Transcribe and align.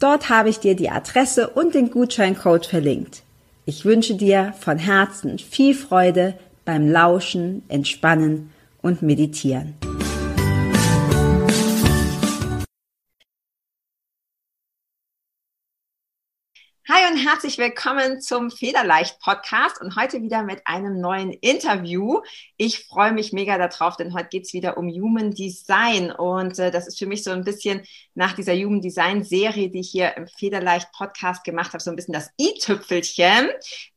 Dort 0.00 0.30
habe 0.30 0.48
ich 0.48 0.58
dir 0.58 0.74
die 0.74 0.90
Adresse 0.90 1.50
und 1.50 1.74
den 1.74 1.90
Gutscheincode 1.90 2.64
verlinkt. 2.64 3.22
Ich 3.66 3.84
wünsche 3.84 4.14
dir 4.14 4.54
von 4.58 4.78
Herzen 4.78 5.38
viel 5.38 5.74
Freude 5.74 6.34
beim 6.64 6.90
Lauschen, 6.90 7.62
Entspannen 7.68 8.50
und 8.80 9.02
Meditieren. 9.02 9.74
Hi 16.92 17.08
und 17.08 17.18
herzlich 17.18 17.56
willkommen 17.56 18.20
zum 18.20 18.50
Federleicht 18.50 19.20
Podcast 19.20 19.80
und 19.80 19.94
heute 19.94 20.22
wieder 20.22 20.42
mit 20.42 20.62
einem 20.64 21.00
neuen 21.00 21.30
Interview. 21.30 22.18
Ich 22.56 22.80
freue 22.80 23.12
mich 23.12 23.32
mega 23.32 23.58
darauf, 23.58 23.96
denn 23.96 24.12
heute 24.12 24.26
geht 24.28 24.46
es 24.46 24.54
wieder 24.54 24.76
um 24.76 24.88
Human 24.88 25.30
Design 25.30 26.10
und 26.10 26.58
äh, 26.58 26.72
das 26.72 26.88
ist 26.88 26.98
für 26.98 27.06
mich 27.06 27.22
so 27.22 27.30
ein 27.30 27.44
bisschen 27.44 27.82
nach 28.14 28.32
dieser 28.32 28.54
Human 28.54 28.80
Design 28.80 29.22
Serie, 29.22 29.70
die 29.70 29.78
ich 29.80 29.90
hier 29.90 30.16
im 30.16 30.26
Federleicht 30.26 30.90
Podcast 30.90 31.44
gemacht 31.44 31.74
habe, 31.74 31.80
so 31.80 31.90
ein 31.90 31.96
bisschen 31.96 32.14
das 32.14 32.32
i-Tüpfelchen, 32.40 33.50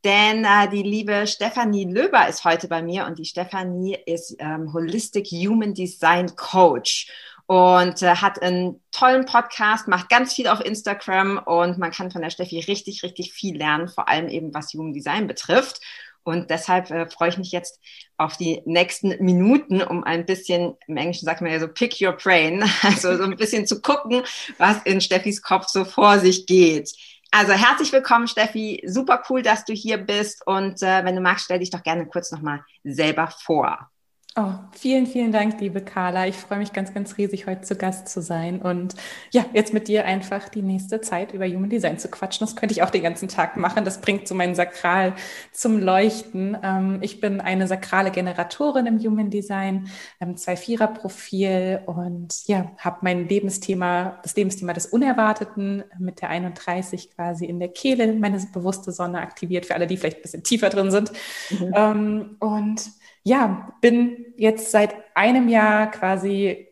denn 0.04 0.46
äh, 0.46 0.70
die 0.70 0.84
liebe 0.84 1.26
Stefanie 1.26 1.86
Löber 1.86 2.28
ist 2.28 2.44
heute 2.44 2.68
bei 2.68 2.84
mir 2.84 3.08
und 3.08 3.18
die 3.18 3.26
Stefanie 3.26 3.98
ist 4.06 4.36
ähm, 4.38 4.72
Holistic 4.72 5.26
Human 5.32 5.74
Design 5.74 6.36
Coach 6.36 7.08
und 7.54 8.02
äh, 8.02 8.16
hat 8.16 8.42
einen 8.42 8.82
tollen 8.92 9.26
Podcast, 9.26 9.88
macht 9.88 10.10
ganz 10.10 10.34
viel 10.34 10.48
auf 10.48 10.60
Instagram 10.60 11.38
und 11.38 11.78
man 11.78 11.92
kann 11.92 12.10
von 12.10 12.24
der 12.24 12.32
Steffi 12.32 12.60
richtig, 12.62 13.04
richtig 13.04 13.32
viel 13.32 13.56
lernen, 13.56 13.90
vor 13.90 14.10
allem 14.10 14.28
eben 14.28 14.52
was 14.56 14.74
Human 14.74 14.92
Design 14.92 15.28
betrifft. 15.28 15.80
Und 16.24 16.50
deshalb 16.50 16.90
äh, 16.90 17.08
freue 17.08 17.30
ich 17.30 17.38
mich 17.38 17.52
jetzt 17.52 17.80
auf 18.18 18.38
die 18.38 18.64
nächsten 18.66 19.24
Minuten, 19.24 19.84
um 19.84 20.04
ein 20.04 20.26
bisschen, 20.26 20.74
im 20.88 20.98
Englischen 20.98 21.26
sagt 21.28 21.42
man 21.42 21.52
ja 21.52 21.60
so, 21.60 21.68
pick 21.68 22.02
your 22.02 22.14
brain, 22.14 22.64
also 22.82 23.16
so 23.18 23.24
ein 23.24 23.38
bisschen 23.38 23.68
zu 23.68 23.84
gucken, 23.84 24.24
was 24.58 24.78
in 24.86 25.00
Steffis 25.00 25.44
Kopf 25.44 25.68
so 25.68 25.86
vor 25.86 26.18
sich 26.18 26.48
geht. 26.48 26.92
Also 27.30 27.54
herzlich 27.54 27.92
willkommen, 27.92 28.28
Steffi. 28.28 28.82
Super 28.88 29.22
cool, 29.30 29.44
dass 29.44 29.64
du 29.64 29.74
hier 29.74 30.00
bist. 30.00 30.42
Und 30.48 30.82
äh, 30.82 31.06
wenn 31.06 31.16
du 31.16 31.22
magst, 31.22 31.46
stell 31.46 31.60
dich 31.60 31.70
doch 31.70 31.84
gerne 31.84 32.08
kurz 32.08 32.32
nochmal 32.32 32.64
selber 32.84 33.28
vor. 33.28 33.93
Oh, 34.36 34.54
vielen, 34.72 35.06
vielen 35.06 35.32
Dank, 35.32 35.62
liebe 35.62 35.80
Carla. 35.80 36.26
Ich 36.26 36.38
freue 36.38 36.58
mich 36.58 36.74
ganz, 36.74 36.92
ganz 36.92 37.20
riesig, 37.20 37.46
heute 37.46 37.62
zu 37.62 37.76
Gast 37.76 38.08
zu 38.08 38.20
sein 38.20 38.64
und 38.64 38.96
ja, 39.30 39.46
jetzt 39.54 39.76
mit 39.76 39.88
dir 39.88 40.06
einfach 40.06 40.50
die 40.50 40.64
nächste 40.64 41.02
Zeit 41.02 41.34
über 41.34 41.46
Human 41.46 41.70
Design 41.70 42.00
zu 42.00 42.08
quatschen. 42.08 42.48
Das 42.48 42.56
könnte 42.56 42.74
ich 42.74 42.82
auch 42.82 42.90
den 42.90 43.04
ganzen 43.04 43.28
Tag 43.28 43.58
machen. 43.58 43.86
Das 43.86 44.02
bringt 44.02 44.28
so 44.28 44.34
mein 44.34 44.56
Sakral 44.56 45.14
zum 45.52 45.80
Leuchten. 45.80 46.58
Ähm, 46.64 46.98
ich 47.02 47.22
bin 47.22 47.42
eine 47.42 47.68
sakrale 47.68 48.10
Generatorin 48.10 48.88
im 48.88 48.98
Human 48.98 49.30
Design, 49.30 49.88
ähm, 50.20 50.36
zwei 50.36 50.56
Vierer-Profil 50.56 51.82
und 51.86 52.48
ja, 52.48 52.72
habe 52.80 52.98
mein 53.02 53.28
Lebensthema, 53.28 54.18
das 54.24 54.36
Lebensthema 54.36 54.74
des 54.74 54.88
Unerwarteten 54.88 55.84
mit 56.00 56.24
der 56.24 56.30
31 56.30 57.12
quasi 57.12 57.46
in 57.46 57.60
der 57.60 57.70
Kehle, 57.70 58.12
meine 58.14 58.44
bewusste 58.52 58.94
Sonne 58.94 59.20
aktiviert, 59.20 59.68
für 59.68 59.76
alle, 59.76 59.86
die 59.86 59.96
vielleicht 59.96 60.18
ein 60.18 60.24
bisschen 60.24 60.44
tiefer 60.44 60.70
drin 60.70 60.90
sind. 60.90 61.12
Mhm. 61.52 61.74
Ähm, 61.76 62.36
und 62.40 62.82
ja, 63.24 63.74
bin 63.82 64.34
jetzt 64.38 64.72
seit 64.72 64.96
einem 65.16 65.48
Jahr 65.48 65.90
quasi 65.92 66.68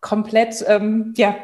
komplett, 0.00 0.64
ähm, 0.68 1.14
ja, 1.16 1.34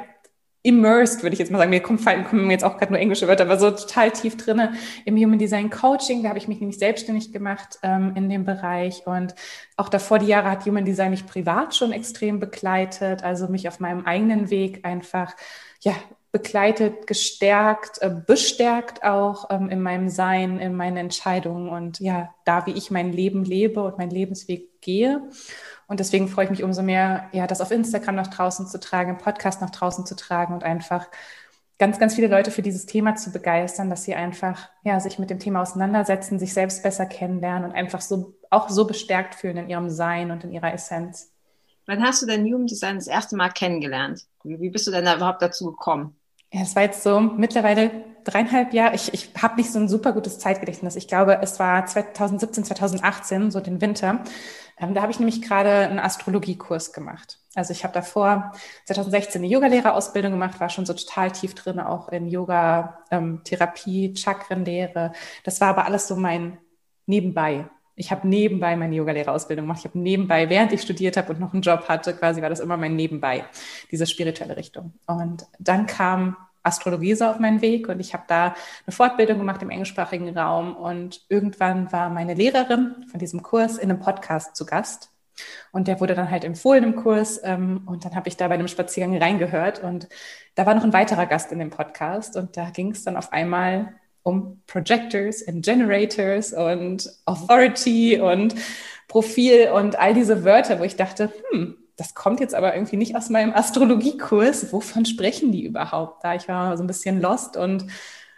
immersed, 0.63 1.23
würde 1.23 1.33
ich 1.33 1.39
jetzt 1.39 1.51
mal 1.51 1.59
sagen. 1.59 1.71
Mir 1.71 1.81
kommen, 1.81 1.99
kommen 2.25 2.51
jetzt 2.51 2.65
auch 2.65 2.77
gerade 2.77 2.93
nur 2.93 3.01
englische 3.01 3.27
Wörter, 3.27 3.45
aber 3.45 3.59
so 3.59 3.71
total 3.71 4.11
tief 4.11 4.37
drinne 4.37 4.75
im 5.07 5.17
Human 5.17 5.39
Design 5.39 5.71
Coaching. 5.71 6.23
Da 6.23 6.29
habe 6.29 6.39
ich 6.39 6.49
mich 6.49 6.61
nämlich 6.61 6.79
selbstständig 6.79 7.33
gemacht 7.33 7.79
ähm, 7.83 8.13
in 8.15 8.29
dem 8.29 8.45
Bereich. 8.45 9.07
Und 9.07 9.35
auch 9.77 9.89
davor 9.89 10.19
die 10.19 10.27
Jahre 10.27 10.51
hat 10.51 10.67
Human 10.67 10.85
Design 10.85 11.11
mich 11.11 11.27
privat 11.27 11.75
schon 11.75 11.93
extrem 11.93 12.41
begleitet, 12.41 13.23
also 13.23 13.49
mich 13.49 13.69
auf 13.69 13.81
meinem 13.81 14.05
eigenen 14.05 14.51
Weg 14.51 14.85
einfach 14.85 15.35
ja, 15.81 15.95
begleitet, 16.33 17.07
gestärkt, 17.07 18.01
äh, 18.03 18.11
bestärkt 18.11 19.03
auch 19.03 19.51
ähm, 19.51 19.69
in 19.69 19.83
meinem 19.83 20.09
Sein, 20.09 20.59
in 20.61 20.75
meinen 20.75 20.97
Entscheidungen 20.97 21.69
und 21.69 21.99
ja, 21.99 22.35
da, 22.45 22.67
wie 22.67 22.73
ich 22.73 22.91
mein 22.91 23.13
Leben 23.13 23.45
lebe 23.45 23.83
und 23.83 23.99
meinen 23.99 24.11
Lebensweg 24.11 24.81
gehe. 24.81 25.29
Und 25.89 25.99
deswegen 25.99 26.29
freue 26.29 26.45
ich 26.45 26.51
mich 26.51 26.63
umso 26.63 26.83
mehr, 26.83 27.29
ja, 27.33 27.49
das 27.49 27.61
auf 27.61 27.73
Instagram 27.73 28.15
nach 28.15 28.29
draußen 28.29 28.69
zu 28.69 28.79
tragen, 28.79 29.11
im 29.11 29.19
Podcast 29.19 29.61
nach 29.61 29.71
draußen 29.71 30.07
zu 30.07 30.15
tragen 30.15 30.55
und 30.55 30.63
einfach 30.63 31.09
ganz, 31.79 31.99
ganz 31.99 32.15
viele 32.15 32.29
Leute 32.29 32.53
für 32.53 32.63
dieses 32.63 32.87
Thema 32.87 33.17
zu 33.17 33.33
begeistern, 33.33 33.91
dass 33.91 34.05
sie 34.05 34.15
einfach, 34.15 34.69
ja, 34.85 35.01
sich 35.01 35.19
mit 35.19 35.31
dem 35.31 35.41
Thema 35.41 35.63
auseinandersetzen, 35.63 36.39
sich 36.39 36.53
selbst 36.53 36.83
besser 36.85 37.07
kennenlernen 37.07 37.65
und 37.65 37.75
einfach 37.75 38.03
so, 38.03 38.35
auch 38.51 38.69
so 38.69 38.87
bestärkt 38.87 39.35
fühlen 39.35 39.57
in 39.57 39.69
ihrem 39.69 39.91
Sein 39.91 40.31
und 40.31 40.45
in 40.45 40.53
ihrer 40.53 40.73
Essenz. 40.73 41.33
Wann 41.87 42.05
hast 42.05 42.23
du 42.23 42.27
dein 42.27 42.45
Human 42.45 42.67
Design 42.67 42.97
das 42.97 43.09
erste 43.09 43.35
Mal 43.35 43.49
kennengelernt? 43.49 44.27
Wie 44.45 44.71
bist 44.71 44.87
du 44.87 44.93
denn 44.93 45.07
da 45.07 45.17
überhaupt 45.17 45.43
dazu 45.43 45.73
gekommen? 45.73 46.20
Ja, 46.53 46.63
es 46.63 46.75
war 46.75 46.83
jetzt 46.83 47.03
so 47.03 47.21
mittlerweile 47.21 48.05
dreieinhalb 48.25 48.73
Jahre. 48.75 48.95
Ich, 48.97 49.15
ich 49.15 49.31
habe 49.41 49.57
nicht 49.57 49.71
so 49.73 49.79
ein 49.79 49.89
super 49.89 50.13
gutes 50.13 50.39
Zeitgedächtnis. 50.39 50.97
Ich 50.97 51.07
glaube, 51.07 51.39
es 51.43 51.59
war 51.61 51.87
2017, 51.87 52.65
2018, 52.65 53.51
so 53.51 53.61
den 53.61 53.81
Winter. 53.81 54.25
Ähm, 54.77 54.95
da 54.95 55.03
habe 55.03 55.13
ich 55.13 55.21
nämlich 55.21 55.43
gerade 55.43 55.71
einen 55.71 56.01
Astrologiekurs 56.01 56.93
gemacht. 56.93 57.39
Also 57.55 57.73
ich 57.73 57.85
habe 57.85 57.95
davor 57.95 58.53
2016 58.87 59.43
eine 59.43 59.51
Yogalehrerausbildung 59.51 60.33
gemacht, 60.33 60.61
war 60.61 60.69
schon 60.71 60.87
so 60.87 60.95
total 60.95 61.31
tief 61.31 61.55
drin, 61.55 61.79
auch 61.81 62.09
in 62.09 62.29
Yoga, 62.29 62.99
ähm, 63.11 63.43
Therapie, 63.45 64.15
Chakrenlehre. 64.17 65.13
Das 65.45 65.61
war 65.61 65.69
aber 65.69 65.85
alles 65.85 66.09
so 66.09 66.17
mein 66.17 66.59
Nebenbei. 67.07 67.69
Ich 68.01 68.11
habe 68.11 68.27
nebenbei 68.27 68.77
meine 68.77 68.95
Yogalehrerausbildung 68.95 69.67
gemacht. 69.67 69.81
Ich 69.81 69.85
habe 69.85 69.99
nebenbei, 69.99 70.49
während 70.49 70.73
ich 70.73 70.81
studiert 70.81 71.19
habe 71.19 71.35
und 71.35 71.39
noch 71.39 71.53
einen 71.53 71.61
Job 71.61 71.87
hatte, 71.87 72.15
quasi 72.15 72.41
war 72.41 72.49
das 72.49 72.61
immer 72.61 72.79
mein 72.79 72.97
Nebenbei, 72.97 73.45
diese 73.91 74.07
spirituelle 74.07 74.57
Richtung. 74.57 74.95
Und 75.07 75.47
dann 75.59 75.85
kam 75.85 76.35
Astrologie 76.63 77.15
so 77.15 77.27
auf 77.27 77.39
meinen 77.39 77.61
Weg 77.61 77.89
und 77.89 78.01
ich 78.01 78.15
habe 78.15 78.25
da 78.27 78.55
eine 78.87 78.93
Fortbildung 78.93 79.37
gemacht 79.37 79.61
im 79.61 79.69
englischsprachigen 79.69 80.37
Raum 80.37 80.77
und 80.77 81.27
irgendwann 81.29 81.93
war 81.93 82.09
meine 82.09 82.33
Lehrerin 82.33 83.05
von 83.11 83.21
diesem 83.21 83.43
Kurs 83.43 83.77
in 83.77 83.91
einem 83.91 84.01
Podcast 84.01 84.57
zu 84.57 84.65
Gast 84.65 85.11
und 85.71 85.87
der 85.87 86.01
wurde 86.01 86.15
dann 86.15 86.31
halt 86.31 86.45
empfohlen 86.45 86.85
im 86.85 86.97
Kurs 86.97 87.39
ähm, 87.45 87.83
und 87.87 88.07
dann 88.07 88.15
habe 88.15 88.29
ich 88.29 88.37
da 88.37 88.49
bei 88.49 88.55
einem 88.55 88.69
Spaziergang 88.69 89.17
reingehört 89.19 89.83
und 89.83 90.09
da 90.55 90.65
war 90.65 90.75
noch 90.75 90.85
ein 90.85 90.93
weiterer 90.93 91.27
Gast 91.27 91.53
in 91.53 91.59
dem 91.59 91.71
Podcast 91.71 92.37
und 92.37 92.57
da 92.57 92.71
ging 92.71 92.93
es 92.93 93.05
dann 93.05 93.17
auf 93.17 93.33
einmal 93.33 93.95
um 94.23 94.63
Projectors 94.67 95.47
and 95.47 95.65
Generators 95.65 96.53
und 96.53 97.11
Authority 97.25 98.21
und 98.21 98.55
Profil 99.09 99.71
und 99.75 99.99
all 99.99 100.15
diese 100.15 100.45
Wörter, 100.45 100.79
wo 100.79 100.85
ich 100.85 100.97
dachte, 100.97 101.33
hm, 101.51 101.77
das 101.97 102.15
kommt 102.15 102.41
jetzt 102.41 102.55
aber 102.55 102.75
irgendwie 102.75 102.97
nicht 102.97 103.17
aus 103.17 103.29
meinem 103.29 103.53
Astrologiekurs. 103.53 104.73
Wovon 104.73 105.05
sprechen 105.05 105.53
die 105.53 105.65
überhaupt 105.65 106.25
da? 106.25 106.35
Ich 106.35 106.49
war 106.49 106.77
so 106.77 106.85
ein 106.85 106.87
bisschen 106.87 107.21
lost 107.21 107.57
und 107.57 107.87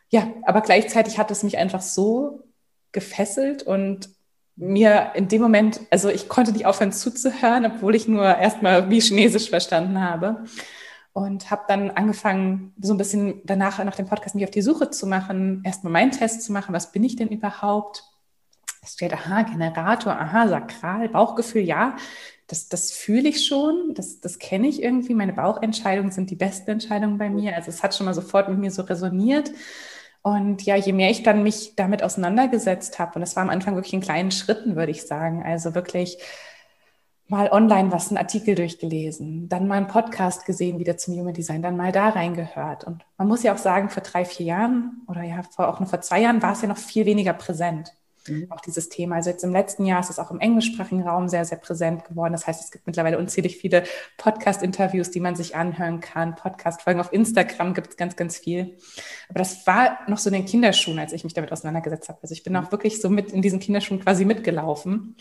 ja, 0.08 0.28
aber 0.44 0.60
gleichzeitig 0.60 1.18
hat 1.18 1.30
es 1.30 1.42
mich 1.42 1.58
einfach 1.58 1.80
so 1.80 2.42
gefesselt 2.90 3.62
und 3.62 4.10
mir 4.56 5.12
in 5.14 5.28
dem 5.28 5.40
Moment, 5.40 5.80
also 5.90 6.08
ich 6.08 6.28
konnte 6.28 6.52
nicht 6.52 6.66
aufhören 6.66 6.92
zuzuhören, 6.92 7.64
obwohl 7.64 7.94
ich 7.94 8.08
nur 8.08 8.24
erstmal 8.24 8.90
wie 8.90 9.00
Chinesisch 9.00 9.48
verstanden 9.48 10.00
habe 10.00 10.44
und 11.12 11.50
habe 11.50 11.64
dann 11.68 11.90
angefangen, 11.90 12.74
so 12.80 12.94
ein 12.94 12.98
bisschen 12.98 13.42
danach 13.44 13.82
nach 13.84 13.96
dem 13.96 14.06
Podcast 14.06 14.34
mich 14.34 14.44
auf 14.44 14.50
die 14.50 14.62
Suche 14.62 14.90
zu 14.90 15.06
machen, 15.06 15.62
erstmal 15.64 15.92
meinen 15.92 16.10
Test 16.10 16.42
zu 16.42 16.52
machen, 16.52 16.74
was 16.74 16.92
bin 16.92 17.04
ich 17.04 17.16
denn 17.16 17.28
überhaupt? 17.28 18.04
Es 18.82 18.94
steht, 18.94 19.12
aha, 19.12 19.42
Generator, 19.42 20.12
aha, 20.12 20.48
Sakral, 20.48 21.08
Bauchgefühl, 21.08 21.62
ja, 21.62 21.96
das, 22.48 22.68
das 22.68 22.92
fühle 22.92 23.28
ich 23.28 23.46
schon, 23.46 23.94
das, 23.94 24.20
das 24.20 24.38
kenne 24.38 24.68
ich 24.68 24.82
irgendwie. 24.82 25.14
Meine 25.14 25.32
Bauchentscheidungen 25.32 26.10
sind 26.10 26.30
die 26.30 26.36
besten 26.36 26.72
Entscheidungen 26.72 27.16
bei 27.16 27.30
mir. 27.30 27.54
Also 27.54 27.70
es 27.70 27.82
hat 27.82 27.94
schon 27.94 28.06
mal 28.06 28.14
sofort 28.14 28.48
mit 28.48 28.58
mir 28.58 28.70
so 28.70 28.82
resoniert. 28.82 29.50
Und 30.22 30.62
ja, 30.62 30.76
je 30.76 30.92
mehr 30.92 31.10
ich 31.10 31.22
dann 31.22 31.42
mich 31.42 31.74
damit 31.76 32.02
auseinandergesetzt 32.02 32.98
habe, 32.98 33.14
und 33.14 33.22
das 33.22 33.36
war 33.36 33.42
am 33.42 33.50
Anfang 33.50 33.74
wirklich 33.74 33.94
in 33.94 34.00
kleinen 34.00 34.30
Schritten, 34.30 34.76
würde 34.76 34.92
ich 34.92 35.06
sagen, 35.06 35.42
also 35.42 35.74
wirklich 35.74 36.18
mal 37.32 37.50
online 37.50 37.90
was, 37.90 38.08
einen 38.08 38.18
Artikel 38.18 38.54
durchgelesen, 38.54 39.48
dann 39.48 39.66
mal 39.66 39.78
einen 39.78 39.86
Podcast 39.86 40.44
gesehen 40.44 40.78
wieder 40.78 40.98
zum 40.98 41.14
Human 41.14 41.32
Design, 41.32 41.62
dann 41.62 41.78
mal 41.78 41.90
da 41.90 42.10
reingehört. 42.10 42.84
Und 42.84 43.06
man 43.16 43.26
muss 43.26 43.42
ja 43.42 43.54
auch 43.54 43.58
sagen, 43.58 43.88
vor 43.88 44.02
drei, 44.02 44.26
vier 44.26 44.44
Jahren 44.44 45.00
oder 45.08 45.22
ja 45.22 45.40
vor, 45.42 45.68
auch 45.68 45.80
nur 45.80 45.88
vor 45.88 46.02
zwei 46.02 46.20
Jahren 46.20 46.42
war 46.42 46.52
es 46.52 46.60
ja 46.60 46.68
noch 46.68 46.76
viel 46.76 47.06
weniger 47.06 47.32
präsent. 47.32 47.94
Mhm. 48.28 48.48
Auch 48.50 48.60
dieses 48.60 48.90
Thema. 48.90 49.16
Also 49.16 49.30
jetzt 49.30 49.44
im 49.44 49.52
letzten 49.52 49.86
Jahr 49.86 50.00
ist 50.00 50.10
es 50.10 50.18
auch 50.18 50.30
im 50.30 50.40
englischsprachigen 50.40 51.08
Raum 51.08 51.26
sehr, 51.26 51.46
sehr 51.46 51.56
präsent 51.56 52.04
geworden. 52.04 52.32
Das 52.32 52.46
heißt, 52.46 52.62
es 52.62 52.70
gibt 52.70 52.86
mittlerweile 52.86 53.18
unzählig 53.18 53.56
viele 53.56 53.84
Podcast-Interviews, 54.18 55.10
die 55.10 55.20
man 55.20 55.34
sich 55.34 55.56
anhören 55.56 56.00
kann. 56.00 56.34
Podcast-Folgen 56.34 57.00
auf 57.00 57.14
Instagram 57.14 57.72
gibt 57.72 57.88
es 57.88 57.96
ganz, 57.96 58.14
ganz 58.14 58.36
viel. 58.36 58.76
Aber 59.30 59.38
das 59.38 59.66
war 59.66 60.00
noch 60.06 60.18
so 60.18 60.28
in 60.28 60.34
den 60.34 60.44
Kinderschuhen, 60.44 60.98
als 60.98 61.14
ich 61.14 61.24
mich 61.24 61.32
damit 61.32 61.50
auseinandergesetzt 61.50 62.10
habe. 62.10 62.18
Also 62.20 62.34
ich 62.34 62.42
bin 62.42 62.54
auch 62.56 62.70
wirklich 62.70 63.00
so 63.00 63.08
mit 63.08 63.32
in 63.32 63.40
diesen 63.40 63.58
Kinderschuhen 63.58 64.00
quasi 64.00 64.26
mitgelaufen. 64.26 65.16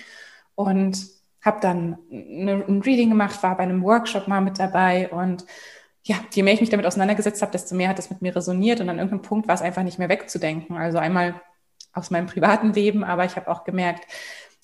Und 0.55 1.20
habe 1.41 1.59
dann 1.61 1.97
eine, 2.11 2.63
ein 2.67 2.81
Reading 2.81 3.09
gemacht, 3.09 3.41
war 3.43 3.57
bei 3.57 3.63
einem 3.63 3.83
Workshop 3.83 4.27
mal 4.27 4.41
mit 4.41 4.59
dabei 4.59 5.09
und 5.09 5.45
ja, 6.03 6.15
je 6.31 6.43
mehr 6.43 6.53
ich 6.53 6.61
mich 6.61 6.69
damit 6.69 6.85
auseinandergesetzt 6.85 7.41
habe, 7.41 7.51
desto 7.51 7.75
mehr 7.75 7.89
hat 7.89 7.99
es 7.99 8.09
mit 8.09 8.21
mir 8.21 8.35
resoniert 8.35 8.79
und 8.79 8.89
an 8.89 8.97
irgendeinem 8.97 9.21
Punkt 9.21 9.47
war 9.47 9.55
es 9.55 9.61
einfach 9.61 9.83
nicht 9.83 9.99
mehr 9.99 10.09
wegzudenken. 10.09 10.77
Also 10.77 10.97
einmal 10.97 11.39
aus 11.93 12.09
meinem 12.09 12.25
privaten 12.25 12.73
Leben, 12.73 13.03
aber 13.03 13.25
ich 13.25 13.35
habe 13.35 13.49
auch 13.49 13.63
gemerkt, 13.63 14.05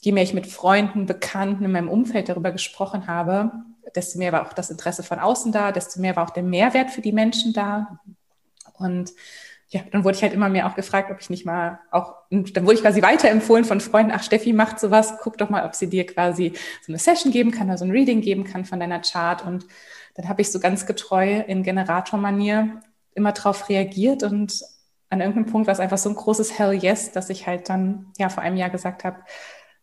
je 0.01 0.11
mehr 0.11 0.23
ich 0.23 0.33
mit 0.33 0.47
Freunden, 0.47 1.05
Bekannten 1.05 1.65
in 1.65 1.71
meinem 1.71 1.89
Umfeld 1.89 2.29
darüber 2.29 2.51
gesprochen 2.51 3.07
habe, 3.07 3.51
desto 3.95 4.17
mehr 4.17 4.31
war 4.31 4.47
auch 4.47 4.53
das 4.53 4.69
Interesse 4.69 5.03
von 5.03 5.19
außen 5.19 5.51
da, 5.51 5.71
desto 5.71 5.99
mehr 5.99 6.15
war 6.15 6.25
auch 6.25 6.33
der 6.33 6.43
Mehrwert 6.43 6.91
für 6.91 7.01
die 7.01 7.11
Menschen 7.11 7.53
da. 7.53 7.99
Und 8.77 9.11
ja, 9.69 9.81
dann 9.91 10.03
wurde 10.03 10.15
ich 10.15 10.23
halt 10.23 10.33
immer 10.33 10.47
mehr 10.47 10.67
auch 10.67 10.75
gefragt, 10.75 11.11
ob 11.11 11.19
ich 11.19 11.29
nicht 11.29 11.45
mal 11.45 11.79
auch, 11.91 12.15
dann 12.29 12.63
wurde 12.63 12.75
ich 12.75 12.81
quasi 12.81 13.01
weiterempfohlen 13.01 13.65
von 13.65 13.81
Freunden, 13.81 14.13
ach 14.15 14.23
Steffi, 14.23 14.53
macht 14.53 14.79
sowas, 14.79 15.15
guck 15.21 15.37
doch 15.37 15.49
mal, 15.49 15.65
ob 15.65 15.75
sie 15.75 15.89
dir 15.89 16.05
quasi 16.05 16.53
so 16.85 16.91
eine 16.91 16.99
Session 16.99 17.31
geben 17.31 17.51
kann 17.51 17.67
oder 17.67 17.77
so 17.77 17.83
ein 17.83 17.91
Reading 17.91 18.21
geben 18.21 18.45
kann 18.45 18.63
von 18.63 18.79
deiner 18.79 19.01
Chart. 19.01 19.45
Und 19.45 19.65
dann 20.15 20.29
habe 20.29 20.41
ich 20.41 20.51
so 20.51 20.59
ganz 20.59 20.85
getreu 20.85 21.41
in 21.41 21.63
Generatormanier 21.63 22.81
immer 23.13 23.33
drauf 23.33 23.67
reagiert 23.67 24.23
und 24.23 24.61
an 25.09 25.21
irgendeinem 25.21 25.51
Punkt 25.51 25.67
war 25.67 25.73
es 25.73 25.79
einfach 25.79 25.97
so 25.97 26.09
ein 26.09 26.15
großes 26.15 26.57
Hell 26.57 26.73
Yes, 26.73 27.11
dass 27.11 27.29
ich 27.29 27.47
halt 27.47 27.69
dann 27.69 28.07
ja 28.17 28.29
vor 28.29 28.43
einem 28.43 28.57
Jahr 28.57 28.69
gesagt 28.69 29.03
habe, 29.03 29.17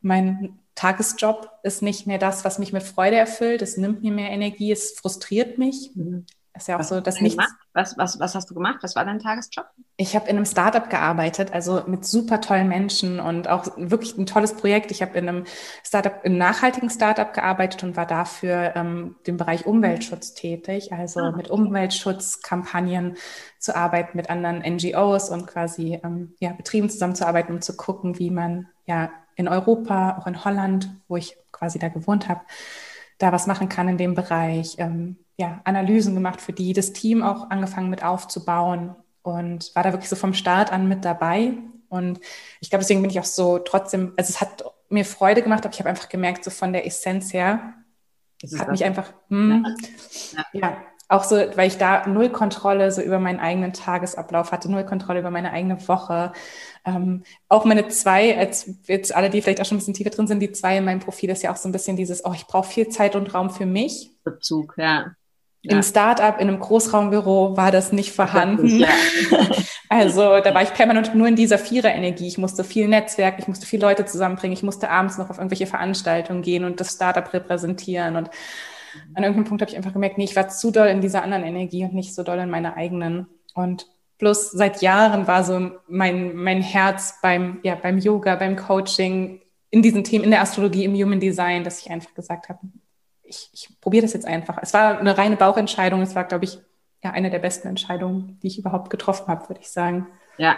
mein 0.00 0.58
Tagesjob 0.74 1.50
ist 1.62 1.82
nicht 1.82 2.06
mehr 2.06 2.18
das, 2.18 2.44
was 2.44 2.58
mich 2.58 2.72
mit 2.72 2.82
Freude 2.82 3.16
erfüllt. 3.16 3.62
Es 3.62 3.76
nimmt 3.76 4.02
mir 4.02 4.12
mehr 4.12 4.30
Energie, 4.30 4.70
es 4.70 4.92
frustriert 4.98 5.56
mich. 5.56 5.92
Mhm. 5.94 6.26
Ist 6.54 6.68
ja 6.68 6.78
auch 6.78 6.82
so, 6.82 7.00
dass 7.00 7.20
nichts. 7.20 7.42
Was, 7.74 7.98
was, 7.98 8.20
was 8.20 8.36
hast 8.36 8.48
du 8.48 8.54
gemacht? 8.54 8.78
Was 8.82 8.94
war 8.94 9.04
dein 9.04 9.18
Tagesjob? 9.18 9.66
Ich 9.96 10.14
habe 10.14 10.28
in 10.28 10.36
einem 10.36 10.46
Startup 10.46 10.88
gearbeitet, 10.88 11.52
also 11.52 11.82
mit 11.88 12.04
super 12.04 12.40
tollen 12.40 12.68
Menschen 12.68 13.18
und 13.18 13.48
auch 13.48 13.66
wirklich 13.76 14.16
ein 14.16 14.26
tolles 14.26 14.54
Projekt. 14.54 14.92
Ich 14.92 15.02
habe 15.02 15.18
in 15.18 15.28
einem 15.28 15.44
Startup, 15.82 16.14
im 16.22 16.38
nachhaltigen 16.38 16.88
Startup 16.88 17.32
gearbeitet 17.34 17.82
und 17.82 17.96
war 17.96 18.06
dafür 18.06 18.76
ähm, 18.76 19.16
den 19.26 19.36
Bereich 19.36 19.66
Umweltschutz 19.66 20.34
tätig, 20.34 20.92
also 20.92 21.18
ah, 21.18 21.28
okay. 21.30 21.36
mit 21.36 21.50
Umweltschutzkampagnen 21.50 23.16
zu 23.58 23.74
arbeiten, 23.74 24.16
mit 24.16 24.30
anderen 24.30 24.60
NGOs 24.60 25.30
und 25.30 25.48
quasi 25.48 25.98
ähm, 26.04 26.34
ja, 26.38 26.52
Betrieben 26.52 26.88
zusammenzuarbeiten, 26.88 27.56
um 27.56 27.60
zu 27.60 27.76
gucken, 27.76 28.20
wie 28.20 28.30
man 28.30 28.68
ja 28.86 29.10
in 29.34 29.48
Europa, 29.48 30.16
auch 30.18 30.28
in 30.28 30.44
Holland, 30.44 30.94
wo 31.08 31.16
ich 31.16 31.36
quasi 31.50 31.80
da 31.80 31.88
gewohnt 31.88 32.28
habe, 32.28 32.42
da 33.18 33.32
was 33.32 33.48
machen 33.48 33.68
kann 33.68 33.88
in 33.88 33.98
dem 33.98 34.14
Bereich. 34.14 34.76
Ähm, 34.78 35.23
ja, 35.36 35.60
Analysen 35.64 36.14
gemacht 36.14 36.40
für 36.40 36.52
die, 36.52 36.72
das 36.72 36.92
Team 36.92 37.22
auch 37.22 37.50
angefangen 37.50 37.90
mit 37.90 38.04
aufzubauen 38.04 38.94
und 39.22 39.74
war 39.74 39.82
da 39.82 39.92
wirklich 39.92 40.10
so 40.10 40.16
vom 40.16 40.34
Start 40.34 40.72
an 40.72 40.88
mit 40.88 41.04
dabei. 41.04 41.54
Und 41.88 42.20
ich 42.60 42.70
glaube, 42.70 42.82
deswegen 42.82 43.02
bin 43.02 43.10
ich 43.10 43.20
auch 43.20 43.24
so 43.24 43.58
trotzdem, 43.58 44.12
also 44.16 44.30
es 44.30 44.40
hat 44.40 44.64
mir 44.88 45.04
Freude 45.04 45.42
gemacht, 45.42 45.64
aber 45.64 45.72
ich 45.72 45.80
habe 45.80 45.88
einfach 45.88 46.08
gemerkt, 46.08 46.44
so 46.44 46.50
von 46.50 46.72
der 46.72 46.86
Essenz 46.86 47.32
her, 47.32 47.74
hat 48.58 48.70
mich 48.70 48.84
einfach, 48.84 49.12
hm, 49.28 49.64
ja. 50.32 50.44
ja, 50.52 50.76
auch 51.08 51.24
so, 51.24 51.36
weil 51.36 51.68
ich 51.68 51.78
da 51.78 52.06
null 52.06 52.30
Kontrolle 52.30 52.90
so 52.90 53.00
über 53.02 53.18
meinen 53.18 53.40
eigenen 53.40 53.72
Tagesablauf 53.72 54.52
hatte, 54.52 54.70
null 54.70 54.84
Kontrolle 54.84 55.20
über 55.20 55.30
meine 55.30 55.52
eigene 55.52 55.86
Woche. 55.88 56.32
Ähm, 56.84 57.24
auch 57.48 57.64
meine 57.64 57.88
zwei, 57.88 58.36
als 58.38 58.70
jetzt 58.86 59.14
alle, 59.14 59.30
die 59.30 59.42
vielleicht 59.42 59.60
auch 59.60 59.64
schon 59.64 59.76
ein 59.76 59.80
bisschen 59.80 59.94
tiefer 59.94 60.10
drin 60.10 60.26
sind, 60.26 60.40
die 60.40 60.52
zwei 60.52 60.78
in 60.78 60.84
meinem 60.84 61.00
Profil 61.00 61.30
ist 61.30 61.42
ja 61.42 61.52
auch 61.52 61.56
so 61.56 61.68
ein 61.68 61.72
bisschen 61.72 61.96
dieses, 61.96 62.24
oh, 62.24 62.32
ich 62.34 62.46
brauche 62.46 62.68
viel 62.68 62.88
Zeit 62.88 63.16
und 63.16 63.32
Raum 63.34 63.50
für 63.50 63.66
mich. 63.66 64.10
Bezug, 64.24 64.74
ja. 64.76 65.14
Im 65.64 65.82
Startup, 65.82 66.38
in 66.40 66.48
einem 66.48 66.60
Großraumbüro 66.60 67.56
war 67.56 67.70
das 67.70 67.92
nicht 67.92 68.12
vorhanden. 68.12 68.80
Ja. 68.80 68.88
Also 69.90 70.40
da 70.40 70.52
war 70.54 70.62
ich 70.62 70.72
permanent 70.72 71.14
nur 71.14 71.28
in 71.28 71.36
dieser 71.36 71.56
Vierer-Energie. 71.58 72.26
Ich 72.26 72.38
musste 72.38 72.64
viel 72.64 72.88
Netzwerk, 72.88 73.36
ich 73.38 73.46
musste 73.46 73.64
viele 73.64 73.86
Leute 73.86 74.04
zusammenbringen, 74.04 74.56
ich 74.56 74.64
musste 74.64 74.90
abends 74.90 75.18
noch 75.18 75.30
auf 75.30 75.38
irgendwelche 75.38 75.66
Veranstaltungen 75.66 76.42
gehen 76.42 76.64
und 76.64 76.80
das 76.80 76.94
Startup 76.94 77.32
repräsentieren. 77.32 78.16
Und 78.16 78.30
an 79.14 79.22
irgendeinem 79.22 79.44
Punkt 79.44 79.62
habe 79.62 79.70
ich 79.70 79.76
einfach 79.76 79.92
gemerkt, 79.92 80.18
nee, 80.18 80.24
ich 80.24 80.34
war 80.34 80.48
zu 80.48 80.72
doll 80.72 80.88
in 80.88 81.00
dieser 81.00 81.22
anderen 81.22 81.44
Energie 81.44 81.84
und 81.84 81.94
nicht 81.94 82.14
so 82.14 82.24
doll 82.24 82.38
in 82.38 82.50
meiner 82.50 82.76
eigenen. 82.76 83.26
Und 83.54 83.86
plus 84.18 84.50
seit 84.50 84.82
Jahren 84.82 85.28
war 85.28 85.44
so 85.44 85.70
mein, 85.86 86.34
mein 86.34 86.62
Herz 86.62 87.18
beim, 87.22 87.60
ja, 87.62 87.76
beim 87.76 87.98
Yoga, 87.98 88.34
beim 88.34 88.56
Coaching, 88.56 89.42
in 89.70 89.82
diesen 89.82 90.02
Themen, 90.02 90.24
in 90.24 90.30
der 90.30 90.40
Astrologie, 90.40 90.84
im 90.84 90.94
Human 90.94 91.20
Design, 91.20 91.62
dass 91.62 91.80
ich 91.80 91.90
einfach 91.90 92.14
gesagt 92.14 92.48
habe, 92.48 92.60
ich, 93.24 93.50
ich 93.52 93.68
probiere 93.80 94.02
das 94.02 94.12
jetzt 94.12 94.26
einfach. 94.26 94.58
Es 94.60 94.74
war 94.74 94.98
eine 94.98 95.16
reine 95.16 95.36
Bauchentscheidung. 95.36 96.02
Es 96.02 96.14
war, 96.14 96.24
glaube 96.24 96.44
ich, 96.44 96.58
ja, 97.02 97.10
eine 97.10 97.30
der 97.30 97.38
besten 97.38 97.68
Entscheidungen, 97.68 98.38
die 98.42 98.48
ich 98.48 98.58
überhaupt 98.58 98.90
getroffen 98.90 99.28
habe, 99.28 99.48
würde 99.48 99.60
ich 99.60 99.70
sagen. 99.70 100.06
Ja, 100.38 100.56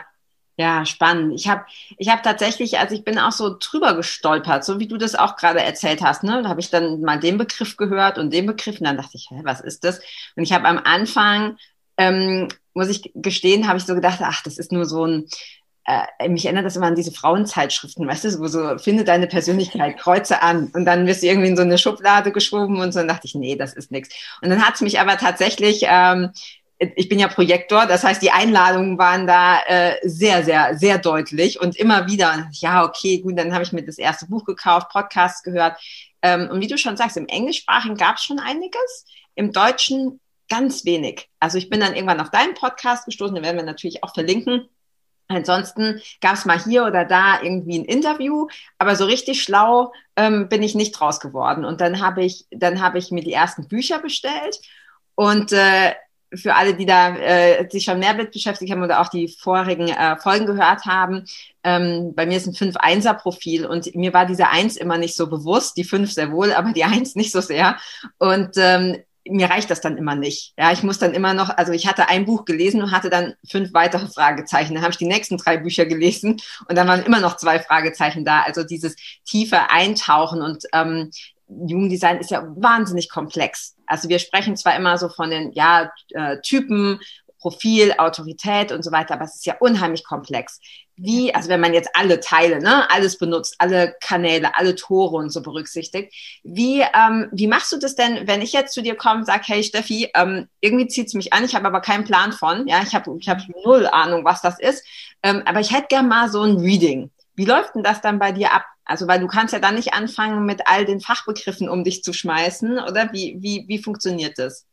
ja, 0.58 0.86
spannend. 0.86 1.34
Ich 1.34 1.48
habe 1.48 1.66
ich 1.98 2.08
hab 2.08 2.22
tatsächlich, 2.22 2.78
also 2.78 2.94
ich 2.94 3.04
bin 3.04 3.18
auch 3.18 3.32
so 3.32 3.56
drüber 3.58 3.94
gestolpert, 3.94 4.64
so 4.64 4.80
wie 4.80 4.88
du 4.88 4.96
das 4.96 5.14
auch 5.14 5.36
gerade 5.36 5.60
erzählt 5.60 6.00
hast. 6.00 6.22
Ne? 6.22 6.42
Da 6.42 6.48
habe 6.48 6.60
ich 6.60 6.70
dann 6.70 7.02
mal 7.02 7.20
den 7.20 7.36
Begriff 7.36 7.76
gehört 7.76 8.16
und 8.16 8.32
den 8.32 8.46
Begriff 8.46 8.80
und 8.80 8.86
dann 8.86 8.96
dachte 8.96 9.16
ich, 9.16 9.28
hä, 9.30 9.40
was 9.44 9.60
ist 9.60 9.84
das? 9.84 10.00
Und 10.34 10.44
ich 10.44 10.52
habe 10.52 10.66
am 10.66 10.78
Anfang, 10.78 11.58
ähm, 11.98 12.48
muss 12.72 12.88
ich 12.88 13.12
gestehen, 13.14 13.68
habe 13.68 13.78
ich 13.78 13.84
so 13.84 13.94
gedacht, 13.94 14.20
ach, 14.22 14.42
das 14.44 14.56
ist 14.56 14.72
nur 14.72 14.86
so 14.86 15.04
ein, 15.04 15.26
äh, 15.86 16.28
mich 16.28 16.44
erinnert 16.44 16.66
das 16.66 16.76
immer 16.76 16.86
an 16.86 16.96
diese 16.96 17.12
Frauenzeitschriften, 17.12 18.06
weißt 18.06 18.24
du, 18.24 18.38
wo 18.40 18.48
so, 18.48 18.76
finde 18.78 19.04
deine 19.04 19.26
Persönlichkeit, 19.28 19.98
kreuze 19.98 20.42
an 20.42 20.70
und 20.74 20.84
dann 20.84 21.06
wirst 21.06 21.22
du 21.22 21.28
irgendwie 21.28 21.48
in 21.48 21.56
so 21.56 21.62
eine 21.62 21.78
Schublade 21.78 22.32
geschoben 22.32 22.80
und 22.80 22.92
so, 22.92 23.00
und 23.00 23.08
dachte 23.08 23.26
ich, 23.26 23.34
nee, 23.34 23.56
das 23.56 23.72
ist 23.72 23.92
nichts. 23.92 24.14
Und 24.42 24.50
dann 24.50 24.66
hat 24.66 24.74
es 24.74 24.80
mich 24.80 24.98
aber 24.98 25.16
tatsächlich, 25.16 25.84
ähm, 25.88 26.32
ich 26.78 27.08
bin 27.08 27.18
ja 27.18 27.28
Projektor, 27.28 27.86
das 27.86 28.04
heißt, 28.04 28.20
die 28.20 28.32
Einladungen 28.32 28.99
waren 28.99 29.26
da 29.26 29.61
äh, 29.66 29.94
sehr, 30.02 30.44
sehr, 30.44 30.76
sehr 30.76 30.99
deutlich 30.99 31.61
und 31.61 31.76
immer 31.76 32.06
wieder, 32.06 32.50
ja, 32.52 32.84
okay, 32.84 33.20
gut, 33.20 33.38
dann 33.38 33.54
habe 33.54 33.62
ich 33.62 33.72
mir 33.72 33.84
das 33.84 33.96
erste 33.96 34.26
Buch 34.26 34.44
gekauft, 34.44 34.90
Podcasts 34.90 35.42
gehört. 35.42 35.78
Ähm, 36.20 36.50
und 36.50 36.61
wie 36.61 36.66
du 36.66 36.76
schon 36.76 36.96
sagst, 36.96 37.16
im 37.16 37.28
Englischsprachigen 37.28 37.96
gab 37.96 38.16
es 38.16 38.25
schon 38.25 38.40
einiges, 38.40 39.06
im 39.37 39.52
Deutschen 39.52 40.20
ganz 40.49 40.84
wenig. 40.84 41.28
Also 41.40 41.58
ich 41.58 41.70
bin 41.70 41.80
dann 41.80 41.94
irgendwann 41.94 42.20
auf 42.20 42.30
deinen 42.30 42.54
Podcast 42.54 43.06
gestoßen, 43.06 43.34
den 43.34 43.44
werden 43.44 43.56
wir 43.56 43.64
natürlich 43.64 44.02
auch 44.04 44.12
verlinken. 44.12 44.68
Ansonsten 45.28 46.00
gab 46.21 46.35
es 46.35 46.45
mal 46.45 46.62
hier 46.62 46.85
oder 46.85 47.04
da 47.04 47.42
irgendwie 47.42 47.78
ein 47.78 47.85
Interview, 47.85 48.47
aber 48.78 48.95
so 48.95 49.04
richtig 49.04 49.42
schlau 49.42 49.92
ähm, 50.14 50.49
bin 50.49 50.62
ich 50.62 50.75
nicht 50.75 50.92
draus 50.92 51.18
geworden. 51.21 51.64
Und 51.64 51.80
dann 51.80 52.00
habe 52.00 52.25
ich, 52.25 52.47
dann 52.50 52.80
habe 52.80 52.99
ich 52.99 53.11
mir 53.11 53.23
die 53.23 53.33
ersten 53.33 53.66
Bücher 53.66 53.99
bestellt 53.99 54.61
und 55.14 55.52
äh, 55.52 55.95
für 56.35 56.54
alle, 56.54 56.75
die 56.75 56.87
da 56.87 57.16
äh, 57.16 57.68
sich 57.71 57.85
schon 57.85 58.00
mehr 58.00 58.14
mit 58.14 58.33
beschäftigt 58.33 58.71
haben 58.71 58.83
oder 58.83 59.00
auch 59.00 59.09
die 59.09 59.28
vorigen 59.28 59.88
äh, 59.88 60.16
Folgen 60.18 60.47
gehört 60.47 60.85
haben, 60.85 61.25
ähm, 61.62 62.14
bei 62.14 62.26
mir 62.26 62.37
ist 62.37 62.47
ein 62.47 62.54
5-1er-Profil 62.54 63.66
und 63.66 63.95
mir 63.95 64.12
war 64.12 64.26
diese 64.26 64.49
Eins 64.49 64.76
immer 64.76 64.99
nicht 64.99 65.16
so 65.16 65.28
bewusst, 65.28 65.76
die 65.76 65.85
Fünf 65.85 66.12
sehr 66.12 66.33
wohl, 66.33 66.52
aber 66.52 66.73
die 66.73 66.85
Eins 66.85 67.14
nicht 67.14 67.33
so 67.33 67.40
sehr. 67.40 67.76
Und 68.18 68.52
ähm, 68.56 68.99
mir 69.30 69.50
reicht 69.50 69.71
das 69.71 69.80
dann 69.80 69.97
immer 69.97 70.14
nicht. 70.14 70.54
Ja, 70.59 70.73
ich 70.73 70.83
muss 70.83 70.99
dann 70.99 71.14
immer 71.14 71.35
noch, 71.35 71.50
also 71.50 71.73
ich 71.73 71.87
hatte 71.87 72.09
ein 72.09 72.25
Buch 72.25 72.45
gelesen 72.45 72.83
und 72.83 72.92
hatte 72.92 73.11
dann 73.11 73.35
fünf 73.49 73.73
weitere 73.75 74.06
Fragezeichen. 74.09 74.75
Dann 74.75 74.83
habe 74.83 74.92
ich 74.92 74.99
die 74.99 75.06
nächsten 75.06 75.37
drei 75.37 75.56
Bücher 75.56 75.87
gelesen 75.87 76.40
und 76.68 76.76
dann 76.76 76.88
waren 76.88 77.02
immer 77.02 77.21
noch 77.21 77.37
zwei 77.37 77.59
Fragezeichen 77.59 78.25
da. 78.25 78.42
Also 78.42 78.64
dieses 78.64 78.97
tiefe 79.25 79.71
Eintauchen 79.71 80.42
und 80.42 80.64
ähm, 80.73 81.11
Jugenddesign 81.49 82.18
ist 82.18 82.30
ja 82.30 82.45
wahnsinnig 82.56 83.09
komplex. 83.09 83.76
Also 83.87 84.09
wir 84.09 84.18
sprechen 84.18 84.56
zwar 84.56 84.76
immer 84.76 84.99
so 84.99 85.09
von 85.09 85.30
den 85.30 85.52
ja, 85.52 85.92
äh, 86.11 86.40
Typen, 86.40 87.00
Profil, 87.38 87.95
Autorität 87.99 88.73
und 88.73 88.83
so 88.83 88.90
weiter, 88.90 89.14
aber 89.14 89.25
es 89.25 89.37
ist 89.37 89.47
ja 89.47 89.56
unheimlich 89.61 90.04
komplex. 90.04 90.59
Wie, 90.98 91.34
also 91.34 91.50
wenn 91.50 91.60
man 91.60 91.74
jetzt 91.74 91.90
alle 91.92 92.20
Teile, 92.20 92.60
ne, 92.60 92.90
alles 92.90 93.18
benutzt, 93.18 93.56
alle 93.58 93.94
Kanäle, 94.00 94.56
alle 94.56 94.74
Tore 94.74 95.16
und 95.16 95.30
so 95.30 95.42
berücksichtigt, 95.42 96.12
wie, 96.42 96.80
ähm, 96.80 97.28
wie 97.32 97.46
machst 97.46 97.70
du 97.70 97.76
das 97.76 97.96
denn, 97.96 98.26
wenn 98.26 98.40
ich 98.40 98.54
jetzt 98.54 98.72
zu 98.72 98.82
dir 98.82 98.96
komme 98.96 99.20
und 99.20 99.26
sage, 99.26 99.42
hey 99.44 99.62
Steffi, 99.62 100.10
ähm, 100.14 100.48
irgendwie 100.60 100.88
zieht's 100.88 101.12
mich 101.12 101.34
an, 101.34 101.44
ich 101.44 101.54
habe 101.54 101.66
aber 101.66 101.82
keinen 101.82 102.04
Plan 102.04 102.32
von, 102.32 102.66
ja, 102.66 102.80
ich 102.82 102.94
habe 102.94 103.14
ich 103.20 103.28
hab 103.28 103.40
null 103.64 103.86
Ahnung, 103.86 104.24
was 104.24 104.40
das 104.40 104.58
ist, 104.58 104.84
ähm, 105.22 105.42
aber 105.44 105.60
ich 105.60 105.70
hätte 105.70 105.88
gern 105.88 106.08
mal 106.08 106.30
so 106.30 106.42
ein 106.42 106.56
Reading. 106.56 107.10
Wie 107.34 107.44
läuft 107.44 107.74
denn 107.74 107.82
das 107.82 108.00
dann 108.00 108.18
bei 108.18 108.32
dir 108.32 108.52
ab? 108.52 108.64
Also, 108.86 109.06
weil 109.08 109.20
du 109.20 109.26
kannst 109.26 109.52
ja 109.52 109.58
dann 109.58 109.74
nicht 109.74 109.92
anfangen, 109.92 110.46
mit 110.46 110.62
all 110.66 110.86
den 110.86 111.00
Fachbegriffen 111.00 111.68
um 111.68 111.84
dich 111.84 112.02
zu 112.02 112.12
schmeißen, 112.14 112.78
oder 112.78 113.12
wie, 113.12 113.36
wie, 113.40 113.64
wie 113.68 113.82
funktioniert 113.82 114.38
das? 114.38 114.64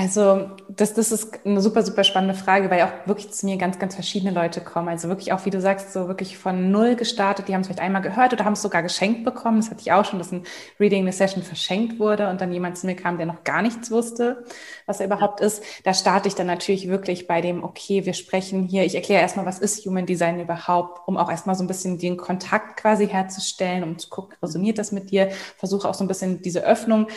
Also 0.00 0.48
das, 0.68 0.94
das 0.94 1.10
ist 1.10 1.44
eine 1.44 1.60
super, 1.60 1.82
super 1.82 2.04
spannende 2.04 2.36
Frage, 2.36 2.70
weil 2.70 2.82
auch 2.82 3.08
wirklich 3.08 3.32
zu 3.32 3.46
mir 3.46 3.56
ganz, 3.56 3.80
ganz 3.80 3.96
verschiedene 3.96 4.30
Leute 4.30 4.60
kommen. 4.60 4.88
Also 4.88 5.08
wirklich 5.08 5.32
auch, 5.32 5.44
wie 5.44 5.50
du 5.50 5.60
sagst, 5.60 5.92
so 5.92 6.06
wirklich 6.06 6.38
von 6.38 6.70
null 6.70 6.94
gestartet. 6.94 7.48
Die 7.48 7.54
haben 7.54 7.62
es 7.62 7.66
vielleicht 7.66 7.82
einmal 7.82 8.00
gehört 8.00 8.32
oder 8.32 8.44
haben 8.44 8.52
es 8.52 8.62
sogar 8.62 8.84
geschenkt 8.84 9.24
bekommen. 9.24 9.56
Das 9.56 9.70
hatte 9.70 9.80
ich 9.80 9.90
auch 9.90 10.04
schon, 10.04 10.20
dass 10.20 10.30
ein 10.30 10.44
Reading 10.78 11.02
eine 11.02 11.12
Session 11.12 11.42
verschenkt 11.42 11.98
wurde 11.98 12.28
und 12.30 12.40
dann 12.40 12.52
jemand 12.52 12.78
zu 12.78 12.86
mir 12.86 12.94
kam, 12.94 13.16
der 13.16 13.26
noch 13.26 13.42
gar 13.42 13.60
nichts 13.60 13.90
wusste, 13.90 14.44
was 14.86 15.00
er 15.00 15.06
überhaupt 15.06 15.40
ist. 15.40 15.64
Da 15.82 15.92
starte 15.92 16.28
ich 16.28 16.36
dann 16.36 16.46
natürlich 16.46 16.86
wirklich 16.86 17.26
bei 17.26 17.40
dem, 17.40 17.64
okay, 17.64 18.06
wir 18.06 18.14
sprechen 18.14 18.68
hier, 18.68 18.84
ich 18.84 18.94
erkläre 18.94 19.22
erstmal, 19.22 19.46
was 19.46 19.58
ist 19.58 19.84
Human 19.84 20.06
Design 20.06 20.38
überhaupt, 20.38 21.08
um 21.08 21.16
auch 21.16 21.28
erstmal 21.28 21.56
so 21.56 21.64
ein 21.64 21.68
bisschen 21.68 21.98
den 21.98 22.16
Kontakt 22.16 22.76
quasi 22.76 23.08
herzustellen, 23.08 23.82
um 23.82 23.98
zu 23.98 24.08
gucken, 24.10 24.36
resoniert 24.40 24.78
das 24.78 24.92
mit 24.92 25.10
dir. 25.10 25.30
Versuche 25.56 25.88
auch 25.88 25.94
so 25.94 26.04
ein 26.04 26.08
bisschen 26.08 26.40
diese 26.40 26.64
Öffnung 26.64 27.08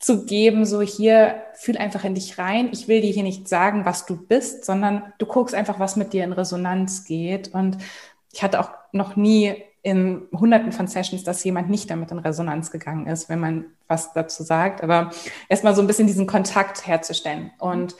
zu 0.00 0.24
geben, 0.24 0.64
so 0.64 0.80
hier, 0.80 1.42
fühl 1.52 1.76
einfach 1.76 2.04
in 2.04 2.14
dich 2.14 2.38
rein. 2.38 2.70
Ich 2.72 2.88
will 2.88 3.02
dir 3.02 3.12
hier 3.12 3.22
nicht 3.22 3.48
sagen, 3.48 3.84
was 3.84 4.06
du 4.06 4.16
bist, 4.16 4.64
sondern 4.64 5.12
du 5.18 5.26
guckst 5.26 5.54
einfach, 5.54 5.78
was 5.78 5.96
mit 5.96 6.14
dir 6.14 6.24
in 6.24 6.32
Resonanz 6.32 7.04
geht. 7.04 7.48
Und 7.48 7.76
ich 8.32 8.42
hatte 8.42 8.60
auch 8.60 8.70
noch 8.92 9.14
nie 9.14 9.62
in 9.82 10.22
hunderten 10.32 10.72
von 10.72 10.88
Sessions, 10.88 11.22
dass 11.22 11.44
jemand 11.44 11.68
nicht 11.68 11.90
damit 11.90 12.10
in 12.10 12.18
Resonanz 12.18 12.70
gegangen 12.70 13.06
ist, 13.06 13.28
wenn 13.28 13.40
man 13.40 13.66
was 13.88 14.14
dazu 14.14 14.42
sagt. 14.42 14.82
Aber 14.82 15.10
erstmal 15.50 15.74
so 15.74 15.82
ein 15.82 15.86
bisschen 15.86 16.06
diesen 16.06 16.26
Kontakt 16.26 16.86
herzustellen. 16.86 17.50
Und 17.58 17.94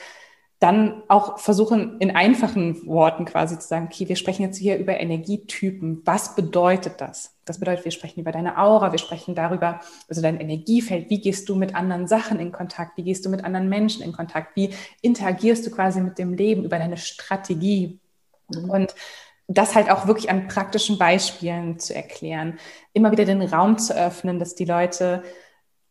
dann 0.59 1.03
auch 1.09 1.39
versuchen, 1.39 1.99
in 2.01 2.15
einfachen 2.15 2.87
Worten 2.87 3.27
quasi 3.27 3.59
zu 3.59 3.67
sagen, 3.67 3.89
okay, 3.91 4.09
wir 4.09 4.17
sprechen 4.17 4.43
jetzt 4.43 4.59
hier 4.59 4.79
über 4.79 4.99
Energietypen. 5.01 6.03
Was 6.05 6.35
bedeutet 6.35 7.01
das? 7.01 7.35
Das 7.51 7.59
bedeutet, 7.59 7.85
wir 7.85 7.91
sprechen 7.91 8.21
über 8.21 8.31
deine 8.31 8.59
Aura, 8.59 8.93
wir 8.93 9.01
sprechen 9.01 9.35
darüber, 9.35 9.81
also 10.09 10.23
dein 10.23 10.39
Energiefeld, 10.39 11.11
wie 11.11 11.21
gehst 11.21 11.49
du 11.49 11.57
mit 11.57 11.75
anderen 11.75 12.07
Sachen 12.07 12.39
in 12.39 12.53
Kontakt, 12.53 12.97
wie 12.97 13.03
gehst 13.03 13.27
du 13.27 13.29
mit 13.29 13.43
anderen 13.43 13.69
Menschen 13.69 14.05
in 14.05 14.13
Kontakt, 14.13 14.55
wie 14.55 14.73
interagierst 15.03 15.67
du 15.67 15.73
quasi 15.73 16.01
mit 16.01 16.17
dem 16.17 16.33
Leben 16.33 16.63
über 16.63 16.79
deine 16.79 16.97
Strategie. 16.97 17.99
Mhm. 18.55 18.71
Und 18.71 18.95
das 19.49 19.75
halt 19.75 19.91
auch 19.91 20.07
wirklich 20.07 20.31
an 20.31 20.47
praktischen 20.47 20.97
Beispielen 20.97 21.81
zu 21.81 21.93
erklären, 21.93 22.61
immer 22.93 23.11
wieder 23.11 23.25
den 23.25 23.43
Raum 23.43 23.79
zu 23.79 23.97
öffnen, 23.97 24.39
dass 24.39 24.55
die 24.55 24.65
Leute 24.65 25.25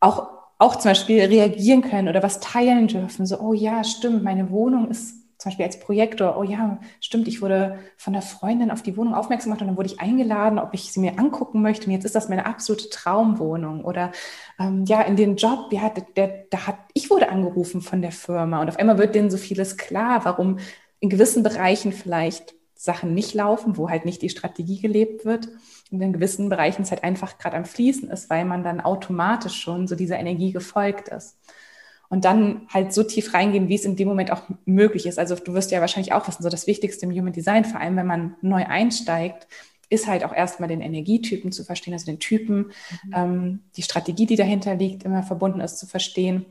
auch 0.00 0.40
auch 0.58 0.76
zum 0.76 0.90
Beispiel 0.90 1.22
reagieren 1.24 1.82
können 1.82 2.08
oder 2.08 2.22
was 2.22 2.40
teilen 2.40 2.86
dürfen. 2.86 3.26
So, 3.26 3.38
oh 3.38 3.52
ja, 3.52 3.84
stimmt, 3.84 4.22
meine 4.22 4.50
Wohnung 4.50 4.90
ist 4.90 5.14
zum 5.40 5.50
Beispiel 5.50 5.64
als 5.64 5.80
Projektor, 5.80 6.36
oh 6.36 6.42
ja, 6.42 6.78
stimmt, 7.00 7.26
ich 7.26 7.40
wurde 7.40 7.78
von 7.96 8.12
der 8.12 8.20
Freundin 8.20 8.70
auf 8.70 8.82
die 8.82 8.96
Wohnung 8.96 9.14
aufmerksam 9.14 9.50
gemacht 9.50 9.62
und 9.62 9.68
dann 9.68 9.76
wurde 9.76 9.88
ich 9.88 10.00
eingeladen, 10.00 10.58
ob 10.58 10.74
ich 10.74 10.92
sie 10.92 11.00
mir 11.00 11.18
angucken 11.18 11.62
möchte. 11.62 11.86
Und 11.86 11.92
jetzt 11.92 12.04
ist 12.04 12.14
das 12.14 12.28
meine 12.28 12.44
absolute 12.44 12.90
Traumwohnung. 12.90 13.84
Oder 13.84 14.12
ähm, 14.58 14.84
ja, 14.84 15.00
in 15.00 15.16
den 15.16 15.36
Job, 15.36 15.72
ja, 15.72 15.88
der, 15.88 16.04
der, 16.14 16.44
da 16.50 16.66
hat, 16.66 16.76
ich 16.92 17.08
wurde 17.08 17.30
angerufen 17.30 17.80
von 17.80 18.02
der 18.02 18.12
Firma 18.12 18.60
und 18.60 18.68
auf 18.68 18.78
einmal 18.78 18.98
wird 18.98 19.14
denen 19.14 19.30
so 19.30 19.38
vieles 19.38 19.78
klar, 19.78 20.24
warum 20.24 20.58
in 21.00 21.08
gewissen 21.08 21.42
Bereichen 21.42 21.92
vielleicht 21.92 22.54
Sachen 22.74 23.14
nicht 23.14 23.34
laufen, 23.34 23.76
wo 23.76 23.88
halt 23.88 24.04
nicht 24.04 24.22
die 24.22 24.28
Strategie 24.28 24.80
gelebt 24.80 25.24
wird 25.24 25.48
und 25.90 26.00
in 26.00 26.12
gewissen 26.12 26.48
Bereichen 26.48 26.82
es 26.82 26.90
halt 26.90 27.02
einfach 27.02 27.38
gerade 27.38 27.56
am 27.56 27.64
Fließen 27.64 28.10
ist, 28.10 28.30
weil 28.30 28.44
man 28.44 28.62
dann 28.62 28.80
automatisch 28.80 29.54
schon 29.54 29.86
so 29.86 29.96
dieser 29.96 30.18
Energie 30.18 30.52
gefolgt 30.52 31.08
ist. 31.08 31.38
Und 32.10 32.24
dann 32.24 32.66
halt 32.68 32.92
so 32.92 33.02
tief 33.02 33.32
reingehen, 33.32 33.68
wie 33.68 33.76
es 33.76 33.84
in 33.84 33.96
dem 33.96 34.08
Moment 34.08 34.32
auch 34.32 34.42
möglich 34.66 35.06
ist. 35.06 35.18
Also 35.18 35.36
du 35.36 35.54
wirst 35.54 35.70
ja 35.70 35.80
wahrscheinlich 35.80 36.12
auch 36.12 36.26
wissen, 36.28 36.42
so 36.42 36.48
das 36.48 36.66
Wichtigste 36.66 37.06
im 37.06 37.12
Human 37.12 37.32
Design, 37.32 37.64
vor 37.64 37.80
allem 37.80 37.96
wenn 37.96 38.06
man 38.06 38.34
neu 38.42 38.66
einsteigt, 38.66 39.46
ist 39.88 40.06
halt 40.06 40.24
auch 40.24 40.34
erstmal 40.34 40.68
den 40.68 40.80
Energietypen 40.80 41.52
zu 41.52 41.64
verstehen, 41.64 41.94
also 41.94 42.06
den 42.06 42.18
Typen, 42.18 42.72
mhm. 43.04 43.12
ähm, 43.14 43.60
die 43.76 43.82
Strategie, 43.82 44.26
die 44.26 44.36
dahinter 44.36 44.74
liegt, 44.74 45.04
immer 45.04 45.22
verbunden 45.22 45.60
ist, 45.60 45.78
zu 45.78 45.86
verstehen 45.86 46.46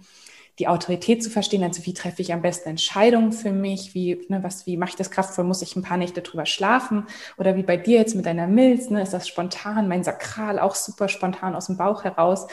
die 0.59 0.67
Autorität 0.67 1.23
zu 1.23 1.29
verstehen, 1.29 1.63
also 1.63 1.85
wie 1.85 1.93
treffe 1.93 2.21
ich 2.21 2.33
am 2.33 2.41
besten 2.41 2.69
Entscheidungen 2.69 3.31
für 3.31 3.51
mich, 3.51 3.95
wie, 3.95 4.25
ne, 4.27 4.43
was, 4.43 4.67
wie 4.67 4.75
mache 4.75 4.89
ich 4.89 4.95
das 4.97 5.09
kraftvoll, 5.09 5.45
muss 5.45 5.61
ich 5.61 5.75
ein 5.75 5.83
paar 5.83 5.97
Nächte 5.97 6.21
drüber 6.21 6.45
schlafen 6.45 7.05
oder 7.37 7.55
wie 7.55 7.63
bei 7.63 7.77
dir 7.77 7.97
jetzt 7.97 8.13
mit 8.15 8.25
deiner 8.25 8.45
Milz, 8.45 8.89
ne, 8.89 9.01
ist 9.01 9.13
das 9.13 9.27
spontan, 9.27 9.87
mein 9.87 10.03
Sakral 10.03 10.59
auch 10.59 10.75
super 10.75 11.07
spontan 11.07 11.55
aus 11.55 11.67
dem 11.67 11.77
Bauch 11.77 12.03
heraus. 12.03 12.47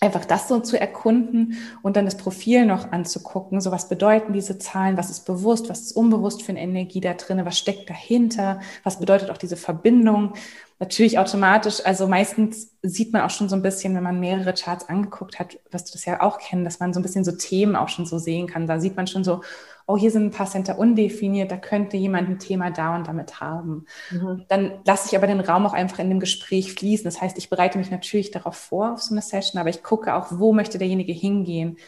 Einfach 0.00 0.24
das 0.24 0.46
so 0.46 0.60
zu 0.60 0.78
erkunden 0.78 1.58
und 1.82 1.96
dann 1.96 2.04
das 2.04 2.16
Profil 2.16 2.66
noch 2.66 2.92
anzugucken. 2.92 3.60
So, 3.60 3.72
was 3.72 3.88
bedeuten 3.88 4.32
diese 4.32 4.58
Zahlen? 4.58 4.96
Was 4.96 5.10
ist 5.10 5.26
bewusst? 5.26 5.68
Was 5.68 5.80
ist 5.80 5.92
unbewusst 5.92 6.42
für 6.42 6.52
eine 6.52 6.60
Energie 6.60 7.00
da 7.00 7.14
drin? 7.14 7.44
Was 7.44 7.58
steckt 7.58 7.90
dahinter? 7.90 8.60
Was 8.84 9.00
bedeutet 9.00 9.30
auch 9.30 9.38
diese 9.38 9.56
Verbindung? 9.56 10.34
natürlich 10.78 11.18
automatisch, 11.18 11.84
also 11.84 12.06
meistens 12.06 12.70
sieht 12.82 13.12
man 13.12 13.22
auch 13.22 13.30
schon 13.30 13.48
so 13.48 13.56
ein 13.56 13.62
bisschen, 13.62 13.94
wenn 13.94 14.02
man 14.02 14.20
mehrere 14.20 14.54
Charts 14.54 14.88
angeguckt 14.88 15.38
hat, 15.38 15.58
was 15.70 15.84
du 15.84 15.92
das 15.92 16.04
ja 16.04 16.22
auch 16.22 16.38
kennen, 16.38 16.64
dass 16.64 16.78
man 16.78 16.92
so 16.92 17.00
ein 17.00 17.02
bisschen 17.02 17.24
so 17.24 17.32
Themen 17.32 17.74
auch 17.74 17.88
schon 17.88 18.06
so 18.06 18.18
sehen 18.18 18.46
kann. 18.46 18.66
Da 18.66 18.78
sieht 18.80 18.96
man 18.96 19.06
schon 19.06 19.24
so, 19.24 19.42
oh, 19.88 19.96
hier 19.96 20.10
sind 20.10 20.26
ein 20.26 20.30
paar 20.30 20.46
Center 20.46 20.78
undefiniert, 20.78 21.50
da 21.50 21.56
könnte 21.56 21.96
jemand 21.96 22.28
ein 22.28 22.38
Thema 22.38 22.70
da 22.70 22.94
und 22.94 23.08
damit 23.08 23.40
haben. 23.40 23.86
Mhm. 24.10 24.44
Dann 24.48 24.72
lasse 24.84 25.08
ich 25.08 25.16
aber 25.16 25.26
den 25.26 25.40
Raum 25.40 25.66
auch 25.66 25.72
einfach 25.72 25.98
in 25.98 26.10
dem 26.10 26.20
Gespräch 26.20 26.74
fließen. 26.74 27.04
Das 27.04 27.20
heißt, 27.20 27.38
ich 27.38 27.50
bereite 27.50 27.78
mich 27.78 27.90
natürlich 27.90 28.30
darauf 28.30 28.54
vor, 28.54 28.92
auf 28.92 29.02
so 29.02 29.14
eine 29.14 29.22
Session, 29.22 29.58
aber 29.58 29.70
ich 29.70 29.82
gucke 29.82 30.14
auch, 30.14 30.26
wo 30.30 30.52
möchte 30.52 30.78
derjenige 30.78 31.12
hingehen 31.12 31.78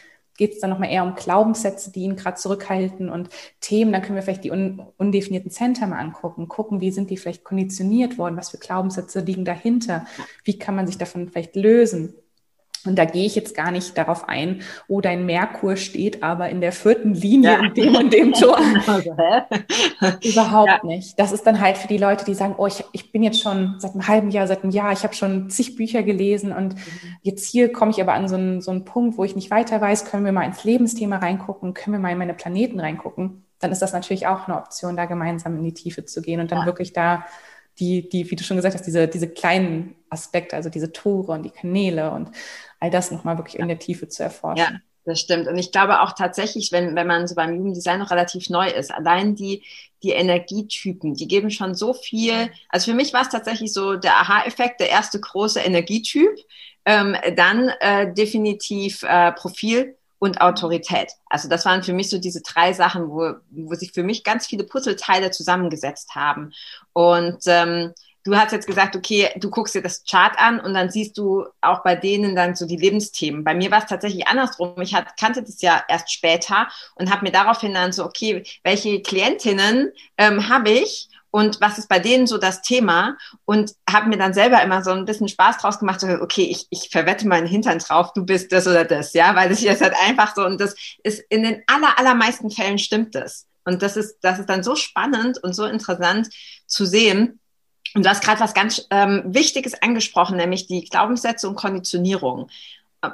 geht 0.40 0.54
es 0.54 0.60
dann 0.60 0.70
nochmal 0.70 0.90
eher 0.90 1.04
um 1.04 1.16
Glaubenssätze, 1.16 1.92
die 1.92 2.00
ihn 2.00 2.16
gerade 2.16 2.38
zurückhalten 2.38 3.10
und 3.10 3.28
Themen, 3.60 3.92
dann 3.92 4.00
können 4.00 4.16
wir 4.16 4.22
vielleicht 4.22 4.44
die 4.44 4.50
un 4.50 4.80
undefinierten 4.96 5.50
Center 5.50 5.86
mal 5.86 5.98
angucken, 5.98 6.48
gucken, 6.48 6.80
wie 6.80 6.90
sind 6.92 7.10
die 7.10 7.18
vielleicht 7.18 7.44
konditioniert 7.44 8.16
worden, 8.16 8.38
was 8.38 8.48
für 8.48 8.56
Glaubenssätze 8.56 9.20
liegen 9.20 9.44
dahinter, 9.44 10.06
wie 10.44 10.58
kann 10.58 10.74
man 10.74 10.86
sich 10.86 10.96
davon 10.96 11.28
vielleicht 11.28 11.56
lösen. 11.56 12.14
Und 12.86 12.96
da 12.98 13.04
gehe 13.04 13.26
ich 13.26 13.34
jetzt 13.34 13.54
gar 13.54 13.70
nicht 13.70 13.96
darauf 13.98 14.28
ein, 14.28 14.62
oh, 14.88 15.00
dein 15.00 15.26
Merkur 15.26 15.76
steht 15.76 16.22
aber 16.22 16.48
in 16.48 16.60
der 16.60 16.72
vierten 16.72 17.12
Linie 17.12 17.52
ja. 17.52 17.60
in 17.60 17.74
dem 17.74 17.94
und 17.94 18.12
dem 18.12 18.32
Tor. 18.32 18.58
Also, 18.86 19.14
Überhaupt 20.22 20.68
ja. 20.68 20.80
nicht. 20.82 21.18
Das 21.18 21.32
ist 21.32 21.46
dann 21.46 21.60
halt 21.60 21.76
für 21.76 21.88
die 21.88 21.98
Leute, 21.98 22.24
die 22.24 22.34
sagen, 22.34 22.54
oh, 22.56 22.66
ich, 22.66 22.82
ich 22.92 23.12
bin 23.12 23.22
jetzt 23.22 23.40
schon 23.40 23.76
seit 23.78 23.92
einem 23.92 24.08
halben 24.08 24.30
Jahr, 24.30 24.46
seit 24.46 24.62
einem 24.62 24.72
Jahr, 24.72 24.92
ich 24.92 25.02
habe 25.02 25.14
schon 25.14 25.50
zig 25.50 25.76
Bücher 25.76 26.02
gelesen 26.02 26.52
und 26.52 26.74
mhm. 26.74 26.80
jetzt 27.22 27.46
hier 27.46 27.72
komme 27.72 27.90
ich 27.90 28.00
aber 28.00 28.14
an 28.14 28.28
so 28.28 28.36
einen, 28.36 28.60
so 28.60 28.70
einen 28.70 28.84
Punkt, 28.84 29.18
wo 29.18 29.24
ich 29.24 29.36
nicht 29.36 29.50
weiter 29.50 29.80
weiß, 29.80 30.06
können 30.06 30.24
wir 30.24 30.32
mal 30.32 30.44
ins 30.44 30.64
Lebensthema 30.64 31.18
reingucken, 31.18 31.74
können 31.74 31.94
wir 31.94 32.00
mal 32.00 32.12
in 32.12 32.18
meine 32.18 32.34
Planeten 32.34 32.80
reingucken. 32.80 33.44
Dann 33.58 33.72
ist 33.72 33.82
das 33.82 33.92
natürlich 33.92 34.26
auch 34.26 34.48
eine 34.48 34.56
Option, 34.56 34.96
da 34.96 35.04
gemeinsam 35.04 35.56
in 35.58 35.64
die 35.64 35.74
Tiefe 35.74 36.04
zu 36.04 36.22
gehen 36.22 36.40
und 36.40 36.50
dann 36.50 36.60
ja. 36.60 36.66
wirklich 36.66 36.92
da 36.92 37.26
die, 37.78 38.08
die, 38.08 38.30
wie 38.30 38.36
du 38.36 38.44
schon 38.44 38.56
gesagt 38.56 38.74
hast, 38.74 38.86
diese, 38.86 39.08
diese 39.08 39.28
kleinen 39.28 39.94
Aspekte, 40.10 40.56
also 40.56 40.68
diese 40.68 40.92
Tore 40.92 41.32
und 41.32 41.44
die 41.44 41.50
Kanäle 41.50 42.10
und 42.10 42.30
all 42.80 42.90
das 42.90 43.10
nochmal 43.10 43.38
wirklich 43.38 43.58
in 43.58 43.68
der 43.68 43.78
Tiefe 43.78 44.08
zu 44.08 44.22
erforschen. 44.22 44.74
Ja. 44.74 44.80
Das 45.06 45.18
stimmt. 45.18 45.48
Und 45.48 45.56
ich 45.56 45.72
glaube 45.72 46.02
auch 46.02 46.12
tatsächlich, 46.12 46.72
wenn, 46.72 46.94
wenn 46.94 47.06
man 47.06 47.26
so 47.26 47.34
beim 47.34 47.54
Jugenddesign 47.54 47.98
noch 47.98 48.10
relativ 48.10 48.50
neu 48.50 48.68
ist, 48.68 48.92
allein 48.92 49.34
die, 49.34 49.62
die 50.02 50.10
Energietypen, 50.10 51.14
die 51.14 51.26
geben 51.26 51.50
schon 51.50 51.74
so 51.74 51.94
viel. 51.94 52.50
Also 52.68 52.90
für 52.90 52.96
mich 52.96 53.12
war 53.12 53.22
es 53.22 53.30
tatsächlich 53.30 53.72
so 53.72 53.96
der 53.96 54.16
Aha-Effekt, 54.16 54.78
der 54.78 54.90
erste 54.90 55.18
große 55.18 55.60
Energietyp. 55.60 56.30
Ähm, 56.84 57.16
dann 57.36 57.70
äh, 57.80 58.12
definitiv 58.12 59.02
äh, 59.02 59.32
Profil 59.32 59.96
und 60.18 60.40
Autorität. 60.42 61.12
Also 61.28 61.48
das 61.48 61.64
waren 61.64 61.82
für 61.82 61.94
mich 61.94 62.10
so 62.10 62.18
diese 62.18 62.42
drei 62.42 62.72
Sachen, 62.72 63.08
wo, 63.08 63.34
wo 63.50 63.74
sich 63.74 63.92
für 63.92 64.02
mich 64.02 64.22
ganz 64.22 64.46
viele 64.46 64.64
Puzzleteile 64.64 65.30
zusammengesetzt 65.30 66.14
haben. 66.14 66.52
Und 66.92 67.38
ähm, 67.46 67.94
du 68.24 68.36
hast 68.36 68.52
jetzt 68.52 68.66
gesagt, 68.66 68.96
okay, 68.96 69.30
du 69.36 69.50
guckst 69.50 69.74
dir 69.74 69.82
das 69.82 70.04
Chart 70.04 70.38
an 70.38 70.60
und 70.60 70.74
dann 70.74 70.90
siehst 70.90 71.16
du 71.16 71.46
auch 71.60 71.82
bei 71.82 71.96
denen 71.96 72.36
dann 72.36 72.54
so 72.54 72.66
die 72.66 72.76
Lebensthemen. 72.76 73.44
Bei 73.44 73.54
mir 73.54 73.70
war 73.70 73.78
es 73.78 73.86
tatsächlich 73.86 74.26
andersrum. 74.26 74.80
Ich 74.80 74.94
hat, 74.94 75.16
kannte 75.18 75.42
das 75.42 75.62
ja 75.62 75.82
erst 75.88 76.12
später 76.12 76.68
und 76.94 77.10
habe 77.10 77.24
mir 77.24 77.32
daraufhin 77.32 77.74
dann 77.74 77.92
so, 77.92 78.04
okay, 78.04 78.44
welche 78.62 79.00
Klientinnen 79.02 79.92
ähm, 80.18 80.48
habe 80.48 80.70
ich 80.70 81.08
und 81.30 81.60
was 81.60 81.78
ist 81.78 81.88
bei 81.88 82.00
denen 82.00 82.26
so 82.26 82.38
das 82.38 82.60
Thema 82.62 83.16
und 83.44 83.74
habe 83.88 84.08
mir 84.08 84.18
dann 84.18 84.34
selber 84.34 84.62
immer 84.62 84.82
so 84.82 84.90
ein 84.90 85.04
bisschen 85.04 85.28
Spaß 85.28 85.58
draus 85.58 85.78
gemacht, 85.78 86.00
so, 86.00 86.08
okay, 86.08 86.42
ich, 86.42 86.66
ich 86.70 86.88
verwette 86.90 87.26
meinen 87.28 87.46
Hintern 87.46 87.78
drauf, 87.78 88.12
du 88.12 88.24
bist 88.24 88.52
das 88.52 88.66
oder 88.66 88.84
das, 88.84 89.12
ja, 89.14 89.34
weil 89.36 89.48
das 89.48 89.62
ist 89.62 89.80
halt 89.80 89.94
einfach 90.04 90.34
so 90.34 90.44
und 90.44 90.60
das 90.60 90.74
ist 91.04 91.22
in 91.28 91.44
den 91.44 91.62
aller, 91.66 91.98
allermeisten 91.98 92.50
Fällen 92.50 92.78
stimmt 92.78 93.14
das. 93.14 93.46
Und 93.64 93.82
das 93.82 93.96
ist, 93.96 94.16
das 94.22 94.38
ist 94.38 94.48
dann 94.48 94.62
so 94.62 94.74
spannend 94.74 95.38
und 95.42 95.54
so 95.54 95.66
interessant 95.66 96.28
zu 96.66 96.86
sehen, 96.86 97.38
und 97.94 98.04
du 98.04 98.10
hast 98.10 98.22
gerade 98.22 98.40
was 98.40 98.54
ganz 98.54 98.86
ähm, 98.90 99.22
Wichtiges 99.26 99.80
angesprochen, 99.82 100.36
nämlich 100.36 100.66
die 100.66 100.84
Glaubenssätze 100.84 101.48
und 101.48 101.56
Konditionierung. 101.56 102.48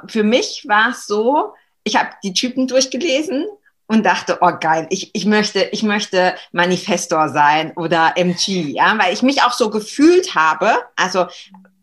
Für 0.07 0.23
mich 0.23 0.65
war 0.67 0.89
es 0.89 1.07
so, 1.07 1.53
ich 1.83 1.95
habe 1.95 2.09
die 2.23 2.33
Typen 2.33 2.67
durchgelesen 2.67 3.45
und 3.87 4.05
dachte, 4.05 4.39
oh 4.41 4.51
geil, 4.59 4.87
ich, 4.89 5.11
ich 5.13 5.25
möchte, 5.25 5.63
ich 5.71 5.81
möchte 5.81 6.35
Manifestor 6.51 7.29
sein 7.29 7.71
oder 7.75 8.13
MG, 8.17 8.73
ja, 8.73 8.97
weil 8.99 9.13
ich 9.13 9.23
mich 9.23 9.41
auch 9.43 9.53
so 9.53 9.69
gefühlt 9.69 10.35
habe. 10.35 10.73
Also 10.97 11.27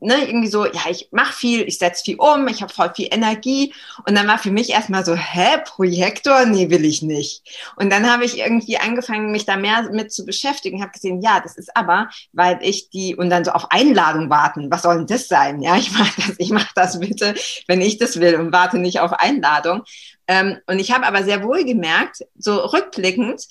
ne, 0.05 0.27
irgendwie 0.27 0.49
so, 0.49 0.67
ja, 0.67 0.83
ich 0.89 1.09
mache 1.11 1.33
viel, 1.33 1.63
ich 1.63 1.79
setze 1.79 2.05
viel 2.05 2.17
um, 2.19 2.47
ich 2.49 2.63
habe 2.63 2.73
voll 2.73 2.93
viel 2.95 3.09
Energie. 3.11 3.75
Und 4.07 4.17
dann 4.17 4.29
war 4.29 4.39
für 4.39 4.51
mich 4.51 4.71
erstmal 4.71 5.05
so, 5.05 5.15
hä, 5.15 5.59
Projektor? 5.65 6.45
Nee, 6.45 6.71
will 6.71 6.85
ich 6.85 7.03
nicht. 7.03 7.43
Und 7.77 7.91
dann 7.91 8.11
habe 8.11 8.25
ich 8.25 8.39
irgendwie 8.39 8.79
angefangen, 8.79 9.33
mich 9.33 9.47
da 9.47 9.57
mehr 9.57 9.91
mit 9.91 10.13
zu 10.13 10.25
beschäftigen, 10.25 10.83
habe 10.83 10.93
gesehen, 10.93 11.21
ja, 11.23 11.41
das 11.41 11.57
ist 11.57 11.77
aber, 11.77 12.11
weil 12.33 12.59
ich 12.63 12.91
die, 12.91 13.17
und 13.17 13.31
dann 13.31 13.45
so 13.45 13.53
auf 13.53 13.71
Einladung 13.71 14.31
warten, 14.31 14.71
was 14.71 14.83
soll 14.83 14.99
denn 14.99 15.07
das 15.07 15.29
sein? 15.29 15.61
Ja, 15.61 15.77
ich 15.77 15.91
mache 15.93 16.13
das, 16.17 16.35
ich 16.39 16.51
mache 16.51 16.73
das 16.75 17.01
bitte, 17.01 17.35
wenn 17.67 17.81
ich 17.81 17.99
das 17.99 18.21
will 18.21 18.37
und 18.37 18.53
warte 18.53 18.79
nicht 18.79 19.01
auf 19.01 19.13
Einladung. 19.13 19.83
Ähm, 20.27 20.59
und 20.67 20.79
ich 20.79 20.93
habe 20.93 21.07
aber 21.07 21.25
sehr 21.25 21.43
wohl 21.43 21.65
gemerkt, 21.65 22.25
so 22.37 22.57
rückblickend, 22.57 23.43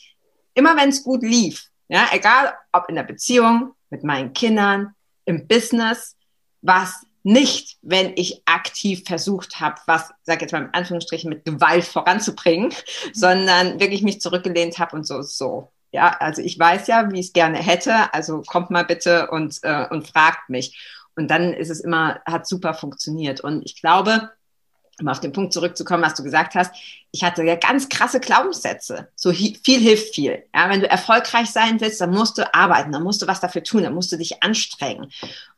immer 0.53 0.77
wenn 0.77 0.89
es 0.89 1.03
gut 1.03 1.24
lief, 1.24 1.69
ja, 1.88 2.07
egal 2.12 2.53
ob 2.72 2.89
in 2.89 2.95
der 2.95 3.03
Beziehung, 3.03 3.74
mit 3.89 4.03
meinen 4.03 4.33
Kindern, 4.33 4.95
im 5.25 5.48
Business, 5.48 6.15
was 6.63 7.05
nicht, 7.24 7.77
wenn 7.82 8.13
ich 8.15 8.41
aktiv 8.46 9.03
versucht 9.05 9.60
habe, 9.60 9.75
was, 9.86 10.10
sag 10.24 10.41
jetzt 10.41 10.51
mal 10.51 10.63
in 10.63 10.74
Anführungsstrichen, 10.74 11.29
mit 11.29 11.46
Gewalt 11.46 11.86
voranzubringen, 11.86 12.70
mhm. 12.70 13.10
sondern 13.13 13.79
wirklich 13.79 14.01
mich 14.01 14.20
zurückgelehnt 14.20 14.79
habe 14.79 14.96
und 14.96 15.08
so, 15.08 15.22
so. 15.22 15.72
Ja, 15.91 16.17
also 16.20 16.41
ich 16.41 16.58
weiß 16.58 16.88
ja, 16.88 17.12
wie 17.12 17.20
ich 17.20 17.27
es 17.27 17.34
gerne 17.34 17.60
hätte, 17.60 18.13
also 18.13 18.41
kommt 18.41 18.72
mal 18.72 18.84
bitte 18.84 19.29
und, 19.29 19.60
äh, 19.62 19.88
und 19.89 20.08
fragt 20.08 20.50
mich. 20.50 20.77
Und 21.15 21.29
dann 21.29 21.53
ist 21.53 21.70
es 21.70 21.82
immer, 21.82 22.20
hat 22.25 22.48
super 22.48 22.74
funktioniert. 22.74 23.41
Und 23.41 23.63
ich 23.63 23.79
glaube, 23.79 24.32
um 25.00 25.08
auf 25.08 25.20
den 25.20 25.34
Punkt 25.34 25.53
zurückzukommen, 25.53 26.03
was 26.03 26.15
du 26.15 26.24
gesagt 26.24 26.55
hast, 26.55 26.74
ich 27.12 27.24
hatte 27.24 27.43
ja 27.43 27.55
ganz 27.55 27.89
krasse 27.89 28.20
Glaubenssätze. 28.20 29.10
So 29.15 29.32
viel 29.32 29.79
hilft 29.79 30.15
viel. 30.15 30.43
Ja, 30.53 30.70
wenn 30.70 30.82
du 30.82 30.89
erfolgreich 30.89 31.50
sein 31.50 31.79
willst, 31.82 32.01
dann 32.01 32.12
musst 32.12 32.38
du 32.38 32.53
arbeiten, 32.53 32.91
dann 32.91 33.03
musst 33.03 33.22
du 33.22 33.27
was 33.27 33.39
dafür 33.39 33.63
tun, 33.63 33.84
dann 33.84 33.93
musst 33.93 34.12
du 34.12 34.17
dich 34.17 34.43
anstrengen. 34.43 35.12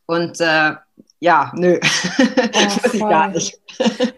Und 0.06 0.40
äh, 0.40 0.74
ja, 1.20 1.52
nö, 1.56 1.80
oh, 2.20 2.90
ich 2.94 3.00
gar 3.00 3.30
nicht. 3.30 3.60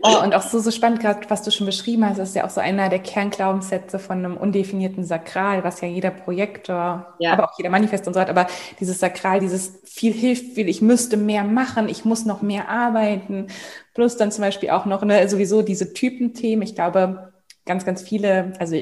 Oh, 0.01 0.17
und 0.24 0.34
auch 0.34 0.41
so, 0.41 0.60
so 0.60 0.72
spannend, 0.72 1.00
gerade 1.00 1.29
was 1.29 1.44
du 1.44 1.51
schon 1.51 1.65
beschrieben 1.65 2.06
hast, 2.06 2.17
das 2.17 2.29
ist 2.29 2.36
ja 2.36 2.46
auch 2.46 2.50
so 2.50 2.60
einer 2.60 2.89
der 2.89 3.00
Kernglaubenssätze 3.00 4.00
von 4.00 4.17
einem 4.17 4.36
undefinierten 4.36 5.06
Sakral, 5.06 5.63
was 5.63 5.79
ja 5.82 5.88
jeder 5.88 6.10
Projektor, 6.10 7.15
ja. 7.20 7.34
aber 7.34 7.46
auch 7.46 7.58
jeder 7.58 7.70
Manifest 7.70 8.08
und 8.08 8.13
so 8.13 8.20
hat, 8.20 8.29
aber 8.29 8.48
dieses 8.79 9.00
Sakral, 9.00 9.39
dieses 9.39 9.79
viel 9.86 10.12
hilft 10.12 10.56
viel, 10.56 10.67
ich 10.67 10.82
müsste 10.82 11.17
mehr 11.17 11.44
machen, 11.44 11.88
ich 11.88 12.03
muss 12.03 12.25
noch 12.25 12.41
mehr 12.41 12.67
arbeiten, 12.67 13.48
plus 13.94 14.17
dann 14.17 14.32
zum 14.32 14.44
Beispiel 14.44 14.72
auch 14.72 14.86
noch 14.86 15.03
ne, 15.03 15.29
sowieso 15.29 15.62
diese 15.62 15.94
Typenthemen, 15.94 16.63
ich 16.63 16.75
glaube, 16.75 17.32
ganz, 17.65 17.86
ganz 17.86 18.01
viele, 18.01 18.53
also 18.60 18.75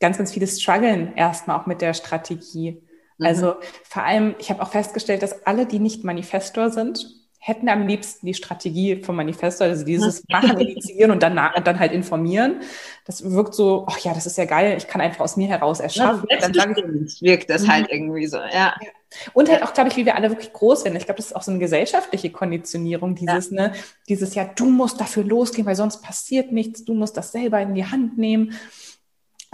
ganz, 0.00 0.18
ganz 0.18 0.32
viele 0.32 0.46
strugglen 0.46 1.14
erstmal 1.14 1.58
auch 1.58 1.66
mit 1.66 1.80
der 1.80 1.94
Strategie. 1.94 2.82
Mhm. 3.18 3.26
Also 3.26 3.54
vor 3.84 4.02
allem, 4.02 4.34
ich 4.38 4.50
habe 4.50 4.62
auch 4.62 4.70
festgestellt, 4.70 5.22
dass 5.22 5.46
alle, 5.46 5.66
die 5.66 5.78
nicht 5.78 6.04
Manifestor 6.04 6.70
sind, 6.70 7.24
hätten 7.44 7.68
am 7.68 7.86
liebsten 7.86 8.24
die 8.24 8.32
Strategie 8.32 9.02
vom 9.02 9.16
Manifesto, 9.16 9.64
also 9.64 9.84
dieses 9.84 10.24
Machen, 10.30 10.58
Initiieren 10.58 11.10
und 11.10 11.22
dann, 11.22 11.36
dann 11.36 11.78
halt 11.78 11.92
informieren. 11.92 12.62
Das 13.04 13.30
wirkt 13.30 13.52
so, 13.52 13.84
ach 13.86 13.98
ja, 13.98 14.14
das 14.14 14.24
ist 14.24 14.38
ja 14.38 14.46
geil, 14.46 14.78
ich 14.78 14.86
kann 14.86 15.02
einfach 15.02 15.20
aus 15.20 15.36
mir 15.36 15.46
heraus 15.46 15.78
erschaffen. 15.78 16.26
Ja, 16.30 16.38
dann 16.38 16.54
sage 16.54 16.82
ich, 17.04 17.20
wirkt 17.20 17.50
das 17.50 17.68
halt 17.68 17.88
mhm. 17.88 17.98
irgendwie 17.98 18.26
so, 18.28 18.38
ja. 18.38 18.74
Und 19.34 19.50
halt 19.50 19.62
auch, 19.62 19.74
glaube 19.74 19.90
ich, 19.90 19.96
wie 19.96 20.06
wir 20.06 20.16
alle 20.16 20.30
wirklich 20.30 20.54
groß 20.54 20.84
werden. 20.84 20.96
Ich 20.96 21.04
glaube, 21.04 21.18
das 21.18 21.26
ist 21.26 21.36
auch 21.36 21.42
so 21.42 21.50
eine 21.50 21.60
gesellschaftliche 21.60 22.30
Konditionierung, 22.30 23.14
dieses, 23.14 23.50
ja. 23.50 23.68
ne, 23.68 23.72
dieses 24.08 24.34
ja, 24.34 24.44
du 24.44 24.64
musst 24.64 24.98
dafür 24.98 25.22
losgehen, 25.22 25.66
weil 25.66 25.76
sonst 25.76 26.00
passiert 26.00 26.50
nichts, 26.50 26.86
du 26.86 26.94
musst 26.94 27.18
das 27.18 27.30
selber 27.30 27.60
in 27.60 27.74
die 27.74 27.84
Hand 27.84 28.16
nehmen. 28.16 28.54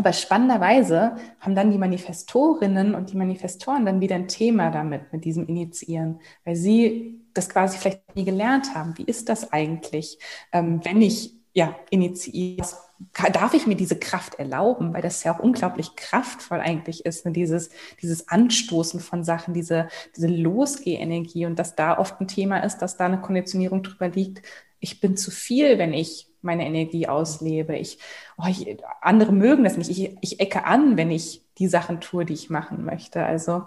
Aber 0.01 0.15
spannenderweise 0.15 1.17
haben 1.41 1.55
dann 1.55 1.71
die 1.71 1.77
Manifestorinnen 1.77 2.95
und 2.95 3.13
die 3.13 3.19
Manifestoren 3.19 3.85
dann 3.85 4.01
wieder 4.01 4.15
ein 4.15 4.29
Thema 4.29 4.71
damit, 4.71 5.13
mit 5.13 5.27
diesem 5.27 5.47
Initiieren, 5.47 6.21
weil 6.43 6.57
sie 6.57 7.21
das 7.35 7.51
quasi 7.51 7.77
vielleicht 7.77 8.17
nie 8.17 8.25
gelernt 8.25 8.75
haben. 8.75 8.97
Wie 8.97 9.05
ist 9.05 9.29
das 9.29 9.53
eigentlich, 9.53 10.19
ähm, 10.53 10.81
wenn 10.85 11.03
ich 11.03 11.35
ja 11.53 11.77
initiiere? 11.91 12.67
Darf 13.31 13.53
ich 13.53 13.67
mir 13.67 13.77
diese 13.77 13.99
Kraft 13.99 14.37
erlauben? 14.37 14.95
Weil 14.95 15.03
das 15.03 15.23
ja 15.23 15.37
auch 15.37 15.41
unglaublich 15.41 15.95
kraftvoll 15.97 16.61
eigentlich 16.61 17.05
ist, 17.05 17.27
ne? 17.27 17.33
dieses, 17.33 17.69
dieses 18.01 18.27
Anstoßen 18.27 19.01
von 19.01 19.23
Sachen, 19.23 19.53
diese, 19.53 19.89
diese 20.17 20.29
Losgeh-Energie 20.29 21.45
und 21.45 21.59
dass 21.59 21.77
da 21.77 21.99
oft 21.99 22.19
ein 22.23 22.27
Thema 22.27 22.61
ist, 22.61 22.79
dass 22.79 22.97
da 22.97 23.05
eine 23.05 23.21
Konditionierung 23.21 23.83
drüber 23.83 24.09
liegt. 24.09 24.47
Ich 24.79 24.99
bin 25.03 25.19
zu 25.19 25.31
viel, 25.31 25.77
wenn 25.77 25.93
ich 25.93 26.30
meine 26.43 26.67
Energie 26.67 27.07
auslebe. 27.07 27.77
Ich, 27.77 27.99
oh, 28.39 28.47
ich, 28.49 28.79
andere 29.01 29.33
mögen 29.33 29.65
das 29.65 29.77
nicht. 29.77 29.91
Ich, 29.91 30.17
ich 30.21 30.41
ecke 30.41 30.65
an, 30.65 30.97
wenn 30.97 31.11
ich 31.11 31.43
die 31.59 31.69
Sachen 31.69 32.01
tue, 32.01 32.25
die 32.25 32.35
ich 32.35 32.51
machen 32.51 32.85
möchte. 32.85 33.25
Also, 33.25 33.65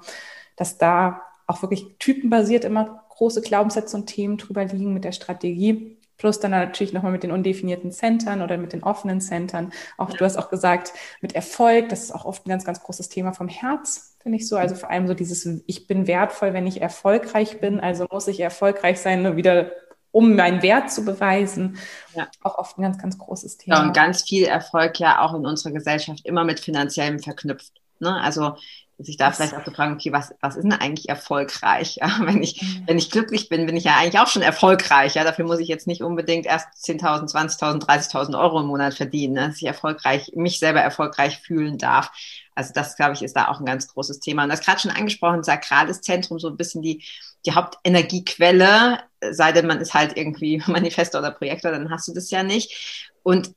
dass 0.56 0.78
da 0.78 1.22
auch 1.48 1.62
wirklich 1.62 1.96
typenbasiert 2.00 2.66
immer 2.66 3.04
große 3.10 3.42
Glaubenssätze 3.42 3.96
und 3.96 4.08
Themen 4.08 4.38
drüber 4.38 4.66
liegen 4.66 4.94
mit 4.94 5.04
der 5.04 5.12
Strategie. 5.12 5.98
Plus 6.18 6.40
dann 6.40 6.52
natürlich 6.52 6.94
nochmal 6.94 7.12
mit 7.12 7.24
den 7.24 7.32
undefinierten 7.32 7.92
Centern 7.92 8.42
oder 8.42 8.58
mit 8.58 8.72
den 8.72 8.84
offenen 8.84 9.20
Centern. 9.20 9.74
Auch 9.98 10.12
du 10.12 10.24
hast 10.24 10.38
auch 10.38 10.50
gesagt, 10.50 10.94
mit 11.22 11.36
Erfolg, 11.36 11.90
das 11.90 12.04
ist 12.04 12.12
auch 12.12 12.26
oft 12.26 12.46
ein 12.46 12.50
ganz, 12.50 12.64
ganz 12.64 12.82
großes 12.82 13.10
Thema 13.10 13.34
vom 13.34 13.50
Herz, 13.50 14.16
finde 14.22 14.38
ich 14.38 14.48
so. 14.48 14.56
Also 14.56 14.76
vor 14.76 14.90
allem 14.90 15.08
so 15.08 15.14
dieses, 15.16 15.46
ich 15.66 15.88
bin 15.88 16.08
wertvoll, 16.08 16.54
wenn 16.54 16.68
ich 16.68 16.82
erfolgreich 16.82 17.60
bin, 17.60 17.80
also 17.80 18.06
muss 18.10 18.28
ich 18.28 18.40
erfolgreich 18.40 19.00
sein, 19.00 19.24
nur 19.24 19.36
wieder 19.36 19.72
um 20.14 20.36
meinen 20.36 20.62
Wert 20.62 20.92
zu 20.92 21.04
beweisen. 21.04 21.78
Ja. 22.16 22.28
Auch 22.42 22.60
oft 22.60 22.78
ein 22.78 22.84
ganz, 22.84 23.00
ganz 23.00 23.18
großes 23.18 23.58
Thema. 23.58 23.78
Ja, 23.78 23.84
und 23.84 23.94
ganz 23.94 24.22
viel 24.22 24.46
Erfolg 24.46 25.00
ja 25.00 25.20
auch 25.20 25.34
in 25.34 25.46
unserer 25.46 25.74
Gesellschaft 25.74 26.26
immer 26.26 26.46
mit 26.46 26.60
finanziellem 26.60 27.20
verknüpft. 27.20 27.74
Ne? 28.00 28.22
Also 28.22 28.56
sich 29.00 29.18
da 29.18 29.32
vielleicht 29.32 29.56
auch 29.56 29.64
zu 29.64 29.72
fragen, 29.72 29.96
okay, 29.96 30.14
was, 30.14 30.36
was 30.40 30.56
ist 30.56 30.64
denn 30.64 30.72
eigentlich 30.74 31.10
erfolgreich? 31.10 31.98
Ja, 32.04 32.20
wenn 32.22 32.44
ich, 32.44 32.62
mhm. 32.62 32.84
wenn 32.86 32.98
ich 32.98 33.10
glücklich 33.10 33.50
bin, 33.50 33.66
bin 33.66 33.76
ich 33.76 33.86
ja 33.86 33.96
eigentlich 33.98 34.20
auch 34.20 34.28
schon 34.28 34.44
erfolgreich. 34.44 35.16
Ja, 35.16 35.24
dafür 35.24 35.46
muss 35.46 35.60
ich 35.60 35.68
jetzt 35.68 35.88
nicht 35.88 36.04
unbedingt 36.04 36.46
erst 36.46 36.68
10.000, 36.86 37.32
20.000, 37.32 37.86
30.000 37.86 38.40
Euro 38.40 38.62
im 38.62 38.68
Monat 38.68 38.94
verdienen, 38.94 39.34
ne? 39.34 39.48
dass 39.48 39.58
ich 39.58 39.66
erfolgreich, 39.66 40.32
mich 40.36 40.60
selber 40.60 40.82
erfolgreich 40.82 41.40
fühlen 41.40 41.80
darf. 41.80 42.12
Also 42.54 42.72
das, 42.74 42.96
glaube 42.96 43.14
ich, 43.14 43.24
ist 43.24 43.36
da 43.36 43.48
auch 43.48 43.60
ein 43.60 43.66
ganz 43.66 43.88
großes 43.88 44.20
Thema. 44.20 44.44
Und 44.44 44.50
das 44.50 44.62
gerade 44.62 44.80
schon 44.80 44.92
angesprochen, 44.92 45.44
sakrales 45.44 46.02
Zentrum, 46.02 46.38
so 46.38 46.50
ein 46.50 46.58
bisschen 46.58 46.84
die, 46.84 47.04
die 47.46 47.54
Hauptenergiequelle, 47.54 49.00
sei 49.32 49.52
denn 49.52 49.68
man 49.68 49.80
ist 49.80 49.94
halt 49.94 50.18
irgendwie 50.18 50.62
Manifestor 50.68 51.22
oder 51.22 51.32
Projektor, 51.32 51.72
dann 51.72 51.90
hast 51.90 52.08
du 52.08 52.14
das 52.14 52.32
ja 52.32 52.44
nicht. 52.44 53.10
Und 53.24 53.54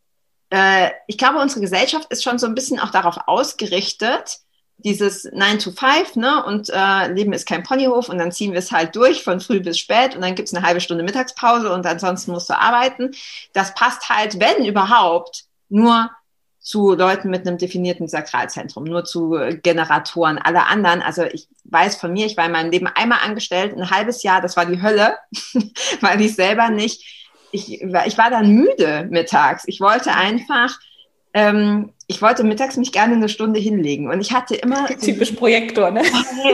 äh, 0.51 0.90
ich 1.07 1.18
glaube, 1.18 1.38
unsere 1.38 1.61
Gesellschaft 1.61 2.11
ist 2.11 2.22
schon 2.22 2.38
so 2.38 2.46
ein 2.46 2.55
bisschen 2.55 2.79
auch 2.79 2.90
darauf 2.90 3.18
ausgerichtet, 3.27 4.38
dieses 4.79 5.25
9 5.25 5.59
to 5.59 5.70
5, 5.70 6.16
ne, 6.16 6.44
und 6.44 6.70
äh, 6.70 7.11
Leben 7.12 7.33
ist 7.33 7.46
kein 7.46 7.62
Ponyhof 7.62 8.09
und 8.09 8.18
dann 8.18 8.31
ziehen 8.31 8.53
wir 8.53 8.59
es 8.59 8.72
halt 8.72 8.94
durch 8.94 9.25
von 9.25 9.40
früh 9.40 9.61
bis 9.61 9.79
spät 9.79 10.14
und 10.14 10.20
dann 10.20 10.35
gibt's 10.35 10.55
eine 10.55 10.66
halbe 10.66 10.81
Stunde 10.81 11.03
Mittagspause 11.03 11.72
und 11.72 11.87
ansonsten 11.87 12.33
musst 12.33 12.51
du 12.51 12.59
arbeiten. 12.59 13.12
Das 13.55 13.75
passt 13.75 14.09
halt, 14.11 14.38
wenn 14.38 14.66
überhaupt, 14.66 15.44
nur 15.68 16.11
zu 16.66 16.94
Leuten 16.94 17.31
mit 17.31 17.46
einem 17.46 17.59
definierten 17.59 18.09
Sakralzentrum, 18.09 18.83
nur 18.83 19.05
zu 19.05 19.38
Generatoren. 19.62 20.37
Alle 20.37 20.66
anderen, 20.66 21.00
also 21.00 21.22
ich 21.22 21.46
weiß 21.62 21.94
von 21.94 22.12
mir, 22.12 22.26
ich 22.26 22.37
war 22.37 22.46
in 22.46 22.50
meinem 22.50 22.72
Leben 22.72 22.88
einmal 22.88 23.20
angestellt, 23.24 23.72
ein 23.76 23.88
halbes 23.88 24.24
Jahr, 24.24 24.40
das 24.40 24.57
war 24.57 24.66
die 24.66 24.83
Hölle, 24.83 25.16
weil 26.00 26.20
ich 26.20 26.35
selber 26.35 26.70
nicht, 26.70 27.31
ich, 27.52 27.83
ich 27.83 28.18
war 28.18 28.31
dann 28.31 28.50
müde 28.50 29.07
mittags. 29.09 29.62
Ich 29.68 29.81
wollte 29.81 30.11
einfach 30.12 30.76
ähm, 31.35 31.92
ich 32.09 32.23
wollte 32.23 32.45
mittags 32.45 32.77
mich 32.77 32.92
gerne 32.92 33.14
eine 33.14 33.29
Stunde 33.29 33.59
hinlegen 33.59 34.09
und 34.09 34.21
ich 34.21 34.33
hatte 34.33 34.55
immer 34.55 34.87
typisch 35.01 35.33
Projektor, 35.33 35.90
ne? 35.90 36.03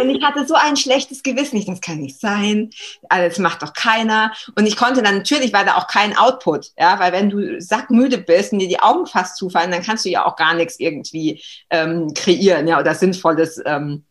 Und 0.01 0.09
ich 0.09 0.23
hatte 0.23 0.47
so 0.47 0.55
ein 0.55 0.77
schlechtes 0.77 1.23
Gewissen, 1.23 1.57
ich, 1.57 1.67
das 1.67 1.83
kann 1.83 1.99
nicht 1.99 2.19
sein, 2.19 2.71
das 3.11 3.38
macht 3.38 3.62
doch 3.62 3.75
keiner. 3.75 4.33
Und 4.57 4.67
ich 4.67 4.77
konnte 4.77 5.03
dann 5.03 5.19
natürlich 5.19 5.53
war 5.53 5.65
da 5.65 5.77
auch 5.77 5.88
kein 5.88 6.17
Output, 6.17 6.73
ja, 6.79 6.99
weil 6.99 7.12
wenn 7.12 7.29
du 7.29 7.61
sackmüde 7.61 8.19
bist 8.19 8.53
und 8.53 8.61
dir 8.61 8.69
die 8.69 8.81
Augen 8.81 9.07
fast 9.07 9.37
zufallen, 9.37 9.71
dann 9.71 9.83
kannst 9.83 10.07
du 10.07 10.09
ja 10.09 10.25
auch 10.25 10.37
gar 10.37 10.55
nichts 10.55 10.81
irgendwie 10.81 11.43
ähm, 11.69 12.15
kreieren, 12.15 12.67
ja, 12.67 12.81
oder 12.81 12.95
sinnvolles 12.95 13.61
ähm, 13.67 14.05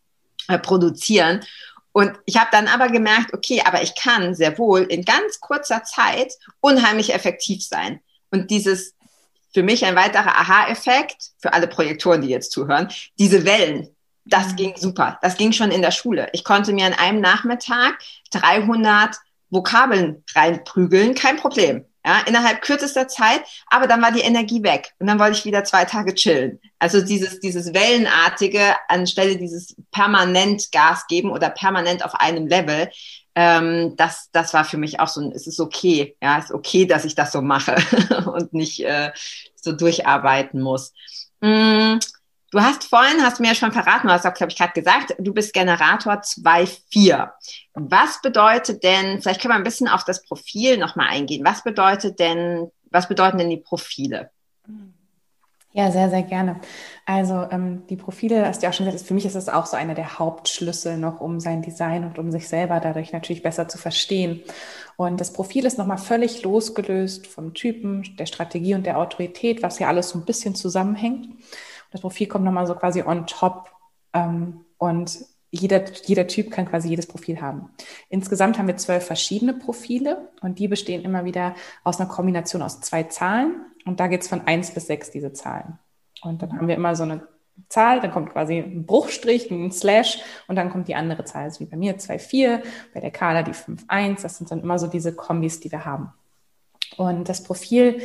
äh, 0.47 0.59
produzieren. 0.59 1.41
Und 1.91 2.13
ich 2.25 2.37
habe 2.37 2.49
dann 2.51 2.67
aber 2.67 2.89
gemerkt, 2.89 3.33
okay, 3.33 3.63
aber 3.65 3.81
ich 3.81 3.95
kann 3.95 4.35
sehr 4.35 4.57
wohl 4.59 4.81
in 4.83 5.03
ganz 5.03 5.39
kurzer 5.39 5.83
Zeit 5.83 6.33
unheimlich 6.61 7.13
effektiv 7.13 7.63
sein. 7.65 7.99
Und 8.29 8.49
dieses 8.49 8.93
für 9.53 9.63
mich 9.63 9.85
ein 9.85 9.95
weiterer 9.95 10.39
Aha-Effekt, 10.39 11.31
für 11.39 11.53
alle 11.53 11.67
Projektoren, 11.67 12.21
die 12.21 12.29
jetzt 12.29 12.51
zuhören, 12.51 12.89
diese 13.19 13.45
Wellen, 13.45 13.89
das 14.25 14.49
mhm. 14.51 14.55
ging 14.55 14.73
super. 14.77 15.19
Das 15.21 15.37
ging 15.37 15.51
schon 15.51 15.71
in 15.71 15.81
der 15.81 15.91
Schule. 15.91 16.29
Ich 16.33 16.43
konnte 16.43 16.73
mir 16.73 16.85
an 16.85 16.93
einem 16.93 17.21
Nachmittag 17.21 17.99
300 18.31 19.15
Vokabeln 19.49 20.23
reinprügeln, 20.33 21.15
kein 21.15 21.37
Problem. 21.37 21.85
Ja, 22.03 22.21
innerhalb 22.25 22.63
kürzester 22.63 23.07
Zeit, 23.07 23.43
aber 23.67 23.85
dann 23.85 24.01
war 24.01 24.11
die 24.11 24.21
Energie 24.21 24.63
weg 24.63 24.91
und 24.97 25.05
dann 25.05 25.19
wollte 25.19 25.37
ich 25.37 25.45
wieder 25.45 25.63
zwei 25.63 25.85
Tage 25.85 26.15
chillen. 26.15 26.59
Also 26.79 26.99
dieses, 26.99 27.39
dieses 27.41 27.75
Wellenartige 27.75 28.75
anstelle 28.87 29.37
dieses 29.37 29.75
permanent 29.91 30.71
Gas 30.71 31.05
geben 31.05 31.29
oder 31.29 31.51
permanent 31.51 32.03
auf 32.03 32.15
einem 32.15 32.47
Level, 32.47 32.89
ähm, 33.35 33.95
das, 33.95 34.29
das 34.31 34.53
war 34.53 34.65
für 34.65 34.77
mich 34.77 34.99
auch 34.99 35.07
so, 35.07 35.31
es 35.31 35.47
ist 35.47 35.59
okay, 35.59 36.15
ja, 36.21 36.37
es 36.37 36.45
ist 36.45 36.51
okay, 36.51 36.85
dass 36.85 37.05
ich 37.05 37.15
das 37.15 37.31
so 37.31 37.41
mache 37.41 37.75
und 38.33 38.53
nicht 38.53 38.83
äh, 38.83 39.11
so 39.55 39.71
durcharbeiten 39.71 40.61
muss. 40.61 40.93
Mm, 41.39 41.99
Du 42.51 42.59
hast 42.59 42.83
vorhin, 42.83 43.23
hast 43.23 43.39
mir 43.39 43.47
ja 43.47 43.55
schon 43.55 43.71
verraten, 43.71 44.07
du 44.07 44.13
hast 44.13 44.25
auch, 44.25 44.33
glaube 44.33 44.51
ich, 44.51 44.57
gerade 44.57 44.73
gesagt, 44.73 45.15
du 45.17 45.33
bist 45.33 45.53
Generator 45.53 46.15
2.4. 46.15 47.31
Was 47.75 48.21
bedeutet 48.21 48.83
denn, 48.83 49.21
vielleicht 49.21 49.41
können 49.41 49.53
wir 49.53 49.57
ein 49.57 49.63
bisschen 49.63 49.87
auf 49.87 50.03
das 50.03 50.21
Profil 50.21 50.77
nochmal 50.77 51.07
eingehen. 51.07 51.45
Was 51.45 51.63
bedeutet 51.63 52.19
denn, 52.19 52.69
was 52.89 53.07
bedeuten 53.07 53.37
denn 53.37 53.49
die 53.49 53.55
Profile? 53.55 54.31
Ja, 55.73 55.89
sehr, 55.89 56.09
sehr 56.09 56.23
gerne. 56.23 56.59
Also 57.05 57.47
ähm, 57.49 57.83
die 57.89 57.95
Profile, 57.95 58.45
hast 58.45 58.61
du 58.61 58.65
ja 58.65 58.71
auch 58.71 58.73
schon 58.73 58.85
gesagt, 58.85 59.05
für 59.05 59.13
mich 59.13 59.25
ist 59.25 59.37
das 59.37 59.47
auch 59.47 59.65
so 59.65 59.77
einer 59.77 59.95
der 59.95 60.19
Hauptschlüssel 60.19 60.97
noch, 60.97 61.21
um 61.21 61.39
sein 61.39 61.61
Design 61.61 62.03
und 62.03 62.19
um 62.19 62.29
sich 62.29 62.49
selber 62.49 62.81
dadurch 62.81 63.13
natürlich 63.13 63.41
besser 63.41 63.69
zu 63.69 63.77
verstehen. 63.77 64.41
Und 64.97 65.21
das 65.21 65.31
Profil 65.31 65.65
ist 65.65 65.77
nochmal 65.77 65.97
völlig 65.97 66.43
losgelöst 66.43 67.25
vom 67.25 67.53
Typen, 67.53 68.03
der 68.17 68.25
Strategie 68.25 68.75
und 68.75 68.85
der 68.85 68.97
Autorität, 68.97 69.63
was 69.63 69.79
ja 69.79 69.87
alles 69.87 70.09
so 70.09 70.19
ein 70.19 70.25
bisschen 70.25 70.55
zusammenhängt. 70.55 71.29
Das 71.91 72.01
Profil 72.01 72.27
kommt 72.27 72.43
nochmal 72.43 72.67
so 72.67 72.75
quasi 72.75 73.03
on 73.03 73.25
top 73.25 73.71
ähm, 74.13 74.65
und 74.77 75.19
jeder, 75.51 75.83
jeder 76.05 76.27
Typ 76.27 76.51
kann 76.51 76.65
quasi 76.65 76.89
jedes 76.89 77.07
Profil 77.07 77.41
haben. 77.41 77.69
Insgesamt 78.09 78.57
haben 78.57 78.67
wir 78.67 78.77
zwölf 78.77 79.05
verschiedene 79.05 79.53
Profile 79.53 80.29
und 80.41 80.59
die 80.59 80.67
bestehen 80.67 81.03
immer 81.03 81.25
wieder 81.25 81.55
aus 81.83 81.99
einer 81.99 82.09
Kombination 82.09 82.61
aus 82.61 82.81
zwei 82.81 83.03
Zahlen 83.03 83.65
und 83.85 83.99
da 83.99 84.07
geht 84.07 84.21
es 84.21 84.27
von 84.27 84.41
eins 84.47 84.71
bis 84.71 84.87
sechs 84.87 85.11
diese 85.11 85.33
Zahlen. 85.33 85.79
Und 86.21 86.41
dann 86.41 86.53
haben 86.53 86.67
wir 86.67 86.75
immer 86.75 86.95
so 86.95 87.03
eine 87.03 87.27
Zahl, 87.69 87.99
dann 87.99 88.11
kommt 88.11 88.31
quasi 88.31 88.57
ein 88.57 88.85
Bruchstrich, 88.85 89.49
ein 89.51 89.71
Slash 89.71 90.19
und 90.47 90.55
dann 90.55 90.69
kommt 90.69 90.87
die 90.87 90.95
andere 90.95 91.25
Zahl. 91.25 91.43
Also 91.43 91.61
wie 91.61 91.65
bei 91.65 91.77
mir 91.77 91.97
2,4, 91.97 92.61
bei 92.93 92.99
der 92.99 93.11
Carla 93.11 93.43
die 93.43 93.51
5,1. 93.51 94.21
Das 94.21 94.37
sind 94.37 94.51
dann 94.51 94.61
immer 94.61 94.79
so 94.79 94.87
diese 94.87 95.13
Kombis, 95.15 95.59
die 95.59 95.71
wir 95.71 95.85
haben. 95.85 96.13
Und 96.97 97.29
das 97.29 97.43
Profil 97.43 98.01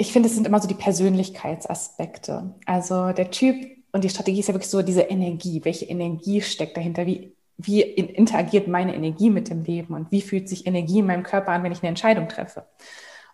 ich 0.00 0.14
finde, 0.14 0.30
es 0.30 0.34
sind 0.34 0.46
immer 0.46 0.60
so 0.60 0.66
die 0.66 0.72
Persönlichkeitsaspekte. 0.72 2.54
Also 2.64 3.12
der 3.12 3.30
Typ 3.30 3.66
und 3.92 4.02
die 4.02 4.08
Strategie 4.08 4.40
ist 4.40 4.48
ja 4.48 4.54
wirklich 4.54 4.70
so 4.70 4.80
diese 4.80 5.02
Energie. 5.02 5.60
Welche 5.62 5.84
Energie 5.84 6.40
steckt 6.40 6.78
dahinter? 6.78 7.04
Wie, 7.04 7.34
wie 7.58 7.82
interagiert 7.82 8.66
meine 8.66 8.94
Energie 8.94 9.28
mit 9.28 9.50
dem 9.50 9.62
Leben? 9.62 9.92
Und 9.92 10.10
wie 10.10 10.22
fühlt 10.22 10.48
sich 10.48 10.66
Energie 10.66 11.00
in 11.00 11.06
meinem 11.06 11.22
Körper 11.22 11.52
an, 11.52 11.62
wenn 11.62 11.72
ich 11.72 11.82
eine 11.82 11.90
Entscheidung 11.90 12.28
treffe? 12.28 12.64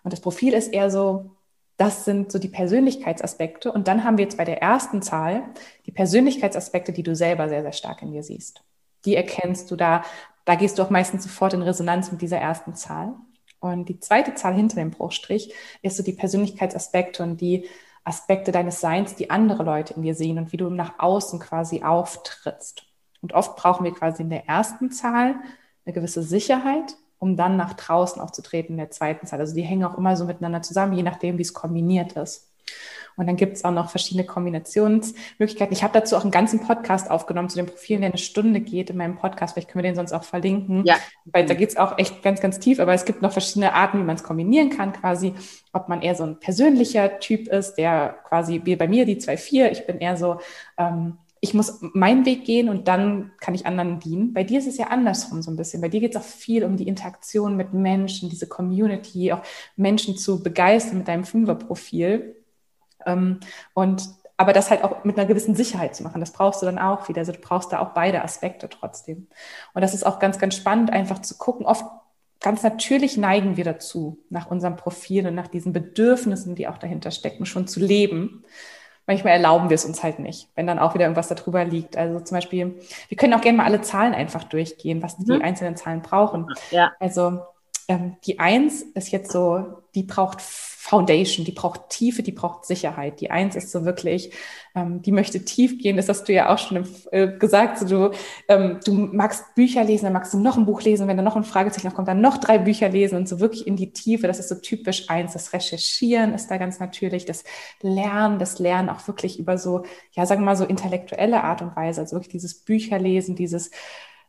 Und 0.03 0.11
das 0.11 0.19
Profil 0.19 0.53
ist 0.53 0.73
eher 0.73 0.91
so, 0.91 1.36
das 1.77 2.05
sind 2.05 2.31
so 2.31 2.39
die 2.39 2.47
Persönlichkeitsaspekte. 2.47 3.71
Und 3.71 3.87
dann 3.87 4.03
haben 4.03 4.17
wir 4.17 4.25
jetzt 4.25 4.37
bei 4.37 4.45
der 4.45 4.61
ersten 4.61 5.01
Zahl 5.01 5.43
die 5.85 5.91
Persönlichkeitsaspekte, 5.91 6.91
die 6.91 7.03
du 7.03 7.15
selber 7.15 7.47
sehr, 7.47 7.61
sehr 7.61 7.71
stark 7.71 8.01
in 8.01 8.11
dir 8.11 8.23
siehst. 8.23 8.63
Die 9.05 9.15
erkennst 9.15 9.69
du 9.69 9.75
da, 9.75 10.03
da 10.45 10.55
gehst 10.55 10.77
du 10.79 10.83
auch 10.83 10.89
meistens 10.89 11.23
sofort 11.23 11.53
in 11.53 11.61
Resonanz 11.61 12.11
mit 12.11 12.21
dieser 12.21 12.39
ersten 12.39 12.75
Zahl. 12.75 13.13
Und 13.59 13.89
die 13.89 13.99
zweite 13.99 14.33
Zahl 14.33 14.55
hinter 14.55 14.75
dem 14.75 14.91
Bruchstrich 14.91 15.53
ist 15.81 15.97
so 15.97 16.03
die 16.03 16.13
Persönlichkeitsaspekte 16.13 17.23
und 17.23 17.41
die 17.41 17.67
Aspekte 18.03 18.51
deines 18.51 18.79
Seins, 18.79 19.15
die 19.15 19.29
andere 19.29 19.63
Leute 19.63 19.93
in 19.93 20.01
dir 20.01 20.15
sehen 20.15 20.37
und 20.37 20.51
wie 20.51 20.57
du 20.57 20.69
nach 20.69 20.97
außen 20.97 21.39
quasi 21.39 21.83
auftrittst. 21.83 22.83
Und 23.21 23.33
oft 23.33 23.55
brauchen 23.55 23.83
wir 23.83 23.93
quasi 23.93 24.23
in 24.23 24.29
der 24.29 24.47
ersten 24.47 24.91
Zahl 24.91 25.35
eine 25.85 25.93
gewisse 25.93 26.23
Sicherheit, 26.23 26.95
um 27.19 27.35
dann 27.35 27.57
nach 27.57 27.73
draußen 27.73 28.21
aufzutreten 28.21 28.73
in 28.73 28.77
der 28.77 28.91
zweiten 28.91 29.25
Zahl. 29.27 29.39
Also 29.39 29.55
die 29.55 29.63
hängen 29.63 29.83
auch 29.83 29.97
immer 29.97 30.15
so 30.15 30.25
miteinander 30.25 30.61
zusammen, 30.61 30.93
je 30.93 31.03
nachdem, 31.03 31.37
wie 31.37 31.43
es 31.43 31.53
kombiniert 31.53 32.13
ist. 32.13 32.47
Und 33.17 33.25
dann 33.25 33.35
gibt 33.35 33.57
es 33.57 33.65
auch 33.65 33.71
noch 33.71 33.89
verschiedene 33.89 34.25
Kombinationsmöglichkeiten. 34.25 35.73
Ich 35.73 35.81
habe 35.81 35.93
dazu 35.93 36.15
auch 36.15 36.21
einen 36.21 36.31
ganzen 36.31 36.59
Podcast 36.59 37.09
aufgenommen 37.09 37.49
zu 37.49 37.57
den 37.57 37.65
Profilen, 37.65 38.01
der 38.01 38.11
eine 38.11 38.19
Stunde 38.19 38.59
geht 38.59 38.91
in 38.91 38.97
meinem 38.97 39.15
Podcast. 39.15 39.53
Vielleicht 39.53 39.69
können 39.69 39.83
wir 39.83 39.89
den 39.89 39.95
sonst 39.95 40.13
auch 40.13 40.23
verlinken. 40.23 40.85
Ja. 40.85 40.97
Weil 41.25 41.47
da 41.47 41.55
geht 41.55 41.69
es 41.69 41.77
auch 41.77 41.97
echt 41.97 42.21
ganz, 42.21 42.41
ganz 42.41 42.59
tief. 42.59 42.79
Aber 42.79 42.93
es 42.93 43.05
gibt 43.05 43.23
noch 43.23 43.31
verschiedene 43.31 43.73
Arten, 43.73 43.99
wie 43.99 44.03
man 44.03 44.17
es 44.17 44.23
kombinieren 44.23 44.69
kann, 44.69 44.93
quasi. 44.93 45.33
Ob 45.73 45.89
man 45.89 46.03
eher 46.03 46.13
so 46.13 46.25
ein 46.25 46.39
persönlicher 46.39 47.19
Typ 47.19 47.47
ist, 47.47 47.75
der 47.75 48.19
quasi 48.27 48.61
wie 48.63 48.75
bei 48.75 48.87
mir 48.87 49.05
die 49.05 49.19
2-4. 49.19 49.71
Ich 49.71 49.87
bin 49.87 49.97
eher 49.97 50.15
so, 50.15 50.39
ähm, 50.77 51.17
ich 51.41 51.53
muss 51.53 51.79
meinen 51.81 52.25
Weg 52.25 52.45
gehen 52.45 52.69
und 52.69 52.87
dann 52.87 53.31
kann 53.39 53.53
ich 53.53 53.65
anderen 53.65 53.99
dienen. 53.99 54.33
Bei 54.33 54.43
dir 54.43 54.59
ist 54.59 54.67
es 54.67 54.77
ja 54.77 54.87
andersrum 54.87 55.41
so 55.41 55.51
ein 55.51 55.57
bisschen. 55.57 55.81
Bei 55.81 55.89
dir 55.89 55.99
geht 55.99 56.15
es 56.15 56.21
auch 56.21 56.25
viel 56.25 56.63
um 56.63 56.77
die 56.77 56.87
Interaktion 56.87 57.55
mit 57.55 57.73
Menschen, 57.73 58.29
diese 58.29 58.47
Community, 58.47 59.31
auch 59.31 59.41
Menschen 59.75 60.17
zu 60.17 60.41
begeistern 60.41 60.99
mit 60.99 61.07
deinem 61.07 61.25
Fünferprofil. 61.25 62.35
Ähm, 63.05 63.39
und 63.73 64.09
aber 64.37 64.53
das 64.53 64.69
halt 64.69 64.83
auch 64.83 65.03
mit 65.03 65.17
einer 65.17 65.27
gewissen 65.27 65.55
Sicherheit 65.55 65.95
zu 65.95 66.03
machen, 66.03 66.21
das 66.21 66.31
brauchst 66.31 66.61
du 66.61 66.67
dann 66.67 66.77
auch 66.77 67.09
wieder. 67.09 67.19
Also 67.19 67.31
du 67.31 67.39
brauchst 67.39 67.73
da 67.73 67.79
auch 67.79 67.93
beide 67.93 68.23
Aspekte 68.23 68.69
trotzdem. 68.69 69.27
Und 69.73 69.81
das 69.81 69.95
ist 69.95 70.05
auch 70.05 70.19
ganz, 70.19 70.37
ganz 70.37 70.55
spannend, 70.55 70.91
einfach 70.91 71.21
zu 71.23 71.37
gucken. 71.37 71.65
Oft 71.65 71.85
ganz 72.39 72.61
natürlich 72.61 73.17
neigen 73.17 73.57
wir 73.57 73.63
dazu, 73.63 74.19
nach 74.29 74.51
unserem 74.51 74.75
Profil 74.75 75.25
und 75.27 75.35
nach 75.35 75.47
diesen 75.47 75.73
Bedürfnissen, 75.73 76.53
die 76.53 76.67
auch 76.67 76.77
dahinter 76.77 77.09
stecken, 77.09 77.47
schon 77.47 77.67
zu 77.67 77.79
leben. 77.79 78.43
Manchmal 79.07 79.33
erlauben 79.33 79.69
wir 79.69 79.75
es 79.75 79.85
uns 79.85 80.03
halt 80.03 80.19
nicht, 80.19 80.49
wenn 80.55 80.67
dann 80.67 80.79
auch 80.79 80.93
wieder 80.93 81.05
irgendwas 81.05 81.29
darüber 81.29 81.63
liegt. 81.63 81.95
Also 81.95 82.19
zum 82.19 82.35
Beispiel, 82.35 82.79
wir 83.07 83.17
können 83.17 83.33
auch 83.33 83.41
gerne 83.41 83.57
mal 83.57 83.65
alle 83.65 83.81
Zahlen 83.81 84.13
einfach 84.13 84.43
durchgehen, 84.43 85.01
was 85.01 85.17
die 85.17 85.31
mhm. 85.31 85.41
einzelnen 85.41 85.77
Zahlen 85.77 86.01
brauchen. 86.01 86.47
Ja. 86.71 86.91
Also 86.99 87.39
ähm, 87.87 88.17
die 88.25 88.39
Eins 88.39 88.81
ist 88.81 89.11
jetzt 89.11 89.31
so, 89.31 89.81
die 89.95 90.03
braucht 90.03 90.41
Foundation, 90.87 91.43
die 91.43 91.51
braucht 91.51 91.89
Tiefe, 91.89 92.23
die 92.23 92.31
braucht 92.31 92.65
Sicherheit. 92.65 93.19
Die 93.19 93.29
Eins 93.29 93.57
ist 93.57 93.71
so 93.71 93.83
wirklich, 93.83 94.31
ähm, 94.73 95.01
die 95.01 95.11
möchte 95.11 95.43
tief 95.43 95.79
gehen. 95.79 95.97
Das 95.97 96.07
hast 96.07 96.29
du 96.29 96.33
ja 96.33 96.47
auch 96.47 96.57
schon 96.57 96.87
äh, 97.11 97.27
gesagt. 97.27 97.79
So 97.79 97.85
du, 97.85 98.11
ähm, 98.47 98.79
du 98.85 98.93
magst 98.93 99.53
Bücher 99.53 99.83
lesen, 99.83 100.05
dann 100.05 100.13
magst 100.13 100.33
du 100.33 100.39
noch 100.39 100.55
ein 100.55 100.65
Buch 100.65 100.81
lesen. 100.81 101.09
Wenn 101.09 101.17
da 101.17 101.23
noch 101.23 101.35
ein 101.35 101.43
Fragezeichen 101.43 101.93
kommt, 101.93 102.07
dann 102.07 102.21
noch 102.21 102.37
drei 102.37 102.57
Bücher 102.57 102.87
lesen 102.87 103.17
und 103.17 103.27
so 103.27 103.41
wirklich 103.41 103.67
in 103.67 103.75
die 103.75 103.91
Tiefe. 103.91 104.27
Das 104.27 104.39
ist 104.39 104.47
so 104.47 104.55
typisch 104.55 105.09
Eins. 105.09 105.33
Das 105.33 105.51
Recherchieren 105.51 106.33
ist 106.33 106.47
da 106.47 106.55
ganz 106.55 106.79
natürlich. 106.79 107.25
Das 107.25 107.43
Lernen, 107.81 108.39
das 108.39 108.57
Lernen 108.57 108.87
auch 108.87 109.05
wirklich 109.09 109.39
über 109.39 109.57
so, 109.57 109.83
ja, 110.13 110.25
sagen 110.25 110.41
wir 110.41 110.45
mal 110.45 110.55
so 110.55 110.63
intellektuelle 110.63 111.43
Art 111.43 111.61
und 111.61 111.75
Weise. 111.75 111.99
Also 111.99 112.15
wirklich 112.15 112.31
dieses 112.31 112.63
Bücherlesen, 112.63 113.35
dieses 113.35 113.71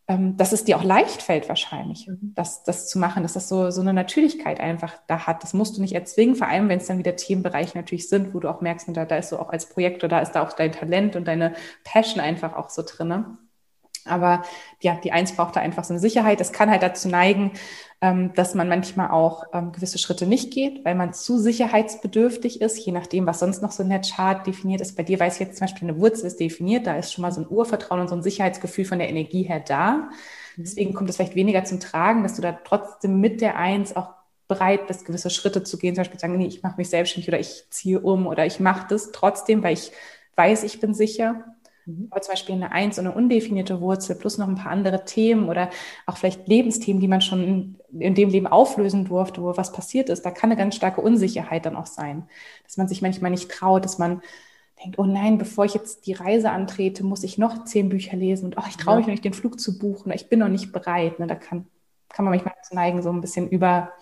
dass 0.08 0.52
es 0.52 0.64
dir 0.64 0.78
auch 0.78 0.84
leicht 0.84 1.20
fällt 1.20 1.50
wahrscheinlich, 1.50 2.06
mhm. 2.06 2.32
das, 2.34 2.62
das 2.62 2.88
zu 2.88 2.98
machen, 2.98 3.22
dass 3.22 3.34
das 3.34 3.46
so, 3.46 3.70
so 3.70 3.82
eine 3.82 3.92
Natürlichkeit 3.92 4.58
einfach 4.58 4.94
da 5.06 5.26
hat. 5.26 5.42
Das 5.42 5.52
musst 5.52 5.76
du 5.76 5.82
nicht 5.82 5.94
erzwingen, 5.94 6.34
vor 6.34 6.48
allem 6.48 6.70
wenn 6.70 6.78
es 6.78 6.86
dann 6.86 6.98
wieder 6.98 7.14
Themenbereiche 7.14 7.76
natürlich 7.76 8.08
sind, 8.08 8.32
wo 8.32 8.40
du 8.40 8.48
auch 8.48 8.62
merkst, 8.62 8.88
da, 8.88 9.04
da 9.04 9.16
ist 9.16 9.28
so 9.28 9.38
auch 9.38 9.50
als 9.50 9.68
Projekt 9.68 10.02
oder 10.02 10.16
da 10.16 10.20
ist 10.20 10.32
da 10.32 10.42
auch 10.42 10.54
dein 10.54 10.72
Talent 10.72 11.14
und 11.14 11.28
deine 11.28 11.54
Passion 11.84 12.20
einfach 12.20 12.56
auch 12.56 12.70
so 12.70 12.82
drinne. 12.86 13.36
Aber 14.08 14.42
ja, 14.80 14.98
die 15.02 15.12
Eins 15.12 15.32
braucht 15.32 15.56
da 15.56 15.60
einfach 15.60 15.84
so 15.84 15.92
eine 15.92 16.00
Sicherheit. 16.00 16.40
Es 16.40 16.52
kann 16.52 16.70
halt 16.70 16.82
dazu 16.82 17.08
neigen, 17.08 17.52
ähm, 18.00 18.32
dass 18.34 18.54
man 18.54 18.68
manchmal 18.68 19.10
auch 19.10 19.44
ähm, 19.52 19.72
gewisse 19.72 19.98
Schritte 19.98 20.26
nicht 20.26 20.52
geht, 20.52 20.84
weil 20.84 20.94
man 20.94 21.12
zu 21.12 21.38
sicherheitsbedürftig 21.38 22.60
ist, 22.60 22.78
je 22.78 22.92
nachdem, 22.92 23.26
was 23.26 23.40
sonst 23.40 23.60
noch 23.62 23.72
so 23.72 23.82
in 23.82 23.88
der 23.88 24.02
Chart 24.02 24.46
definiert 24.46 24.80
ist. 24.80 24.96
Bei 24.96 25.02
dir 25.02 25.18
weiß 25.18 25.34
ich 25.34 25.40
jetzt 25.40 25.58
zum 25.58 25.66
Beispiel, 25.66 25.88
eine 25.88 25.98
Wurzel 25.98 26.26
ist 26.26 26.38
definiert, 26.38 26.86
da 26.86 26.96
ist 26.96 27.12
schon 27.12 27.22
mal 27.22 27.32
so 27.32 27.40
ein 27.40 27.48
Urvertrauen 27.48 28.00
und 28.00 28.08
so 28.08 28.14
ein 28.14 28.22
Sicherheitsgefühl 28.22 28.84
von 28.84 28.98
der 28.98 29.08
Energie 29.08 29.42
her 29.42 29.60
da. 29.60 29.92
Mhm. 29.92 30.10
Deswegen 30.58 30.94
kommt 30.94 31.10
es 31.10 31.16
vielleicht 31.16 31.34
weniger 31.34 31.64
zum 31.64 31.80
Tragen, 31.80 32.22
dass 32.22 32.34
du 32.34 32.42
da 32.42 32.52
trotzdem 32.52 33.20
mit 33.20 33.40
der 33.40 33.56
Eins 33.56 33.96
auch 33.96 34.10
bereit 34.46 34.86
bist, 34.86 35.04
gewisse 35.04 35.30
Schritte 35.30 35.62
zu 35.62 35.76
gehen, 35.76 35.94
zum 35.94 36.02
Beispiel 36.02 36.18
sagen, 36.18 36.36
nee, 36.36 36.46
ich 36.46 36.62
mache 36.62 36.78
mich 36.78 36.88
selbstständig 36.88 37.28
oder 37.28 37.38
ich 37.38 37.64
ziehe 37.70 38.00
um 38.00 38.26
oder 38.26 38.46
ich 38.46 38.60
mache 38.60 38.86
das 38.88 39.12
trotzdem, 39.12 39.62
weil 39.62 39.74
ich 39.74 39.92
weiß, 40.36 40.62
ich 40.62 40.80
bin 40.80 40.94
sicher. 40.94 41.44
Mhm. 41.88 42.08
Aber 42.10 42.20
zum 42.20 42.32
Beispiel 42.32 42.54
eine 42.54 42.70
Eins 42.70 42.98
und 42.98 43.06
eine 43.06 43.14
undefinierte 43.14 43.80
Wurzel 43.80 44.14
plus 44.16 44.36
noch 44.38 44.46
ein 44.46 44.54
paar 44.54 44.70
andere 44.70 45.04
Themen 45.04 45.48
oder 45.48 45.70
auch 46.06 46.16
vielleicht 46.18 46.46
Lebensthemen, 46.46 47.00
die 47.00 47.08
man 47.08 47.22
schon 47.22 47.76
in 47.98 48.14
dem 48.14 48.28
Leben 48.28 48.46
auflösen 48.46 49.06
durfte, 49.06 49.42
wo 49.42 49.56
was 49.56 49.72
passiert 49.72 50.10
ist, 50.10 50.22
da 50.24 50.30
kann 50.30 50.50
eine 50.50 50.58
ganz 50.58 50.76
starke 50.76 51.00
Unsicherheit 51.00 51.64
dann 51.64 51.76
auch 51.76 51.86
sein, 51.86 52.28
dass 52.64 52.76
man 52.76 52.88
sich 52.88 53.00
manchmal 53.00 53.30
nicht 53.30 53.50
traut, 53.50 53.84
dass 53.84 53.98
man 53.98 54.20
denkt, 54.82 54.98
oh 54.98 55.06
nein, 55.06 55.38
bevor 55.38 55.64
ich 55.64 55.74
jetzt 55.74 56.06
die 56.06 56.12
Reise 56.12 56.50
antrete, 56.50 57.04
muss 57.04 57.24
ich 57.24 57.38
noch 57.38 57.64
zehn 57.64 57.88
Bücher 57.88 58.16
lesen 58.16 58.44
und 58.44 58.58
ach, 58.58 58.68
ich 58.68 58.76
traue 58.76 58.98
mich 58.98 59.06
noch 59.06 59.12
nicht, 59.12 59.24
den 59.24 59.32
Flug 59.32 59.58
zu 59.58 59.78
buchen, 59.78 60.12
ich 60.12 60.28
bin 60.28 60.40
noch 60.40 60.48
nicht 60.48 60.72
bereit. 60.72 61.18
Ne? 61.18 61.26
Da 61.26 61.34
kann, 61.34 61.66
kann 62.10 62.24
man 62.24 62.32
manchmal 62.34 62.54
neigen, 62.70 63.02
so 63.02 63.10
ein 63.10 63.22
bisschen 63.22 63.48
über, 63.48 63.92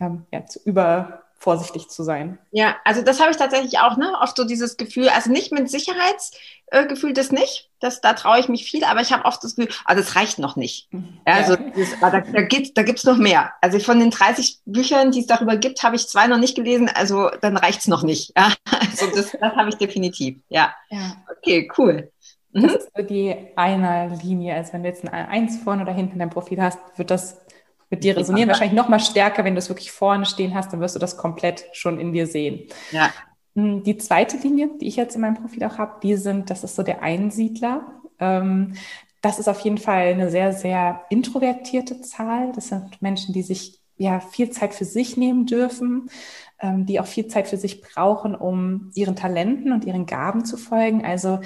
ähm, 0.00 0.24
ja, 0.32 0.46
zu 0.46 0.58
über 0.64 1.25
vorsichtig 1.38 1.88
zu 1.88 2.02
sein. 2.02 2.38
Ja, 2.50 2.76
also 2.84 3.02
das 3.02 3.20
habe 3.20 3.30
ich 3.30 3.36
tatsächlich 3.36 3.78
auch, 3.78 3.96
ne? 3.96 4.12
Oft 4.20 4.36
so 4.36 4.44
dieses 4.44 4.76
Gefühl, 4.76 5.08
also 5.08 5.30
nicht 5.30 5.52
mit 5.52 5.70
Sicherheitsgefühl, 5.70 7.12
das 7.12 7.30
nicht, 7.30 7.70
das, 7.80 8.00
da 8.00 8.14
traue 8.14 8.40
ich 8.40 8.48
mich 8.48 8.64
viel, 8.64 8.84
aber 8.84 9.00
ich 9.00 9.12
habe 9.12 9.24
oft 9.24 9.44
das 9.44 9.54
Gefühl, 9.54 9.72
also 9.84 10.02
das 10.02 10.16
reicht 10.16 10.38
noch 10.38 10.56
nicht. 10.56 10.88
Ja, 10.92 11.34
also 11.34 11.56
das, 11.56 12.00
da, 12.00 12.10
da 12.10 12.42
gibt 12.42 12.76
da 12.76 12.82
gibt's 12.82 13.04
noch 13.04 13.18
mehr. 13.18 13.52
Also 13.60 13.78
von 13.78 14.00
den 14.00 14.10
30 14.10 14.60
Büchern, 14.64 15.12
die 15.12 15.20
es 15.20 15.26
darüber 15.26 15.56
gibt, 15.56 15.82
habe 15.82 15.96
ich 15.96 16.08
zwei 16.08 16.26
noch 16.26 16.38
nicht 16.38 16.56
gelesen, 16.56 16.88
also 16.92 17.30
dann 17.42 17.56
reicht's 17.56 17.86
noch 17.86 18.02
nicht. 18.02 18.32
Ja? 18.36 18.52
Also 18.96 19.14
das, 19.14 19.32
das 19.32 19.54
habe 19.56 19.68
ich 19.68 19.74
definitiv. 19.76 20.38
Ja. 20.48 20.74
ja. 20.88 21.16
Okay, 21.36 21.70
cool. 21.76 22.10
Das 22.56 22.62
mhm. 22.62 22.68
ist 22.70 22.88
so 22.96 23.02
die 23.02 23.36
eine 23.56 24.18
Linie. 24.22 24.54
Also 24.54 24.72
wenn 24.72 24.82
du 24.82 24.88
jetzt 24.88 25.04
ein 25.04 25.10
Eins 25.10 25.58
vorne 25.58 25.82
oder 25.82 25.92
hinten 25.92 26.14
in 26.14 26.18
deinem 26.20 26.30
Profil 26.30 26.62
hast, 26.62 26.78
wird 26.96 27.10
das 27.10 27.45
mit 27.90 28.04
dir 28.04 28.16
resonieren. 28.16 28.48
Wahrscheinlich 28.48 28.76
noch 28.76 28.88
mal 28.88 29.00
stärker, 29.00 29.44
wenn 29.44 29.54
du 29.54 29.58
es 29.58 29.68
wirklich 29.68 29.92
vorne 29.92 30.26
stehen 30.26 30.54
hast, 30.54 30.72
dann 30.72 30.80
wirst 30.80 30.94
du 30.94 31.00
das 31.00 31.16
komplett 31.16 31.66
schon 31.72 32.00
in 32.00 32.12
dir 32.12 32.26
sehen. 32.26 32.68
Ja. 32.90 33.10
Hm, 33.54 33.82
die 33.82 33.96
zweite 33.96 34.36
Linie, 34.36 34.70
die 34.80 34.88
ich 34.88 34.96
jetzt 34.96 35.14
in 35.14 35.22
meinem 35.22 35.34
Profil 35.34 35.64
auch 35.64 35.78
habe, 35.78 36.00
die 36.02 36.16
sind, 36.16 36.50
das 36.50 36.64
ist 36.64 36.76
so 36.76 36.82
der 36.82 37.02
Einsiedler. 37.02 37.86
Ähm, 38.18 38.74
das 39.22 39.38
ist 39.38 39.48
auf 39.48 39.60
jeden 39.60 39.78
Fall 39.78 40.08
eine 40.08 40.30
sehr, 40.30 40.52
sehr 40.52 41.02
introvertierte 41.10 42.00
Zahl. 42.00 42.52
Das 42.52 42.68
sind 42.68 43.00
Menschen, 43.02 43.32
die 43.32 43.42
sich 43.42 43.80
ja 43.96 44.20
viel 44.20 44.50
Zeit 44.50 44.74
für 44.74 44.84
sich 44.84 45.16
nehmen 45.16 45.46
dürfen, 45.46 46.10
ähm, 46.60 46.86
die 46.86 47.00
auch 47.00 47.06
viel 47.06 47.26
Zeit 47.28 47.48
für 47.48 47.56
sich 47.56 47.80
brauchen, 47.80 48.34
um 48.34 48.90
ihren 48.94 49.16
Talenten 49.16 49.72
und 49.72 49.84
ihren 49.84 50.06
Gaben 50.06 50.44
zu 50.44 50.56
folgen. 50.56 51.04
Also 51.04 51.40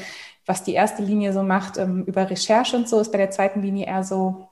was 0.46 0.64
die 0.64 0.74
erste 0.74 1.02
Linie 1.02 1.32
so 1.32 1.42
macht 1.42 1.78
ähm, 1.78 2.04
über 2.06 2.28
Recherche 2.28 2.76
und 2.76 2.88
so, 2.88 2.98
ist 2.98 3.12
bei 3.12 3.18
der 3.18 3.30
zweiten 3.30 3.62
Linie 3.62 3.86
eher 3.86 4.02
so, 4.02 4.49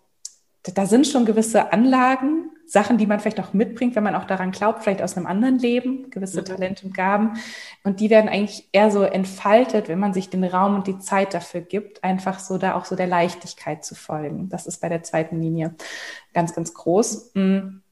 da 0.63 0.87
sind 0.87 1.07
schon 1.07 1.25
gewisse 1.25 1.73
Anlagen, 1.73 2.51
Sachen, 2.69 2.99
die 2.99 3.07
man 3.07 3.19
vielleicht 3.19 3.41
auch 3.41 3.55
mitbringt, 3.55 3.97
wenn 3.97 4.03
man 4.03 4.15
auch 4.15 4.27
daran 4.27 4.51
glaubt, 4.51 4.83
vielleicht 4.83 5.01
aus 5.01 5.17
einem 5.17 5.27
anderen 5.27 5.59
Leben, 5.59 6.11
gewisse 6.11 6.43
mhm. 6.43 6.45
Talente 6.45 6.87
und 6.87 6.95
Gaben. 6.95 7.39
Und 7.83 7.99
die 8.01 8.11
werden 8.11 8.29
eigentlich 8.29 8.69
eher 8.73 8.91
so 8.91 9.03
entfaltet, 9.03 9.89
wenn 9.89 9.99
man 9.99 10.13
sich 10.13 10.29
den 10.29 10.45
Raum 10.45 10.75
und 10.75 10.87
die 10.87 10.99
Zeit 10.99 11.33
dafür 11.33 11.63
gibt, 11.63 12.05
einfach 12.05 12.39
so 12.39 12.59
da 12.59 12.75
auch 12.75 12.85
so 12.85 12.95
der 12.95 13.07
Leichtigkeit 13.07 13.87
zu 13.87 13.95
folgen. 13.95 14.51
Das 14.51 14.67
ist 14.67 14.83
bei 14.83 14.91
der 14.91 15.03
zweiten 15.03 15.41
Linie 15.41 15.75
ganz, 16.35 16.55
ganz 16.55 16.75
groß. 16.75 17.31
Mhm. 17.35 17.83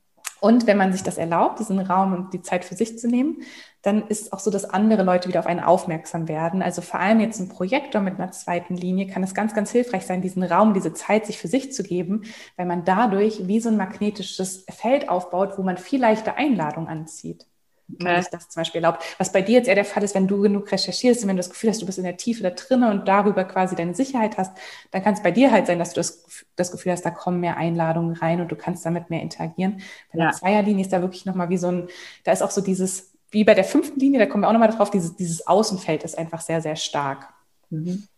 Und 0.40 0.66
wenn 0.66 0.76
man 0.76 0.92
sich 0.92 1.02
das 1.02 1.16
erlaubt, 1.16 1.58
diesen 1.58 1.80
Raum 1.80 2.12
und 2.12 2.34
die 2.34 2.42
Zeit 2.42 2.66
für 2.66 2.74
sich 2.74 2.98
zu 2.98 3.08
nehmen, 3.08 3.38
dann 3.86 4.08
ist 4.08 4.32
auch 4.32 4.40
so, 4.40 4.50
dass 4.50 4.64
andere 4.64 5.02
Leute 5.04 5.28
wieder 5.28 5.40
auf 5.40 5.46
einen 5.46 5.60
aufmerksam 5.60 6.28
werden. 6.28 6.62
Also 6.62 6.82
vor 6.82 7.00
allem 7.00 7.20
jetzt 7.20 7.38
ein 7.40 7.48
Projektor 7.48 8.00
mit 8.02 8.14
einer 8.14 8.32
zweiten 8.32 8.76
Linie 8.76 9.06
kann 9.06 9.22
es 9.22 9.34
ganz, 9.34 9.54
ganz 9.54 9.70
hilfreich 9.70 10.04
sein, 10.06 10.22
diesen 10.22 10.42
Raum, 10.42 10.74
diese 10.74 10.92
Zeit 10.92 11.26
sich 11.26 11.38
für 11.38 11.48
sich 11.48 11.72
zu 11.72 11.82
geben, 11.82 12.22
weil 12.56 12.66
man 12.66 12.84
dadurch 12.84 13.46
wie 13.46 13.60
so 13.60 13.68
ein 13.68 13.76
magnetisches 13.76 14.66
Feld 14.70 15.08
aufbaut, 15.08 15.56
wo 15.56 15.62
man 15.62 15.78
viel 15.78 16.00
leichter 16.00 16.36
Einladungen 16.36 16.88
anzieht 16.88 17.46
wenn 17.88 18.20
sich 18.20 18.30
das 18.30 18.48
zum 18.48 18.60
Beispiel 18.60 18.82
erlaubt. 18.82 19.04
Was 19.18 19.32
bei 19.32 19.42
dir 19.42 19.58
jetzt 19.58 19.68
eher 19.68 19.74
der 19.74 19.84
Fall 19.84 20.02
ist, 20.02 20.14
wenn 20.14 20.26
du 20.26 20.40
genug 20.40 20.70
recherchierst 20.72 21.22
und 21.22 21.28
wenn 21.28 21.36
du 21.36 21.40
das 21.40 21.50
Gefühl 21.50 21.70
hast, 21.70 21.80
du 21.80 21.86
bist 21.86 21.98
in 21.98 22.04
der 22.04 22.16
Tiefe 22.16 22.42
da 22.42 22.50
drinnen 22.50 22.90
und 22.90 23.06
darüber 23.06 23.44
quasi 23.44 23.76
deine 23.76 23.94
Sicherheit 23.94 24.36
hast, 24.38 24.56
dann 24.90 25.02
kann 25.02 25.14
es 25.14 25.22
bei 25.22 25.30
dir 25.30 25.52
halt 25.52 25.66
sein, 25.66 25.78
dass 25.78 25.90
du 25.90 26.00
das, 26.00 26.44
das 26.56 26.72
Gefühl 26.72 26.92
hast, 26.92 27.02
da 27.02 27.10
kommen 27.10 27.40
mehr 27.40 27.56
Einladungen 27.56 28.16
rein 28.16 28.40
und 28.40 28.50
du 28.50 28.56
kannst 28.56 28.84
damit 28.84 29.10
mehr 29.10 29.22
interagieren. 29.22 29.82
Bei 30.12 30.18
der 30.18 30.32
Zweierlinie 30.32 30.84
ist 30.84 30.92
da 30.92 31.00
wirklich 31.00 31.26
nochmal 31.26 31.48
wie 31.48 31.58
so 31.58 31.68
ein, 31.68 31.88
da 32.24 32.32
ist 32.32 32.42
auch 32.42 32.50
so 32.50 32.60
dieses, 32.60 33.15
wie 33.36 33.44
bei 33.44 33.52
der 33.52 33.64
fünften 33.64 34.00
Linie, 34.00 34.18
da 34.18 34.24
kommen 34.24 34.44
wir 34.44 34.48
auch 34.48 34.54
nochmal 34.54 34.70
drauf, 34.70 34.90
dieses, 34.90 35.14
dieses 35.14 35.46
Außenfeld 35.46 36.04
ist 36.04 36.16
einfach 36.16 36.40
sehr, 36.40 36.62
sehr 36.62 36.74
stark. 36.74 37.28
Mhm. 37.68 38.08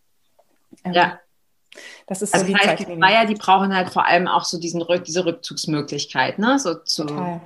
Ähm, 0.85 0.93
ja. 0.93 1.19
Das 2.07 2.21
ist 2.21 2.33
also 2.33 2.45
so 2.45 2.53
die 2.53 2.57
heißt, 2.57 2.79
die 2.79 2.85
Zweier, 2.85 3.25
die 3.25 3.35
brauchen 3.35 3.75
halt 3.75 3.89
vor 3.89 4.05
allem 4.05 4.29
auch 4.29 4.45
so 4.45 4.57
diesen, 4.57 4.81
diese 5.05 5.25
Rückzugsmöglichkeit, 5.25 6.39
ne? 6.39 6.57
So 6.57 6.75
zu 6.75 7.03
Total. 7.03 7.41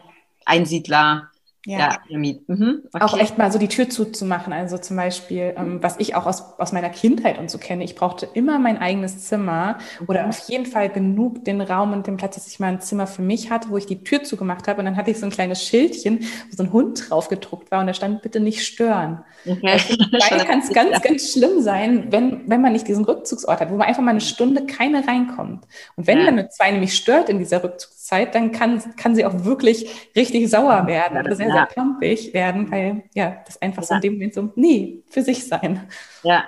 Einsiedler, 0.46 1.32
ja, 1.66 1.80
ja 1.80 1.98
Pyramid. 2.06 2.48
Mhm. 2.50 2.82
Okay. 2.92 3.04
Auch 3.04 3.18
echt 3.18 3.38
mal 3.38 3.52
so 3.52 3.58
die 3.58 3.70
Tür 3.70 3.90
zuzumachen. 3.90 4.52
Also 4.52 4.78
zum 4.78 4.98
Beispiel, 4.98 5.54
ähm, 5.58 5.82
was 5.82 5.98
ich 6.00 6.16
auch 6.16 6.26
aus, 6.26 6.60
aus 6.60 6.74
meiner 6.74 6.90
Kindheit 6.90 7.38
und 7.40 7.50
so 7.50 7.58
kenne, 7.58 7.84
ich 7.84 7.96
brauchte 7.96 8.28
immer 8.34 8.60
mein 8.60 8.78
eigenes 8.78 9.26
Zimmer 9.26 9.78
oder 10.08 10.28
auf 10.28 10.40
jeden 10.50 10.66
Fall 10.66 10.90
genug 10.90 11.46
den 11.46 11.62
Raum 11.62 11.94
und 11.94 12.08
den 12.08 12.18
Platz, 12.18 12.36
dass 12.36 12.48
ich 12.48 12.60
mal 12.60 12.68
ein 12.68 12.82
Zimmer 12.82 13.08
für 13.08 13.22
mich 13.22 13.50
hatte, 13.50 13.70
wo 13.70 13.78
ich 13.78 13.86
die 13.86 14.04
Tür 14.04 14.24
zugemacht 14.24 14.68
habe. 14.68 14.80
Und 14.80 14.86
dann 14.86 14.98
hatte 14.98 15.12
ich 15.12 15.20
so 15.20 15.26
ein 15.26 15.32
kleines 15.32 15.64
Schildchen, 15.64 16.20
wo 16.50 16.56
so 16.56 16.64
ein 16.64 16.74
Hund 16.74 17.10
drauf 17.10 17.30
gedruckt 17.30 17.72
war 17.72 17.80
und 17.80 17.88
da 17.88 17.94
stand 17.94 18.22
bitte 18.22 18.40
nicht 18.42 18.66
stören. 18.66 19.24
Okay. 19.46 19.72
Also, 19.72 19.98
kann 20.46 20.60
es 20.60 20.70
ganz, 20.70 21.02
ganz 21.02 21.32
schlimm 21.32 21.62
sein, 21.62 22.08
wenn, 22.10 22.50
wenn 22.50 22.62
man 22.62 22.74
nicht 22.74 22.88
diesen 22.88 23.06
Rückzugsort 23.06 23.62
hat, 23.62 23.72
wo 23.72 23.76
man 23.76 23.88
einfach 23.88 24.04
mal 24.04 24.12
eine 24.12 24.22
Stunde 24.22 24.66
keine 24.66 25.08
reinkommt. 25.08 25.66
Und 25.96 26.08
wenn 26.08 26.20
ja. 26.20 26.26
dann 26.26 26.40
eine 26.40 26.50
zwei 26.50 26.72
nämlich 26.72 26.96
stört 26.96 27.30
in 27.30 27.40
dieser 27.40 27.64
Rückzugszeit, 27.64 28.36
dann 28.36 28.52
kann, 28.52 28.82
kann 28.98 29.16
sie 29.16 29.26
auch 29.26 29.46
wirklich 29.46 30.12
richtig 30.16 30.50
sauer 30.50 30.88
werden. 30.88 31.18
Also 31.18 31.44
sehr 31.54 31.66
klampig 31.68 32.34
werden, 32.34 32.72
weil 32.72 33.04
ja, 33.14 33.38
das 33.46 33.62
einfach 33.62 33.84
so 33.84 33.96
in 33.96 34.02
dem 34.02 34.14
Moment 34.14 34.34
so, 34.34 34.52
nee, 34.56 35.04
für 35.10 35.22
sich 35.22 35.48
sein. 35.48 35.88
Ja, 36.24 36.46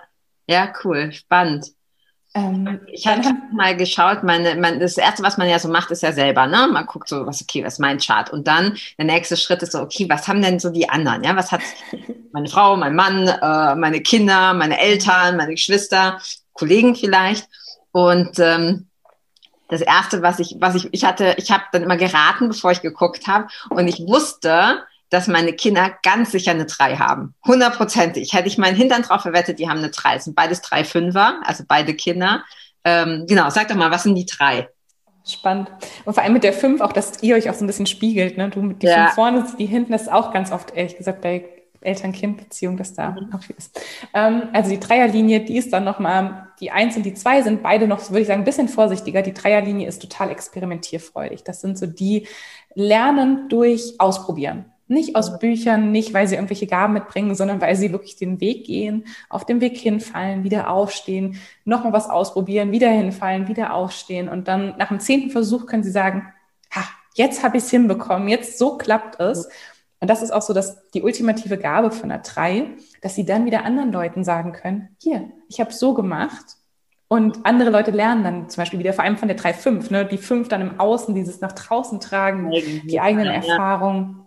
ja, 0.48 0.72
cool, 0.84 1.12
spannend. 1.12 1.72
Ähm, 2.36 2.82
ich 2.88 3.08
habe 3.08 3.22
mal 3.54 3.78
geschaut, 3.78 4.24
meine, 4.24 4.56
mein, 4.56 4.82
das 4.82 4.98
erste, 4.98 5.24
was 5.24 5.38
man 5.38 5.48
ja 5.48 5.58
so 5.58 5.70
macht, 5.70 5.90
ist 5.92 6.04
ja 6.04 6.12
selber, 6.12 6.48
ne? 6.48 6.68
Man 6.70 6.86
guckt 6.86 7.08
so, 7.08 7.26
was, 7.26 7.42
okay, 7.42 7.64
was 7.64 7.74
ist 7.74 7.80
mein 7.80 7.98
Chart? 7.98 8.30
Und 8.30 8.46
dann 8.46 8.78
der 8.98 9.06
nächste 9.06 9.38
Schritt 9.38 9.64
ist 9.64 9.72
so, 9.72 9.80
okay, 9.80 10.08
was 10.10 10.28
haben 10.28 10.42
denn 10.42 10.60
so 10.60 10.70
die 10.70 10.90
anderen? 10.90 11.24
Ja, 11.24 11.36
was 11.38 11.54
hat 11.54 11.62
meine 12.34 12.50
Frau, 12.50 12.76
mein 12.76 12.94
Mann, 12.94 13.28
äh, 13.28 13.76
meine 13.76 14.02
Kinder, 14.02 14.54
meine 14.54 14.80
Eltern, 14.80 15.38
meine 15.38 15.54
Geschwister, 15.54 16.20
Kollegen 16.54 16.96
vielleicht? 16.96 17.48
Und 17.94 18.38
ähm, 18.40 18.90
das 19.70 19.80
erste, 19.80 20.22
was 20.22 20.40
ich, 20.40 20.58
was 20.60 20.76
ich, 20.76 20.90
ich 20.92 21.06
hatte, 21.06 21.36
ich 21.38 21.52
habe 21.52 21.64
dann 21.72 21.84
immer 21.84 21.98
geraten, 21.98 22.50
bevor 22.50 22.72
ich 22.72 22.82
geguckt 22.82 23.28
habe, 23.28 23.48
und 23.70 23.88
ich 23.88 24.00
wusste, 24.00 24.84
dass 25.10 25.28
meine 25.28 25.54
Kinder 25.54 25.94
ganz 26.04 26.32
sicher 26.32 26.52
eine 26.52 26.66
3 26.66 26.98
haben. 26.98 27.36
Hundertprozentig. 27.46 28.34
Hätte 28.34 28.48
ich 28.48 28.58
meinen 28.58 28.76
Hintern 28.76 29.04
drauf 29.04 29.22
verwettet, 29.22 29.60
die 29.60 29.70
haben 29.70 29.80
eine 29.80 29.90
3. 29.90 30.16
Es 30.16 30.24
sind 30.26 30.36
beides 30.36 30.62
3 30.62 30.84
Fünfer, 30.84 31.40
also 31.44 31.64
beide 31.68 31.94
Kinder. 31.94 32.44
Ähm, 32.86 33.26
genau, 33.28 33.50
sag 33.50 33.68
doch 33.68 33.76
mal, 33.76 33.92
was 33.92 34.04
sind 34.04 34.16
die 34.16 34.26
drei? 34.26 34.70
Spannend. 35.28 35.70
Und 36.06 36.14
vor 36.14 36.24
allem 36.24 36.34
mit 36.34 36.44
der 36.44 36.54
5 36.54 36.82
auch, 36.82 36.94
dass 36.94 37.24
ihr 37.24 37.36
euch 37.36 37.50
auch 37.50 37.56
so 37.56 37.64
ein 37.64 37.68
bisschen 37.68 37.88
spiegelt. 37.88 38.38
Ne? 38.38 38.50
Du 38.50 38.62
mit 38.62 38.84
die 38.84 38.88
ja. 38.88 39.06
5 39.06 39.16
vorne, 39.16 39.46
die 39.58 39.66
hinten, 39.66 39.92
das 39.92 40.04
ist 40.04 40.12
auch 40.12 40.32
ganz 40.32 40.52
oft, 40.52 40.76
ehrlich 40.76 40.96
gesagt, 40.96 41.22
bei 41.22 41.46
Eltern-Kind-Beziehung, 41.82 42.78
dass 42.78 42.94
da 42.94 43.12
mhm. 43.12 43.34
auch 43.34 43.42
viel 43.42 43.56
ist. 43.58 43.80
Ähm, 44.14 44.44
also 44.54 44.70
die 44.70 44.80
Dreierlinie, 44.80 45.42
die 45.42 45.58
ist 45.58 45.74
dann 45.74 45.84
nochmal, 45.84 46.48
die 46.60 46.70
Eins 46.70 46.96
und 46.96 47.04
die 47.04 47.16
Zwei 47.16 47.42
sind 47.42 47.64
beide 47.64 47.88
noch, 47.88 48.08
würde 48.10 48.22
ich 48.22 48.28
sagen, 48.28 48.42
ein 48.42 48.46
bisschen 48.46 48.70
vorsichtiger. 48.70 49.24
Die 49.24 49.34
Dreierlinie 49.34 49.88
ist 49.88 50.02
total 50.02 50.30
experimentierfreudig. 50.30 51.44
Das 51.44 51.62
sind 51.62 51.78
so 51.78 51.88
die 51.88 52.28
Lernen 52.76 53.50
durch 53.50 53.96
Ausprobieren. 54.00 54.66
Nicht 54.88 55.16
aus 55.16 55.40
Büchern, 55.40 55.92
nicht 55.92 56.14
weil 56.14 56.28
sie 56.28 56.36
irgendwelche 56.36 56.68
Gaben 56.68 56.94
mitbringen, 56.94 57.34
sondern 57.34 57.60
weil 57.60 57.76
sie 57.76 57.92
wirklich 57.92 58.18
den 58.18 58.40
Weg 58.40 58.66
gehen, 58.66 59.06
auf 59.30 59.46
dem 59.46 59.60
Weg 59.60 59.78
hinfallen, 59.78 60.44
wieder 60.44 60.70
aufstehen, 60.70 61.40
nochmal 61.64 61.94
was 61.94 62.10
ausprobieren, 62.10 62.72
wieder 62.72 62.90
hinfallen, 62.90 63.48
wieder 63.48 63.74
aufstehen. 63.74 64.30
Und 64.30 64.48
dann 64.48 64.78
nach 64.78 64.90
dem 64.90 65.00
zehnten 65.00 65.32
Versuch 65.32 65.66
können 65.66 65.84
sie 65.84 65.92
sagen, 65.92 66.32
ha, 66.72 66.84
jetzt 67.16 67.44
habe 67.44 67.58
ich 67.58 67.64
es 67.64 67.72
hinbekommen, 67.72 68.28
jetzt 68.28 68.60
so 68.60 68.78
klappt 68.78 69.20
es. 69.20 69.50
Und 70.00 70.10
das 70.10 70.22
ist 70.22 70.32
auch 70.32 70.44
so 70.44 70.54
dass 70.54 70.90
die 70.92 71.02
ultimative 71.02 71.58
Gabe 71.58 71.90
von 71.90 72.10
der 72.10 72.20
drei, 72.20 72.68
dass 73.02 73.16
sie 73.16 73.26
dann 73.26 73.46
wieder 73.46 73.66
anderen 73.66 73.92
Leuten 73.92 74.24
sagen 74.24 74.52
können, 74.52 74.90
hier, 75.02 75.32
ich 75.50 75.60
habe 75.60 75.74
so 75.74 75.96
gemacht. 75.96 76.58
Und 77.08 77.46
andere 77.46 77.70
Leute 77.70 77.92
lernen 77.92 78.24
dann 78.24 78.50
zum 78.50 78.62
Beispiel 78.62 78.80
wieder, 78.80 78.94
vor 78.94 79.04
allem 79.04 79.18
von 79.18 79.28
der 79.28 79.38
3-5, 79.38 79.92
ne, 79.92 80.06
die 80.06 80.18
5 80.18 80.48
dann 80.48 80.62
im 80.62 80.80
Außen, 80.80 81.16
dieses 81.16 81.40
nach 81.40 81.54
draußen 81.54 82.00
tragen, 82.00 82.52
die 82.52 83.00
eigenen 83.00 83.28
Erfahrungen. 83.28 84.25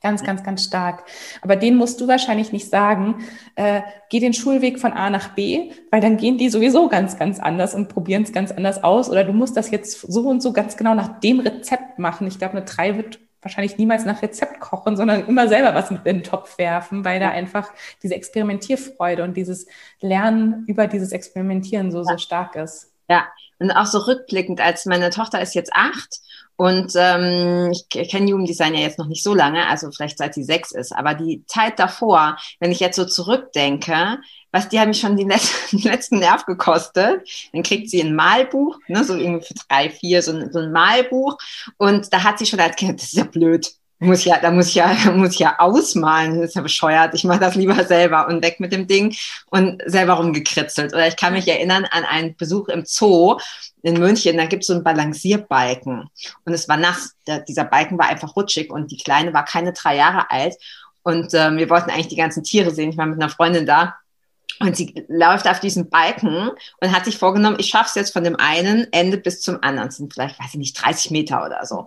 Ganz, 0.00 0.22
ganz, 0.22 0.44
ganz 0.44 0.62
stark. 0.62 1.04
Aber 1.42 1.56
den 1.56 1.76
musst 1.76 2.00
du 2.00 2.06
wahrscheinlich 2.06 2.52
nicht 2.52 2.70
sagen, 2.70 3.16
äh, 3.56 3.80
geh 4.10 4.20
den 4.20 4.32
Schulweg 4.32 4.78
von 4.78 4.92
A 4.92 5.10
nach 5.10 5.34
B, 5.34 5.72
weil 5.90 6.00
dann 6.00 6.16
gehen 6.16 6.38
die 6.38 6.50
sowieso 6.50 6.88
ganz, 6.88 7.18
ganz 7.18 7.40
anders 7.40 7.74
und 7.74 7.88
probieren 7.88 8.22
es 8.22 8.32
ganz 8.32 8.52
anders 8.52 8.84
aus. 8.84 9.10
Oder 9.10 9.24
du 9.24 9.32
musst 9.32 9.56
das 9.56 9.72
jetzt 9.72 10.00
so 10.00 10.28
und 10.28 10.40
so 10.40 10.52
ganz 10.52 10.76
genau 10.76 10.94
nach 10.94 11.18
dem 11.18 11.40
Rezept 11.40 11.98
machen. 11.98 12.28
Ich 12.28 12.38
glaube, 12.38 12.56
eine 12.56 12.64
3 12.64 12.96
wird 12.96 13.18
wahrscheinlich 13.42 13.76
niemals 13.76 14.04
nach 14.04 14.22
Rezept 14.22 14.60
kochen, 14.60 14.96
sondern 14.96 15.26
immer 15.26 15.48
selber 15.48 15.74
was 15.74 15.90
mit 15.90 16.06
in 16.06 16.18
den 16.18 16.24
Topf 16.24 16.58
werfen, 16.58 17.04
weil 17.04 17.18
da 17.18 17.30
einfach 17.30 17.70
diese 18.02 18.14
Experimentierfreude 18.14 19.24
und 19.24 19.36
dieses 19.36 19.66
Lernen 20.00 20.64
über 20.66 20.86
dieses 20.86 21.12
Experimentieren 21.12 21.90
so, 21.90 22.04
so 22.04 22.18
stark 22.18 22.56
ist. 22.56 22.92
Ja, 23.08 23.26
und 23.58 23.70
auch 23.70 23.86
so 23.86 23.98
rückblickend, 23.98 24.60
als 24.60 24.86
meine 24.86 25.10
Tochter 25.10 25.40
ist 25.40 25.54
jetzt 25.54 25.72
acht 25.72 26.20
und 26.58 26.92
ähm, 26.96 27.70
ich 27.70 27.88
kenne 27.88 28.30
Jugenddesign 28.30 28.74
ja 28.74 28.80
jetzt 28.80 28.98
noch 28.98 29.06
nicht 29.06 29.22
so 29.22 29.32
lange, 29.32 29.68
also 29.68 29.92
vielleicht 29.92 30.18
seit 30.18 30.34
sie 30.34 30.42
sechs 30.42 30.72
ist, 30.72 30.92
aber 30.92 31.14
die 31.14 31.44
Zeit 31.46 31.78
davor, 31.78 32.36
wenn 32.58 32.72
ich 32.72 32.80
jetzt 32.80 32.96
so 32.96 33.04
zurückdenke, 33.04 34.18
was 34.50 34.68
die 34.68 34.80
haben 34.80 34.88
mich 34.88 34.98
schon 34.98 35.16
den 35.16 35.28
letzten, 35.28 35.78
letzten 35.78 36.18
Nerv 36.18 36.46
gekostet. 36.46 37.28
Dann 37.52 37.62
kriegt 37.62 37.88
sie 37.90 38.02
ein 38.02 38.12
Malbuch, 38.12 38.76
ne, 38.88 39.04
so 39.04 39.14
irgendwie 39.14 39.46
für 39.46 39.54
drei, 39.68 39.88
vier, 39.88 40.20
so 40.20 40.32
ein, 40.32 40.52
so 40.52 40.58
ein 40.58 40.72
Malbuch. 40.72 41.38
Und 41.76 42.12
da 42.12 42.24
hat 42.24 42.40
sie 42.40 42.46
schon 42.46 42.58
als 42.58 42.74
Kind, 42.74 43.00
das 43.00 43.12
ist 43.12 43.18
ja 43.18 43.24
blöd. 43.24 43.70
Muss 44.00 44.24
ja, 44.24 44.38
da 44.38 44.52
muss 44.52 44.68
ich 44.68 44.76
ja, 44.76 44.94
muss 45.14 45.32
ich 45.32 45.40
ja 45.40 45.56
ausmalen. 45.58 46.40
Das 46.40 46.50
ist 46.50 46.56
ja 46.56 46.62
bescheuert. 46.62 47.14
Ich 47.14 47.24
mache 47.24 47.40
das 47.40 47.56
lieber 47.56 47.84
selber 47.84 48.28
und 48.28 48.42
weg 48.44 48.60
mit 48.60 48.72
dem 48.72 48.86
Ding 48.86 49.16
und 49.50 49.82
selber 49.86 50.14
rumgekritzelt. 50.14 50.94
Oder 50.94 51.08
ich 51.08 51.16
kann 51.16 51.32
mich 51.32 51.48
erinnern 51.48 51.84
an 51.90 52.04
einen 52.04 52.36
Besuch 52.36 52.68
im 52.68 52.84
Zoo 52.84 53.38
in 53.82 53.98
München. 53.98 54.36
Da 54.36 54.46
gibt 54.46 54.62
es 54.62 54.68
so 54.68 54.74
einen 54.74 54.84
Balancierbalken 54.84 56.08
und 56.44 56.52
es 56.52 56.68
war 56.68 56.76
nass. 56.76 57.14
Der, 57.26 57.40
dieser 57.40 57.64
Balken 57.64 57.98
war 57.98 58.08
einfach 58.08 58.36
rutschig 58.36 58.70
und 58.70 58.92
die 58.92 58.98
Kleine 58.98 59.34
war 59.34 59.44
keine 59.44 59.72
drei 59.72 59.96
Jahre 59.96 60.30
alt. 60.30 60.54
Und 61.02 61.32
ähm, 61.34 61.56
wir 61.56 61.70
wollten 61.70 61.90
eigentlich 61.90 62.08
die 62.08 62.16
ganzen 62.16 62.44
Tiere 62.44 62.70
sehen. 62.70 62.90
Ich 62.90 62.98
war 62.98 63.06
mit 63.06 63.20
einer 63.20 63.30
Freundin 63.30 63.66
da. 63.66 63.96
Und 64.60 64.76
sie 64.76 65.06
läuft 65.08 65.48
auf 65.48 65.60
diesem 65.60 65.88
Balken 65.88 66.50
und 66.80 66.92
hat 66.92 67.04
sich 67.04 67.16
vorgenommen, 67.16 67.58
ich 67.60 67.68
schaffe 67.68 67.90
es 67.90 67.94
jetzt 67.94 68.12
von 68.12 68.24
dem 68.24 68.36
einen 68.36 68.92
Ende 68.92 69.16
bis 69.16 69.40
zum 69.40 69.62
anderen. 69.62 69.88
Das 69.88 69.96
sind 69.96 70.12
vielleicht, 70.12 70.38
weiß 70.38 70.48
ich 70.48 70.58
nicht, 70.58 70.82
30 70.82 71.12
Meter 71.12 71.44
oder 71.44 71.64
so. 71.64 71.86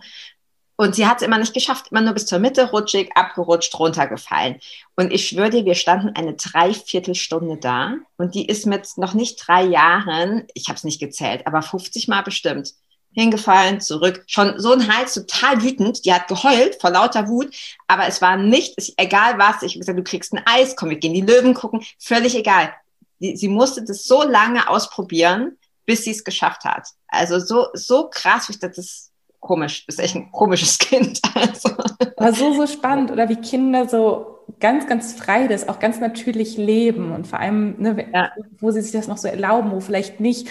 Und 0.82 0.96
sie 0.96 1.06
hat 1.06 1.18
es 1.18 1.28
immer 1.28 1.38
nicht 1.38 1.54
geschafft, 1.54 1.92
immer 1.92 2.02
nur 2.02 2.16
bis 2.16 2.26
zur 2.26 2.40
Mitte 2.40 2.72
rutschig, 2.72 3.12
abgerutscht, 3.16 3.78
runtergefallen. 3.78 4.60
Und 4.96 5.14
ich 5.14 5.28
schwöre 5.28 5.52
dir, 5.52 5.64
wir 5.64 5.76
standen 5.76 6.16
eine 6.16 6.34
Dreiviertelstunde 6.34 7.58
da 7.58 7.98
und 8.18 8.34
die 8.34 8.48
ist 8.48 8.66
mit 8.66 8.98
noch 8.98 9.14
nicht 9.14 9.36
drei 9.46 9.62
Jahren, 9.64 10.48
ich 10.56 10.70
habe 10.70 10.78
es 10.78 10.84
nicht 10.84 11.00
gezählt, 11.00 11.46
aber 11.46 11.62
50 11.62 12.08
Mal 12.08 12.24
bestimmt, 12.24 12.74
hingefallen, 13.12 13.80
zurück. 13.80 14.24
Schon 14.26 14.60
so 14.60 14.72
ein 14.72 14.92
Hals, 14.92 15.14
total 15.14 15.62
wütend. 15.62 16.04
Die 16.04 16.16
hat 16.16 16.28
geheult 16.28 16.82
vor 16.82 16.90
lauter 16.90 17.28
Wut, 17.28 17.54
aber 17.88 18.08
es 18.08 18.20
war 18.24 18.36
nicht, 18.36 18.74
egal 18.98 19.38
was. 19.38 19.62
Ich 19.62 19.74
habe 19.74 19.82
gesagt, 19.82 20.00
du 20.00 20.04
kriegst 20.04 20.34
ein 20.34 20.42
Eis, 20.48 20.76
komm, 20.76 20.90
wir 20.90 20.98
gehen 20.98 21.14
die 21.14 21.22
Löwen 21.22 21.54
gucken. 21.54 21.84
Völlig 22.00 22.34
egal. 22.34 22.74
Sie, 23.20 23.36
sie 23.38 23.50
musste 23.50 23.84
das 23.84 24.06
so 24.06 24.24
lange 24.24 24.68
ausprobieren, 24.68 25.60
bis 25.86 26.06
sie 26.06 26.12
es 26.12 26.24
geschafft 26.24 26.64
hat. 26.64 26.88
Also 27.08 27.38
so, 27.38 27.68
so 27.76 28.10
krass, 28.10 28.50
ich 28.50 28.58
dachte, 28.58 28.78
das 28.78 29.11
komisch, 29.42 29.86
bist 29.86 30.00
echt 30.00 30.16
ein 30.16 30.32
komisches 30.32 30.78
Kind. 30.80 31.20
Also. 31.36 31.70
War 32.16 32.34
so, 32.34 32.54
so 32.54 32.68
spannend. 32.68 33.12
Oder 33.12 33.28
wie 33.28 33.36
Kinder 33.36 33.90
so 33.90 34.40
ganz, 34.60 34.88
ganz 34.88 35.14
frei 35.14 35.48
das 35.48 35.68
auch 35.68 35.80
ganz 35.80 36.00
natürlich 36.00 36.56
leben 36.56 37.12
und 37.12 37.28
vor 37.28 37.40
allem, 37.40 37.76
ne, 37.80 38.08
ja. 38.14 38.32
wo 38.60 38.72
sie 38.72 38.82
sich 38.82 38.92
das 38.92 39.08
noch 39.08 39.18
so 39.18 39.28
erlauben, 39.28 39.72
wo 39.72 39.80
vielleicht 39.80 40.20
nicht 40.20 40.50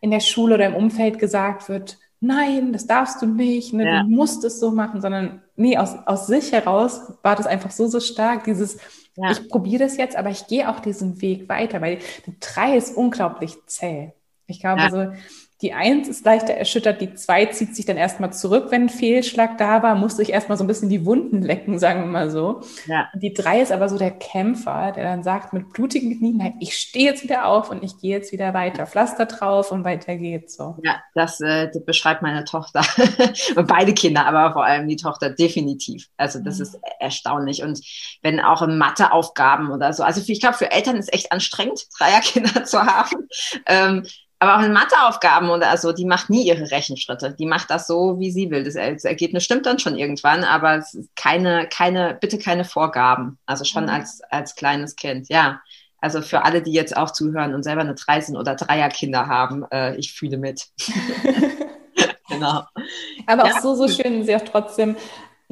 in 0.00 0.10
der 0.10 0.20
Schule 0.20 0.56
oder 0.56 0.66
im 0.66 0.74
Umfeld 0.74 1.18
gesagt 1.18 1.68
wird, 1.68 1.98
nein, 2.20 2.72
das 2.72 2.86
darfst 2.86 3.22
du 3.22 3.26
nicht, 3.26 3.72
ne, 3.72 3.84
ja. 3.84 4.02
du 4.02 4.08
musst 4.08 4.44
es 4.44 4.58
so 4.58 4.70
machen, 4.70 5.00
sondern 5.00 5.42
nee, 5.56 5.76
aus, 5.78 5.94
aus 6.06 6.26
sich 6.26 6.52
heraus 6.52 7.12
war 7.22 7.36
das 7.36 7.46
einfach 7.46 7.70
so, 7.70 7.86
so 7.86 8.00
stark, 8.00 8.44
dieses, 8.44 8.78
ja. 9.16 9.30
ich 9.30 9.48
probiere 9.48 9.84
das 9.84 9.96
jetzt, 9.96 10.16
aber 10.16 10.30
ich 10.30 10.46
gehe 10.46 10.68
auch 10.68 10.80
diesen 10.80 11.20
Weg 11.20 11.48
weiter, 11.48 11.80
weil 11.80 11.98
die 12.26 12.38
drei 12.40 12.76
ist 12.76 12.96
unglaublich 12.96 13.56
zäh. 13.66 14.12
Ich 14.46 14.60
glaube, 14.60 14.88
so 14.90 15.12
die 15.62 15.72
Eins 15.72 16.08
ist 16.08 16.24
leichter 16.24 16.54
erschüttert, 16.54 17.00
die 17.00 17.14
Zwei 17.14 17.46
zieht 17.46 17.76
sich 17.76 17.86
dann 17.86 17.96
erstmal 17.96 18.32
zurück, 18.32 18.66
wenn 18.70 18.82
ein 18.82 18.88
Fehlschlag 18.88 19.58
da 19.58 19.82
war, 19.82 19.94
muss 19.94 20.16
sich 20.16 20.30
erstmal 20.30 20.58
so 20.58 20.64
ein 20.64 20.66
bisschen 20.66 20.88
die 20.88 21.06
Wunden 21.06 21.40
lecken, 21.40 21.78
sagen 21.78 22.00
wir 22.00 22.06
mal 22.08 22.30
so. 22.30 22.62
Ja. 22.86 23.08
Die 23.14 23.32
Drei 23.32 23.60
ist 23.60 23.70
aber 23.70 23.88
so 23.88 23.96
der 23.96 24.10
Kämpfer, 24.10 24.90
der 24.90 25.04
dann 25.04 25.22
sagt 25.22 25.52
mit 25.52 25.72
blutigen 25.72 26.18
Knien, 26.18 26.38
nein, 26.38 26.54
ich 26.58 26.76
stehe 26.76 27.04
jetzt 27.04 27.22
wieder 27.22 27.46
auf 27.46 27.70
und 27.70 27.84
ich 27.84 27.98
gehe 27.98 28.10
jetzt 28.10 28.32
wieder 28.32 28.54
weiter. 28.54 28.86
Pflaster 28.86 29.26
drauf 29.26 29.70
und 29.70 29.84
weiter 29.84 30.16
geht's 30.16 30.56
so. 30.56 30.76
Ja, 30.82 31.00
das, 31.14 31.40
äh, 31.40 31.70
das 31.72 31.84
beschreibt 31.84 32.22
meine 32.22 32.44
Tochter. 32.44 32.82
Beide 33.54 33.94
Kinder, 33.94 34.26
aber 34.26 34.52
vor 34.52 34.64
allem 34.64 34.88
die 34.88 34.96
Tochter 34.96 35.30
definitiv. 35.30 36.08
Also 36.16 36.40
das 36.40 36.56
mhm. 36.56 36.62
ist 36.62 36.78
erstaunlich. 36.98 37.62
Und 37.62 37.80
wenn 38.22 38.40
auch 38.40 38.62
in 38.62 38.78
Matheaufgaben 38.78 39.70
oder 39.70 39.92
so, 39.92 40.02
also 40.02 40.20
ich 40.26 40.40
glaube, 40.40 40.56
für 40.56 40.72
Eltern 40.72 40.96
ist 40.96 41.12
echt 41.12 41.30
anstrengend, 41.30 41.86
Dreierkinder 41.98 42.64
zu 42.64 42.82
haben. 42.82 43.28
Ähm, 43.66 44.04
aber 44.42 44.58
auch 44.58 44.62
in 44.66 44.72
Matheaufgaben 44.72 45.50
oder 45.50 45.76
so, 45.76 45.92
die 45.92 46.04
macht 46.04 46.28
nie 46.28 46.44
ihre 46.44 46.72
Rechenschritte. 46.72 47.32
Die 47.38 47.46
macht 47.46 47.70
das 47.70 47.86
so, 47.86 48.18
wie 48.18 48.32
sie 48.32 48.50
will. 48.50 48.64
Das 48.64 48.74
Ergebnis 48.74 49.44
stimmt 49.44 49.66
dann 49.66 49.78
schon 49.78 49.96
irgendwann, 49.96 50.42
aber 50.42 50.78
es 50.78 50.94
ist 50.94 51.14
keine, 51.14 51.68
keine, 51.68 52.18
bitte 52.20 52.38
keine 52.38 52.64
Vorgaben. 52.64 53.38
Also 53.46 53.62
schon 53.62 53.84
mhm. 53.84 53.90
als, 53.90 54.20
als 54.30 54.56
kleines 54.56 54.96
Kind, 54.96 55.28
ja. 55.28 55.60
Also 56.00 56.22
für 56.22 56.42
alle, 56.42 56.60
die 56.60 56.72
jetzt 56.72 56.96
auch 56.96 57.12
zuhören 57.12 57.54
und 57.54 57.62
selber 57.62 57.82
eine 57.82 57.94
Dreisen- 57.94 58.36
oder 58.36 58.56
Dreierkinder 58.56 59.28
haben, 59.28 59.64
äh, 59.70 59.94
ich 59.94 60.12
fühle 60.12 60.38
mit. 60.38 60.66
genau. 62.28 62.64
Aber 63.28 63.46
ja. 63.46 63.54
auch 63.54 63.60
so, 63.60 63.76
so 63.76 63.86
schön, 63.86 64.24
sie 64.24 64.34
auch 64.34 64.42
trotzdem 64.42 64.96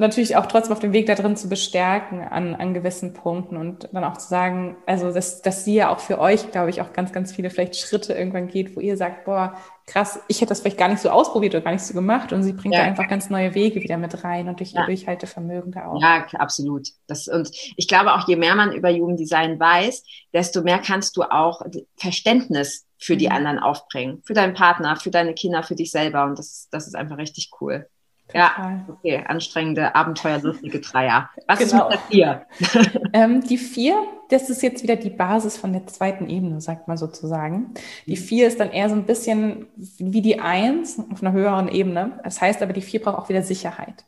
natürlich 0.01 0.37
auch 0.37 0.47
trotzdem 0.47 0.73
auf 0.73 0.79
dem 0.79 0.93
Weg 0.93 1.07
da 1.07 1.15
drin 1.15 1.37
zu 1.37 1.49
bestärken 1.49 2.21
an, 2.23 2.55
an 2.55 2.75
gewissen 2.75 3.13
Punkten 3.13 3.57
und 3.57 3.89
dann 3.93 4.05
auch 4.05 4.17
zu 4.17 4.29
sagen, 4.29 4.77
also 4.87 5.13
dass, 5.13 5.43
dass 5.43 5.65
sie 5.65 5.75
ja 5.75 5.91
auch 5.91 6.01
für 6.01 6.19
euch, 6.19 6.51
glaube 6.51 6.71
ich, 6.71 6.81
auch 6.81 6.93
ganz, 6.93 7.13
ganz 7.13 7.33
viele 7.33 7.51
vielleicht 7.51 7.77
Schritte 7.77 8.15
irgendwann 8.15 8.49
geht, 8.49 8.77
wo 8.77 8.81
ihr 8.81 8.97
sagt, 8.97 9.25
boah, 9.25 9.55
krass, 9.87 10.21
ich 10.29 10.41
hätte 10.41 10.51
das 10.51 10.61
vielleicht 10.61 10.79
gar 10.79 10.89
nicht 10.89 11.01
so 11.01 11.11
ausprobiert 11.11 11.55
oder 11.55 11.65
gar 11.65 11.73
nicht 11.73 11.83
so 11.83 11.95
gemacht 11.95 12.33
und 12.33 12.43
sie 12.43 12.53
bringt 12.53 12.75
ja. 12.75 12.83
da 12.83 12.87
einfach 12.87 13.09
ganz 13.09 13.31
neue 13.31 13.55
Wege 13.55 13.81
wieder 13.81 13.97
mit 13.97 14.23
rein 14.23 14.49
und 14.49 14.61
durch 14.61 14.73
ihr 14.73 14.81
ja. 14.81 14.87
Durchhaltevermögen 14.87 15.73
da 15.73 15.87
auch. 15.87 16.01
Ja, 16.01 16.27
absolut. 16.35 16.89
Das, 17.07 17.27
und 17.29 17.51
ich 17.77 17.89
glaube 17.89 18.15
auch, 18.15 18.29
je 18.29 18.37
mehr 18.37 18.55
man 18.55 18.73
über 18.73 18.91
Jugenddesign 18.91 19.59
weiß, 19.59 20.05
desto 20.33 20.63
mehr 20.63 20.79
kannst 20.79 21.17
du 21.17 21.23
auch 21.23 21.63
Verständnis 21.97 22.87
für 22.99 23.17
die 23.17 23.29
mhm. 23.29 23.35
anderen 23.35 23.59
aufbringen, 23.59 24.23
für 24.25 24.35
deinen 24.35 24.55
Partner, 24.55 24.97
für 24.97 25.11
deine 25.11 25.35
Kinder, 25.35 25.63
für 25.63 25.75
dich 25.75 25.91
selber 25.91 26.25
und 26.25 26.39
das, 26.39 26.69
das 26.71 26.87
ist 26.87 26.95
einfach 26.95 27.19
richtig 27.19 27.51
cool. 27.61 27.89
Ja, 28.35 28.85
okay, 28.88 29.23
anstrengende, 29.27 29.95
abenteuerlustige 29.95 30.81
Dreier. 30.81 31.31
Was 31.47 31.59
genau. 31.59 31.88
ist 31.88 31.90
mit 31.90 31.93
der 31.93 32.45
Vier? 32.81 33.01
ähm, 33.12 33.40
die 33.43 33.59
Vier, 33.59 34.03
das 34.29 34.51
ist 34.51 34.62
jetzt 34.62 34.83
wieder 34.83 34.97
die 34.97 35.11
Basis 35.11 35.57
von 35.57 35.73
der 35.73 35.87
zweiten 35.87 36.29
Ebene, 36.29 36.61
sagt 36.61 36.88
man 36.88 36.97
sozusagen. 36.97 37.75
Die 38.07 38.12
mhm. 38.12 38.16
Vier 38.16 38.49
ist 38.49 38.61
dann 38.61 38.71
eher 38.71 38.88
so 38.88 38.95
ein 38.95 39.05
bisschen 39.05 39.66
wie 39.77 40.23
die 40.23 40.40
Eins 40.40 40.99
auf 41.12 41.23
einer 41.23 41.33
höheren 41.33 41.69
Ebene. 41.69 42.21
Das 42.25 42.40
heißt 42.40 42.62
aber, 42.62 42.73
die 42.73 42.83
Vier 42.83 43.03
braucht 43.03 43.19
auch 43.19 43.29
wieder 43.29 43.43
Sicherheit. 43.43 44.05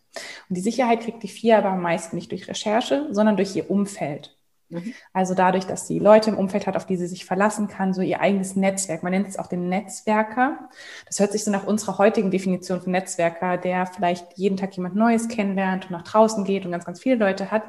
Und 0.48 0.56
die 0.56 0.60
Sicherheit 0.60 1.00
kriegt 1.00 1.22
die 1.22 1.28
Vier 1.28 1.58
aber 1.58 1.70
am 1.70 1.82
meisten 1.82 2.16
nicht 2.16 2.30
durch 2.30 2.48
Recherche, 2.48 3.08
sondern 3.10 3.36
durch 3.36 3.56
ihr 3.56 3.70
Umfeld. 3.70 4.36
Mhm. 4.72 4.94
Also 5.12 5.34
dadurch, 5.34 5.66
dass 5.66 5.86
sie 5.86 5.98
Leute 5.98 6.30
im 6.30 6.38
Umfeld 6.38 6.66
hat, 6.66 6.76
auf 6.76 6.86
die 6.86 6.96
sie 6.96 7.06
sich 7.06 7.24
verlassen 7.24 7.68
kann, 7.68 7.94
so 7.94 8.00
ihr 8.00 8.20
eigenes 8.20 8.56
Netzwerk. 8.56 9.02
Man 9.02 9.12
nennt 9.12 9.28
es 9.28 9.38
auch 9.38 9.46
den 9.46 9.68
Netzwerker. 9.68 10.68
Das 11.06 11.20
hört 11.20 11.32
sich 11.32 11.44
so 11.44 11.50
nach 11.50 11.66
unserer 11.66 11.98
heutigen 11.98 12.30
Definition 12.30 12.80
von 12.80 12.92
Netzwerker, 12.92 13.58
der 13.58 13.86
vielleicht 13.86 14.36
jeden 14.36 14.56
Tag 14.56 14.74
jemand 14.74 14.96
Neues 14.96 15.28
kennenlernt 15.28 15.86
und 15.86 15.92
nach 15.92 16.04
draußen 16.04 16.44
geht 16.44 16.64
und 16.64 16.72
ganz, 16.72 16.84
ganz 16.84 17.00
viele 17.00 17.16
Leute 17.16 17.50
hat, 17.50 17.64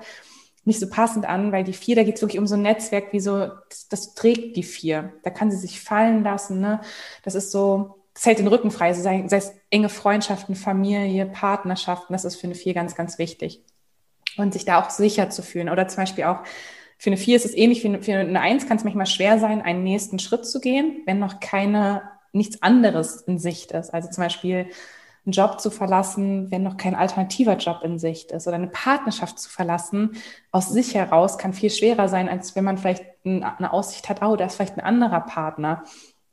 nicht 0.65 0.79
so 0.79 0.89
passend 0.89 1.27
an, 1.27 1.51
weil 1.51 1.65
die 1.65 1.73
vier, 1.73 1.95
da 1.97 2.03
geht 2.03 2.15
es 2.15 2.21
wirklich 2.21 2.39
um 2.39 2.47
so 2.47 2.55
ein 2.55 2.61
Netzwerk, 2.61 3.11
wie 3.11 3.19
so, 3.19 3.47
das, 3.69 3.89
das, 3.89 4.15
trägt 4.15 4.55
die 4.55 4.63
vier. 4.63 5.11
Da 5.23 5.29
kann 5.29 5.51
sie 5.51 5.57
sich 5.57 5.81
fallen 5.81 6.23
lassen. 6.23 6.61
Ne? 6.61 6.79
Das 7.23 7.35
ist 7.35 7.51
so, 7.51 8.03
das 8.13 8.25
hält 8.25 8.39
den 8.39 8.47
Rücken 8.47 8.71
frei, 8.71 8.93
sei, 8.93 9.25
sei 9.27 9.37
es 9.37 9.53
enge 9.69 9.89
Freundschaften, 9.89 10.55
Familie, 10.55 11.25
Partnerschaften, 11.25 12.13
das 12.13 12.25
ist 12.25 12.35
für 12.35 12.47
eine 12.47 12.55
vier 12.55 12.73
ganz, 12.73 12.95
ganz 12.95 13.17
wichtig. 13.17 13.63
Und 14.37 14.53
sich 14.53 14.65
da 14.65 14.81
auch 14.81 14.89
sicher 14.89 15.29
zu 15.29 15.43
fühlen. 15.43 15.69
Oder 15.69 15.87
zum 15.87 15.97
Beispiel 15.97 16.23
auch 16.23 16.39
für 17.03 17.09
eine 17.09 17.17
4 17.17 17.35
ist 17.35 17.43
es 17.43 17.53
ähnlich 17.53 17.83
wie 17.83 17.97
für 18.01 18.15
eine 18.15 18.39
1, 18.39 18.65
kann 18.65 18.77
es 18.77 18.85
manchmal 18.85 19.07
schwer 19.07 19.37
sein, 19.37 19.61
einen 19.61 19.83
nächsten 19.83 20.19
Schritt 20.19 20.45
zu 20.45 20.61
gehen, 20.61 21.01
wenn 21.05 21.19
noch 21.19 21.41
keine, 21.41 22.01
nichts 22.31 22.61
anderes 22.61 23.19
in 23.23 23.39
Sicht 23.39 23.73
ist. 23.73 23.93
Also 23.93 24.09
zum 24.09 24.23
Beispiel 24.23 24.67
einen 25.25 25.33
Job 25.33 25.59
zu 25.59 25.69
verlassen, 25.69 26.49
wenn 26.49 26.63
noch 26.63 26.77
kein 26.77 26.95
alternativer 26.95 27.57
Job 27.57 27.81
in 27.83 27.99
Sicht 27.99 28.31
ist 28.31 28.47
oder 28.47 28.55
eine 28.55 28.67
Partnerschaft 28.67 29.37
zu 29.37 29.49
verlassen, 29.49 30.11
aus 30.53 30.69
sich 30.69 30.95
heraus 30.95 31.37
kann 31.37 31.51
viel 31.51 31.71
schwerer 31.71 32.07
sein, 32.07 32.29
als 32.29 32.55
wenn 32.55 32.63
man 32.63 32.77
vielleicht 32.77 33.03
eine 33.25 33.73
Aussicht 33.73 34.07
hat, 34.07 34.21
oh, 34.21 34.37
da 34.37 34.45
ist 34.45 34.55
vielleicht 34.55 34.77
ein 34.77 34.85
anderer 34.85 35.19
Partner. 35.19 35.83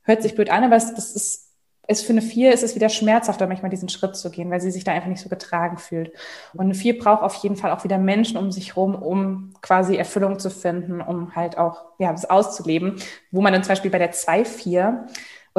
Hört 0.02 0.22
sich 0.22 0.36
blöd 0.36 0.50
an, 0.50 0.62
aber 0.62 0.76
das 0.76 1.16
ist 1.16 1.49
ist 1.90 2.06
für 2.06 2.12
eine 2.12 2.22
Vier 2.22 2.52
ist 2.52 2.62
es 2.62 2.76
wieder 2.76 2.88
schmerzhafter, 2.88 3.48
manchmal 3.48 3.70
diesen 3.70 3.88
Schritt 3.88 4.14
zu 4.14 4.30
gehen, 4.30 4.50
weil 4.50 4.60
sie 4.60 4.70
sich 4.70 4.84
da 4.84 4.92
einfach 4.92 5.08
nicht 5.08 5.20
so 5.20 5.28
getragen 5.28 5.76
fühlt. 5.76 6.12
Und 6.54 6.60
eine 6.60 6.74
Vier 6.74 6.96
braucht 6.98 7.22
auf 7.22 7.34
jeden 7.36 7.56
Fall 7.56 7.72
auch 7.72 7.82
wieder 7.82 7.98
Menschen 7.98 8.36
um 8.36 8.52
sich 8.52 8.76
rum, 8.76 8.94
um 8.94 9.52
quasi 9.60 9.96
Erfüllung 9.96 10.38
zu 10.38 10.50
finden, 10.50 11.00
um 11.00 11.34
halt 11.34 11.58
auch, 11.58 11.84
ja, 11.98 12.12
das 12.12 12.30
auszuleben. 12.30 12.96
Wo 13.32 13.40
man 13.40 13.52
dann 13.52 13.64
zum 13.64 13.70
Beispiel 13.70 13.90
bei 13.90 13.98
der 13.98 14.12
Zwei, 14.12 14.44
Vier 14.44 15.06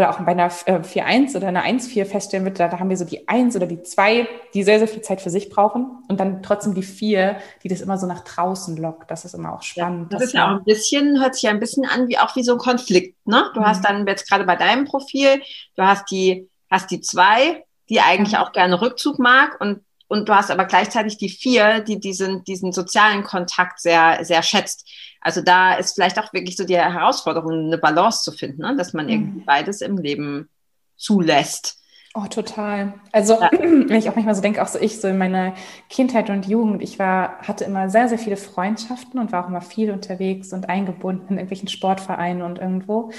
oder 0.02 0.10
auch 0.10 0.20
bei 0.20 0.32
einer 0.32 0.52
äh, 0.66 0.80
4-1 0.80 1.38
oder 1.38 1.48
einer 1.48 1.64
1-4 1.64 2.06
feststellen 2.06 2.44
wird, 2.44 2.60
da, 2.60 2.68
da 2.68 2.80
haben 2.80 2.90
wir 2.90 2.98
so 2.98 3.06
die 3.06 3.28
1 3.28 3.56
oder 3.56 3.68
die 3.68 3.84
2, 3.84 4.28
die 4.56 4.64
sehr, 4.64 4.80
sehr 4.80 4.88
viel 4.88 5.04
Zeit 5.04 5.22
für 5.22 5.30
sich 5.30 5.50
brauchen 5.50 6.04
und 6.08 6.20
dann 6.20 6.42
trotzdem 6.42 6.74
die 6.74 6.82
4, 6.82 7.38
die 7.64 7.68
das 7.68 7.82
immer 7.82 8.00
so 8.00 8.08
nach 8.08 8.24
draußen 8.24 8.76
lockt. 8.78 9.12
Das 9.12 9.26
ist 9.26 9.36
immer 9.36 9.54
auch 9.54 9.62
spannend. 9.62 10.12
Ja, 10.12 10.18
das 10.18 10.28
ist 10.28 10.34
ja 10.34 10.48
auch 10.48 10.58
ein 10.58 10.64
bisschen, 10.64 11.22
hört 11.22 11.36
sich 11.36 11.44
ja 11.44 11.52
ein 11.52 11.60
bisschen 11.60 11.86
an 11.86 12.08
wie 12.08 12.18
auch 12.18 12.36
wie 12.36 12.44
so 12.44 12.54
ein 12.54 12.58
Konflikt. 12.58 13.16
Ne? 13.28 13.46
Du 13.54 13.60
mhm. 13.60 13.66
hast 13.66 13.86
dann 13.86 14.08
jetzt 14.08 14.28
gerade 14.28 14.44
bei 14.46 14.56
deinem 14.56 14.86
Profil, 14.86 15.42
du 15.76 15.84
hast 15.84 16.10
die, 16.10 16.50
hast 16.72 16.90
die 16.90 17.02
2, 17.02 17.64
die 17.90 18.02
eigentlich 18.02 18.34
mhm. 18.34 18.40
auch 18.40 18.52
gerne 18.54 18.82
Rückzug 18.82 19.20
mag 19.20 19.62
und 19.62 19.82
und 20.12 20.28
du 20.28 20.36
hast 20.36 20.52
aber 20.52 20.66
gleichzeitig 20.66 21.18
die 21.18 21.30
vier, 21.30 21.80
die 21.80 21.98
diesen, 21.98 22.44
diesen 22.44 22.74
sozialen 22.74 23.24
Kontakt 23.24 23.80
sehr, 23.80 24.26
sehr 24.26 24.44
schätzt. 24.44 24.86
Also 25.22 25.42
da 25.42 25.76
ist 25.76 25.96
vielleicht 25.96 26.20
auch 26.20 26.34
wirklich 26.34 26.58
so 26.58 26.66
die 26.66 26.76
Herausforderung, 26.76 27.68
eine 27.68 27.78
Balance 27.78 28.22
zu 28.22 28.34
finden, 28.34 28.62
ne? 28.62 28.76
dass 28.76 28.92
man 28.92 29.06
mhm. 29.06 29.12
irgendwie 29.12 29.46
beides 29.46 29.80
im 29.80 29.98
Leben 29.98 30.50
zulässt. 30.98 31.78
Oh, 32.14 32.26
total. 32.26 32.96
Also, 33.14 33.40
ja. 33.40 33.52
wenn 33.54 33.94
ich 33.94 34.10
auch 34.10 34.16
manchmal 34.16 34.36
so 34.36 34.42
denke, 34.42 34.62
auch 34.62 34.68
so 34.68 34.80
ich, 34.80 35.00
so 35.00 35.08
in 35.08 35.18
meiner 35.18 35.54
Kindheit 35.88 36.30
und 36.30 36.46
Jugend, 36.46 36.82
ich 36.82 37.00
war, 37.00 37.38
hatte 37.44 37.64
immer 37.64 37.90
sehr, 37.90 38.10
sehr 38.10 38.20
viele 38.20 38.36
Freundschaften 38.36 39.18
und 39.18 39.32
war 39.32 39.46
auch 39.46 39.48
immer 39.48 39.62
viel 39.62 39.92
unterwegs 39.92 40.52
und 40.52 40.68
eingebunden 40.68 41.28
in 41.30 41.38
irgendwelchen 41.38 41.70
Sportvereinen 41.70 42.42
und 42.42 42.60
irgendwo. 42.60 43.12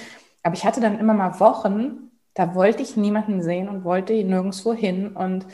Aber 0.43 0.55
ich 0.55 0.67
hatte 0.67 0.83
dann 0.83 0.99
immer 0.99 1.15
mal 1.15 1.41
Wochen, 1.41 2.11
da 2.35 2.55
wollte 2.55 2.83
ich 2.83 2.99
niemanden 2.99 3.43
sehen 3.43 3.71
und 3.71 3.85
wollte 3.85 4.13
nirgendwo 4.13 4.75
hin 4.75 5.17
und 5.17 5.47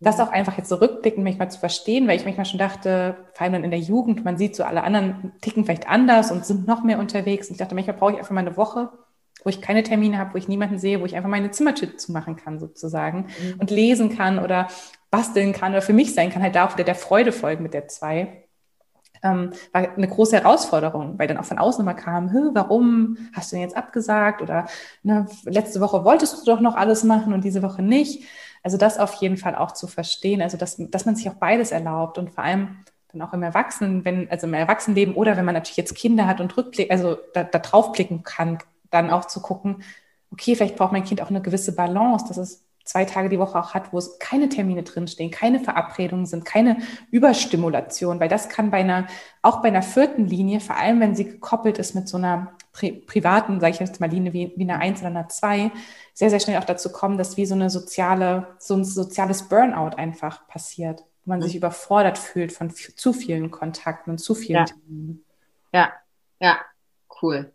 das 0.00 0.20
auch 0.20 0.30
einfach 0.30 0.58
jetzt 0.58 0.68
zurückblicken, 0.68 1.22
so 1.22 1.24
manchmal 1.24 1.50
zu 1.50 1.58
verstehen, 1.58 2.06
weil 2.06 2.16
ich 2.16 2.24
manchmal 2.24 2.46
schon 2.46 2.58
dachte, 2.58 3.16
vor 3.32 3.44
allem 3.44 3.54
dann 3.54 3.64
in 3.64 3.70
der 3.70 3.80
Jugend, 3.80 4.24
man 4.24 4.36
sieht 4.36 4.54
so 4.54 4.64
alle 4.64 4.82
anderen 4.82 5.32
ticken 5.40 5.64
vielleicht 5.64 5.88
anders 5.88 6.30
und 6.30 6.44
sind 6.44 6.66
noch 6.66 6.84
mehr 6.84 6.98
unterwegs. 6.98 7.48
Und 7.48 7.52
ich 7.52 7.58
dachte, 7.58 7.74
manchmal 7.74 7.96
brauche 7.96 8.12
ich 8.12 8.18
einfach 8.18 8.32
mal 8.32 8.40
eine 8.40 8.56
Woche, 8.56 8.90
wo 9.42 9.48
ich 9.48 9.62
keine 9.62 9.82
Termine 9.82 10.18
habe, 10.18 10.34
wo 10.34 10.38
ich 10.38 10.48
niemanden 10.48 10.78
sehe, 10.78 11.00
wo 11.00 11.06
ich 11.06 11.16
einfach 11.16 11.30
meine 11.30 11.50
Zimmertür 11.50 11.96
zumachen 11.96 12.36
kann 12.36 12.58
sozusagen 12.58 13.28
mhm. 13.40 13.60
und 13.60 13.70
lesen 13.70 14.14
kann 14.14 14.38
oder 14.38 14.68
basteln 15.10 15.52
kann 15.52 15.72
oder 15.72 15.82
für 15.82 15.92
mich 15.92 16.14
sein 16.14 16.30
kann, 16.30 16.42
halt 16.42 16.54
da 16.54 16.66
auch 16.66 16.74
wieder 16.74 16.84
der 16.84 16.94
Freude 16.94 17.32
folgen 17.32 17.62
mit 17.62 17.72
der 17.72 17.88
zwei. 17.88 18.44
Ähm, 19.22 19.52
war 19.72 19.96
eine 19.96 20.08
große 20.08 20.36
Herausforderung, 20.36 21.18
weil 21.18 21.26
dann 21.26 21.38
auch 21.38 21.44
von 21.44 21.58
außen 21.58 21.82
immer 21.82 21.94
kam, 21.94 22.30
warum 22.54 23.16
hast 23.32 23.50
du 23.50 23.56
denn 23.56 23.62
jetzt 23.62 23.76
abgesagt 23.76 24.42
oder 24.42 24.66
ne, 25.02 25.26
letzte 25.44 25.80
Woche 25.80 26.04
wolltest 26.04 26.38
du 26.46 26.50
doch 26.50 26.60
noch 26.60 26.74
alles 26.74 27.02
machen 27.02 27.32
und 27.32 27.44
diese 27.44 27.62
Woche 27.62 27.82
nicht. 27.82 28.24
Also 28.66 28.78
das 28.78 28.98
auf 28.98 29.14
jeden 29.14 29.36
Fall 29.36 29.54
auch 29.54 29.70
zu 29.70 29.86
verstehen, 29.86 30.42
also 30.42 30.56
dass, 30.56 30.74
dass 30.76 31.06
man 31.06 31.14
sich 31.14 31.30
auch 31.30 31.34
beides 31.34 31.70
erlaubt 31.70 32.18
und 32.18 32.32
vor 32.32 32.42
allem 32.42 32.78
dann 33.12 33.22
auch 33.22 33.32
im 33.32 33.44
Erwachsenen, 33.44 34.04
wenn, 34.04 34.28
also 34.28 34.48
im 34.48 34.54
Erwachsenenleben 34.54 35.14
oder 35.14 35.36
wenn 35.36 35.44
man 35.44 35.54
natürlich 35.54 35.76
jetzt 35.76 35.94
Kinder 35.94 36.26
hat 36.26 36.40
und 36.40 36.56
Rückblick, 36.56 36.90
also 36.90 37.16
da, 37.32 37.44
da 37.44 37.60
draufblicken 37.60 38.24
kann, 38.24 38.58
dann 38.90 39.10
auch 39.10 39.26
zu 39.26 39.40
gucken, 39.40 39.84
okay, 40.32 40.56
vielleicht 40.56 40.74
braucht 40.74 40.90
mein 40.90 41.04
Kind 41.04 41.22
auch 41.22 41.30
eine 41.30 41.42
gewisse 41.42 41.76
Balance, 41.76 42.24
dass 42.26 42.38
es 42.38 42.64
zwei 42.82 43.04
Tage 43.04 43.28
die 43.28 43.38
Woche 43.38 43.56
auch 43.56 43.72
hat, 43.72 43.92
wo 43.92 43.98
es 43.98 44.18
keine 44.18 44.48
Termine 44.48 44.82
drinstehen, 44.82 45.30
keine 45.30 45.60
Verabredungen 45.60 46.26
sind, 46.26 46.44
keine 46.44 46.78
Überstimulation, 47.12 48.18
weil 48.18 48.28
das 48.28 48.48
kann 48.48 48.72
bei 48.72 48.78
einer, 48.78 49.06
auch 49.42 49.62
bei 49.62 49.68
einer 49.68 49.82
vierten 49.82 50.26
Linie, 50.26 50.58
vor 50.58 50.76
allem 50.76 50.98
wenn 50.98 51.14
sie 51.14 51.26
gekoppelt 51.26 51.78
ist 51.78 51.94
mit 51.94 52.08
so 52.08 52.16
einer 52.16 52.56
pri 52.72 52.90
privaten, 52.92 53.60
sage 53.60 53.74
ich 53.74 53.78
jetzt 53.80 54.00
mal, 54.00 54.10
Linie 54.10 54.32
wie, 54.32 54.52
wie 54.56 54.64
einer 54.64 54.80
1 54.80 55.00
oder 55.00 55.10
einer 55.10 55.28
2, 55.28 55.70
sehr, 56.16 56.30
sehr 56.30 56.40
schnell 56.40 56.58
auch 56.58 56.64
dazu 56.64 56.90
kommen, 56.90 57.18
dass 57.18 57.36
wie 57.36 57.44
so 57.44 57.54
eine 57.54 57.68
soziale, 57.68 58.46
so 58.58 58.74
ein 58.74 58.86
soziales 58.86 59.50
Burnout 59.50 59.96
einfach 59.98 60.48
passiert, 60.48 61.00
wo 61.24 61.30
man 61.30 61.40
mhm. 61.40 61.42
sich 61.44 61.56
überfordert 61.56 62.16
fühlt 62.16 62.52
von 62.52 62.70
zu 62.70 63.12
vielen 63.12 63.50
Kontakten 63.50 64.12
und 64.12 64.18
zu 64.18 64.34
vielen 64.34 64.60
ja. 64.60 64.64
Terminen. 64.64 65.24
Ja, 65.74 65.92
ja, 66.40 66.58
cool. 67.20 67.52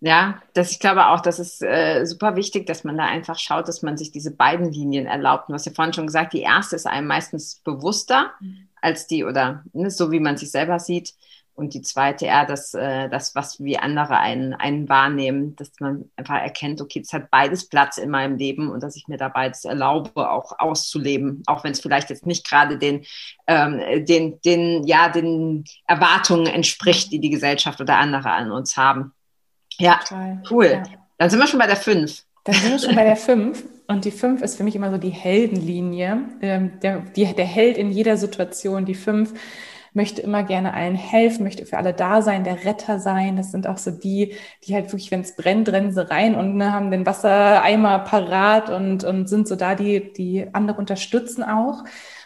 Ja, 0.00 0.42
das, 0.52 0.70
ich 0.70 0.80
glaube 0.80 1.06
auch, 1.06 1.20
das 1.20 1.38
ist 1.38 1.62
äh, 1.62 2.04
super 2.04 2.36
wichtig, 2.36 2.66
dass 2.66 2.84
man 2.84 2.98
da 2.98 3.06
einfach 3.06 3.38
schaut, 3.38 3.68
dass 3.68 3.80
man 3.80 3.96
sich 3.96 4.10
diese 4.10 4.32
beiden 4.32 4.70
Linien 4.70 5.06
erlaubt. 5.06 5.48
Und 5.48 5.52
du 5.52 5.54
hast 5.54 5.64
ja 5.64 5.72
vorhin 5.72 5.94
schon 5.94 6.08
gesagt, 6.08 6.34
die 6.34 6.42
erste 6.42 6.76
ist 6.76 6.86
einem 6.86 7.06
meistens 7.06 7.62
bewusster 7.64 8.32
mhm. 8.40 8.68
als 8.82 9.06
die 9.06 9.24
oder 9.24 9.64
ne, 9.72 9.90
so, 9.90 10.10
wie 10.10 10.20
man 10.20 10.36
sich 10.36 10.50
selber 10.50 10.78
sieht. 10.78 11.14
Und 11.54 11.74
die 11.74 11.82
zweite 11.82 12.26
eher 12.26 12.46
das, 12.46 12.72
äh, 12.72 13.10
das 13.10 13.34
was 13.34 13.62
wie 13.62 13.78
andere 13.78 14.18
einen, 14.18 14.54
einen 14.54 14.88
wahrnehmen, 14.88 15.54
dass 15.56 15.70
man 15.80 16.10
einfach 16.16 16.36
erkennt, 16.36 16.80
okay, 16.80 17.00
es 17.00 17.12
hat 17.12 17.30
beides 17.30 17.68
Platz 17.68 17.98
in 17.98 18.08
meinem 18.08 18.36
Leben 18.36 18.70
und 18.70 18.82
dass 18.82 18.96
ich 18.96 19.06
mir 19.06 19.18
da 19.18 19.28
beides 19.28 19.64
erlaube, 19.64 20.30
auch 20.30 20.58
auszuleben, 20.58 21.42
auch 21.46 21.62
wenn 21.62 21.72
es 21.72 21.80
vielleicht 21.80 22.08
jetzt 22.08 22.26
nicht 22.26 22.48
gerade 22.48 22.78
den, 22.78 23.04
ähm, 23.46 23.80
den, 24.06 24.40
den, 24.40 24.86
ja, 24.86 25.10
den 25.10 25.64
Erwartungen 25.86 26.46
entspricht, 26.46 27.12
die 27.12 27.20
die 27.20 27.30
Gesellschaft 27.30 27.80
oder 27.80 27.98
andere 27.98 28.30
an 28.30 28.50
uns 28.50 28.78
haben. 28.78 29.12
Ja, 29.78 29.96
Total. 29.96 30.42
cool. 30.50 30.66
Ja. 30.66 30.82
Dann 31.18 31.30
sind 31.30 31.38
wir 31.38 31.46
schon 31.46 31.58
bei 31.58 31.66
der 31.66 31.76
5. 31.76 32.24
Dann 32.44 32.54
sind 32.54 32.70
wir 32.72 32.78
schon 32.78 32.96
bei 32.96 33.04
der 33.04 33.16
5. 33.16 33.62
Und 33.88 34.04
die 34.04 34.10
5 34.10 34.42
ist 34.42 34.56
für 34.56 34.64
mich 34.64 34.74
immer 34.74 34.90
so 34.90 34.96
die 34.96 35.10
Heldenlinie, 35.10 36.22
ähm, 36.40 36.80
der, 36.80 37.00
die, 37.00 37.26
der 37.34 37.44
Held 37.44 37.76
in 37.76 37.90
jeder 37.90 38.16
Situation. 38.16 38.86
Die 38.86 38.94
5 38.94 39.34
möchte 39.94 40.22
immer 40.22 40.42
gerne 40.42 40.74
allen 40.74 40.94
helfen, 40.94 41.44
möchte 41.44 41.66
für 41.66 41.76
alle 41.76 41.92
da 41.92 42.22
sein, 42.22 42.44
der 42.44 42.64
Retter 42.64 42.98
sein. 42.98 43.36
Das 43.36 43.50
sind 43.50 43.66
auch 43.66 43.78
so 43.78 43.90
die, 43.90 44.34
die 44.64 44.74
halt 44.74 44.86
wirklich, 44.86 45.10
wenn 45.10 45.20
es 45.20 45.36
brennt, 45.36 45.68
rennen 45.68 45.92
sie 45.92 46.08
rein 46.08 46.34
und 46.34 46.56
ne, 46.56 46.72
haben 46.72 46.90
den 46.90 47.04
Wassereimer 47.04 48.00
parat 48.00 48.70
und, 48.70 49.04
und 49.04 49.28
sind 49.28 49.46
so 49.46 49.56
da, 49.56 49.74
die, 49.74 50.12
die 50.12 50.46
andere 50.52 50.78
unterstützen 50.78 51.42
auch. 51.42 51.84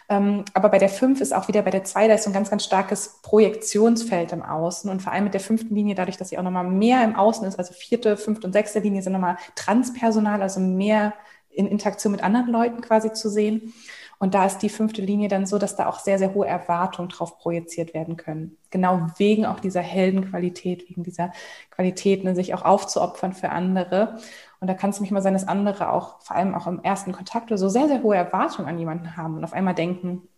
Ähm, 0.08 0.44
aber 0.54 0.68
bei 0.68 0.78
der 0.78 0.88
5 0.88 1.20
ist 1.20 1.34
auch 1.34 1.48
wieder 1.48 1.62
bei 1.62 1.70
der 1.70 1.82
2, 1.82 2.06
da 2.06 2.14
ist 2.14 2.24
so 2.24 2.30
ein 2.30 2.34
ganz, 2.34 2.48
ganz 2.48 2.64
starkes 2.64 3.20
Projektionsfeld 3.22 4.32
im 4.32 4.42
Außen. 4.42 4.88
Und 4.88 5.02
vor 5.02 5.12
allem 5.12 5.24
mit 5.24 5.34
der 5.34 5.40
fünften 5.40 5.74
Linie, 5.74 5.96
dadurch, 5.96 6.16
dass 6.16 6.28
sie 6.28 6.38
auch 6.38 6.44
nochmal 6.44 6.64
mehr 6.64 7.02
im 7.02 7.16
Außen 7.16 7.46
ist, 7.46 7.58
also 7.58 7.74
vierte, 7.74 8.16
fünfte 8.16 8.46
und 8.46 8.52
sechste 8.52 8.78
Linie 8.78 9.02
sind 9.02 9.12
nochmal 9.12 9.36
transpersonal, 9.56 10.42
also 10.42 10.60
mehr 10.60 11.12
in 11.50 11.66
Interaktion 11.66 12.12
mit 12.12 12.22
anderen 12.22 12.48
Leuten 12.48 12.82
quasi 12.82 13.12
zu 13.12 13.28
sehen. 13.28 13.72
Und 14.18 14.34
da 14.34 14.46
ist 14.46 14.58
die 14.58 14.68
fünfte 14.68 15.02
Linie 15.02 15.28
dann 15.28 15.46
so, 15.46 15.58
dass 15.58 15.76
da 15.76 15.88
auch 15.88 15.98
sehr, 15.98 16.18
sehr 16.18 16.34
hohe 16.34 16.46
Erwartungen 16.46 17.08
drauf 17.10 17.38
projiziert 17.38 17.92
werden 17.94 18.16
können. 18.16 18.56
Genau 18.70 19.08
wegen 19.18 19.44
auch 19.46 19.60
dieser 19.60 19.82
Heldenqualität, 19.82 20.88
wegen 20.88 21.02
dieser 21.02 21.32
Qualität, 21.70 22.24
ne, 22.24 22.34
sich 22.34 22.54
auch 22.54 22.62
aufzuopfern 22.62 23.34
für 23.34 23.50
andere. 23.50 24.16
Und 24.60 24.68
da 24.68 24.74
kann 24.74 24.90
es 24.90 25.00
manchmal 25.00 25.22
sein, 25.22 25.34
dass 25.34 25.46
andere 25.46 25.92
auch, 25.92 26.20
vor 26.22 26.36
allem 26.36 26.54
auch 26.54 26.66
im 26.66 26.82
ersten 26.82 27.12
Kontakt 27.12 27.50
oder 27.50 27.58
so, 27.58 27.68
sehr, 27.68 27.88
sehr 27.88 28.02
hohe 28.02 28.16
Erwartungen 28.16 28.68
an 28.68 28.78
jemanden 28.78 29.16
haben 29.16 29.36
und 29.36 29.44
auf 29.44 29.52
einmal 29.52 29.74
denken, 29.74 30.28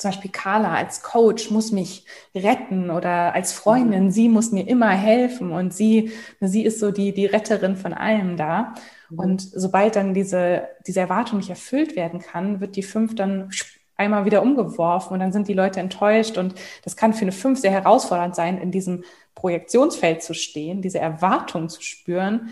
zum 0.00 0.10
Beispiel 0.10 0.30
Carla 0.30 0.74
als 0.74 1.02
Coach 1.02 1.50
muss 1.50 1.72
mich 1.72 2.06
retten 2.34 2.90
oder 2.90 3.34
als 3.34 3.52
Freundin, 3.52 4.04
mhm. 4.04 4.10
sie 4.10 4.28
muss 4.30 4.50
mir 4.50 4.66
immer 4.66 4.88
helfen 4.88 5.52
und 5.52 5.74
sie, 5.74 6.10
sie 6.40 6.64
ist 6.64 6.80
so 6.80 6.90
die, 6.90 7.12
die 7.12 7.26
Retterin 7.26 7.76
von 7.76 7.92
allem 7.92 8.38
da. 8.38 8.74
Mhm. 9.10 9.18
Und 9.18 9.42
sobald 9.42 9.96
dann 9.96 10.14
diese, 10.14 10.68
diese 10.86 11.00
Erwartung 11.00 11.38
nicht 11.38 11.50
erfüllt 11.50 11.96
werden 11.96 12.20
kann, 12.20 12.60
wird 12.60 12.76
die 12.76 12.82
fünf 12.82 13.14
dann 13.14 13.50
einmal 13.96 14.24
wieder 14.24 14.42
umgeworfen 14.42 15.12
und 15.12 15.20
dann 15.20 15.32
sind 15.32 15.48
die 15.48 15.52
Leute 15.52 15.80
enttäuscht 15.80 16.38
und 16.38 16.54
das 16.82 16.96
kann 16.96 17.12
für 17.12 17.20
eine 17.20 17.32
fünf 17.32 17.60
sehr 17.60 17.70
herausfordernd 17.70 18.34
sein, 18.34 18.56
in 18.56 18.70
diesem 18.70 19.04
Projektionsfeld 19.34 20.22
zu 20.22 20.32
stehen, 20.32 20.80
diese 20.80 20.98
Erwartung 20.98 21.68
zu 21.68 21.82
spüren 21.82 22.48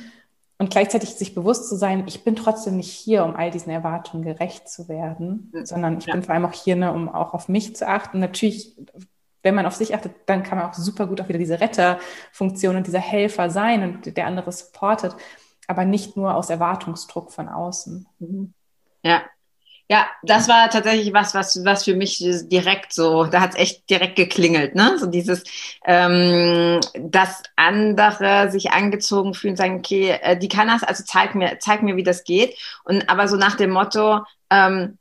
und 0.58 0.70
gleichzeitig 0.70 1.14
sich 1.14 1.34
bewusst 1.34 1.68
zu 1.68 1.76
sein, 1.76 2.04
ich 2.06 2.24
bin 2.24 2.34
trotzdem 2.34 2.76
nicht 2.76 2.90
hier, 2.90 3.24
um 3.24 3.36
all 3.36 3.50
diesen 3.50 3.70
Erwartungen 3.70 4.24
gerecht 4.24 4.68
zu 4.68 4.88
werden, 4.88 5.50
mhm. 5.52 5.64
sondern 5.64 5.98
ich 5.98 6.06
ja. 6.06 6.14
bin 6.14 6.24
vor 6.24 6.34
allem 6.34 6.44
auch 6.44 6.52
hier, 6.52 6.74
ne, 6.74 6.92
um 6.92 7.08
auch 7.08 7.32
auf 7.32 7.48
mich 7.48 7.76
zu 7.76 7.86
achten. 7.86 8.18
Natürlich, 8.18 8.76
wenn 9.44 9.54
man 9.54 9.66
auf 9.66 9.76
sich 9.76 9.94
achtet, 9.94 10.12
dann 10.26 10.42
kann 10.42 10.58
man 10.58 10.68
auch 10.68 10.74
super 10.74 11.06
gut 11.06 11.20
auch 11.20 11.28
wieder 11.28 11.38
diese 11.38 11.60
Retterfunktion 11.60 12.74
und 12.74 12.86
dieser 12.88 12.98
Helfer 12.98 13.50
sein 13.50 13.82
und 13.82 14.16
der 14.16 14.26
andere 14.26 14.50
supportet, 14.50 15.14
aber 15.68 15.84
nicht 15.84 16.16
nur 16.16 16.34
aus 16.34 16.50
Erwartungsdruck 16.50 17.32
von 17.32 17.48
außen. 17.48 18.06
Mhm. 18.18 18.52
Ja, 19.04 19.22
ja, 19.90 20.06
das 20.22 20.48
war 20.48 20.68
tatsächlich 20.68 21.14
was, 21.14 21.34
was, 21.34 21.64
was 21.64 21.84
für 21.84 21.94
mich 21.94 22.18
direkt 22.18 22.92
so, 22.92 23.24
da 23.24 23.40
hat's 23.40 23.56
echt 23.56 23.88
direkt 23.88 24.16
geklingelt, 24.16 24.74
ne? 24.74 24.98
So 24.98 25.06
dieses, 25.06 25.44
ähm, 25.86 26.80
dass 26.98 27.42
andere 27.56 28.50
sich 28.50 28.72
angezogen 28.72 29.32
fühlen, 29.32 29.56
sagen, 29.56 29.78
okay, 29.78 30.18
äh, 30.20 30.36
die 30.36 30.48
kann 30.48 30.68
das, 30.68 30.82
also 30.82 31.04
zeig 31.06 31.34
mir, 31.34 31.58
zeig 31.60 31.82
mir, 31.82 31.96
wie 31.96 32.02
das 32.02 32.24
geht. 32.24 32.54
Und 32.84 33.08
aber 33.08 33.28
so 33.28 33.36
nach 33.36 33.56
dem 33.56 33.70
Motto, 33.70 34.20
ähm, 34.50 34.98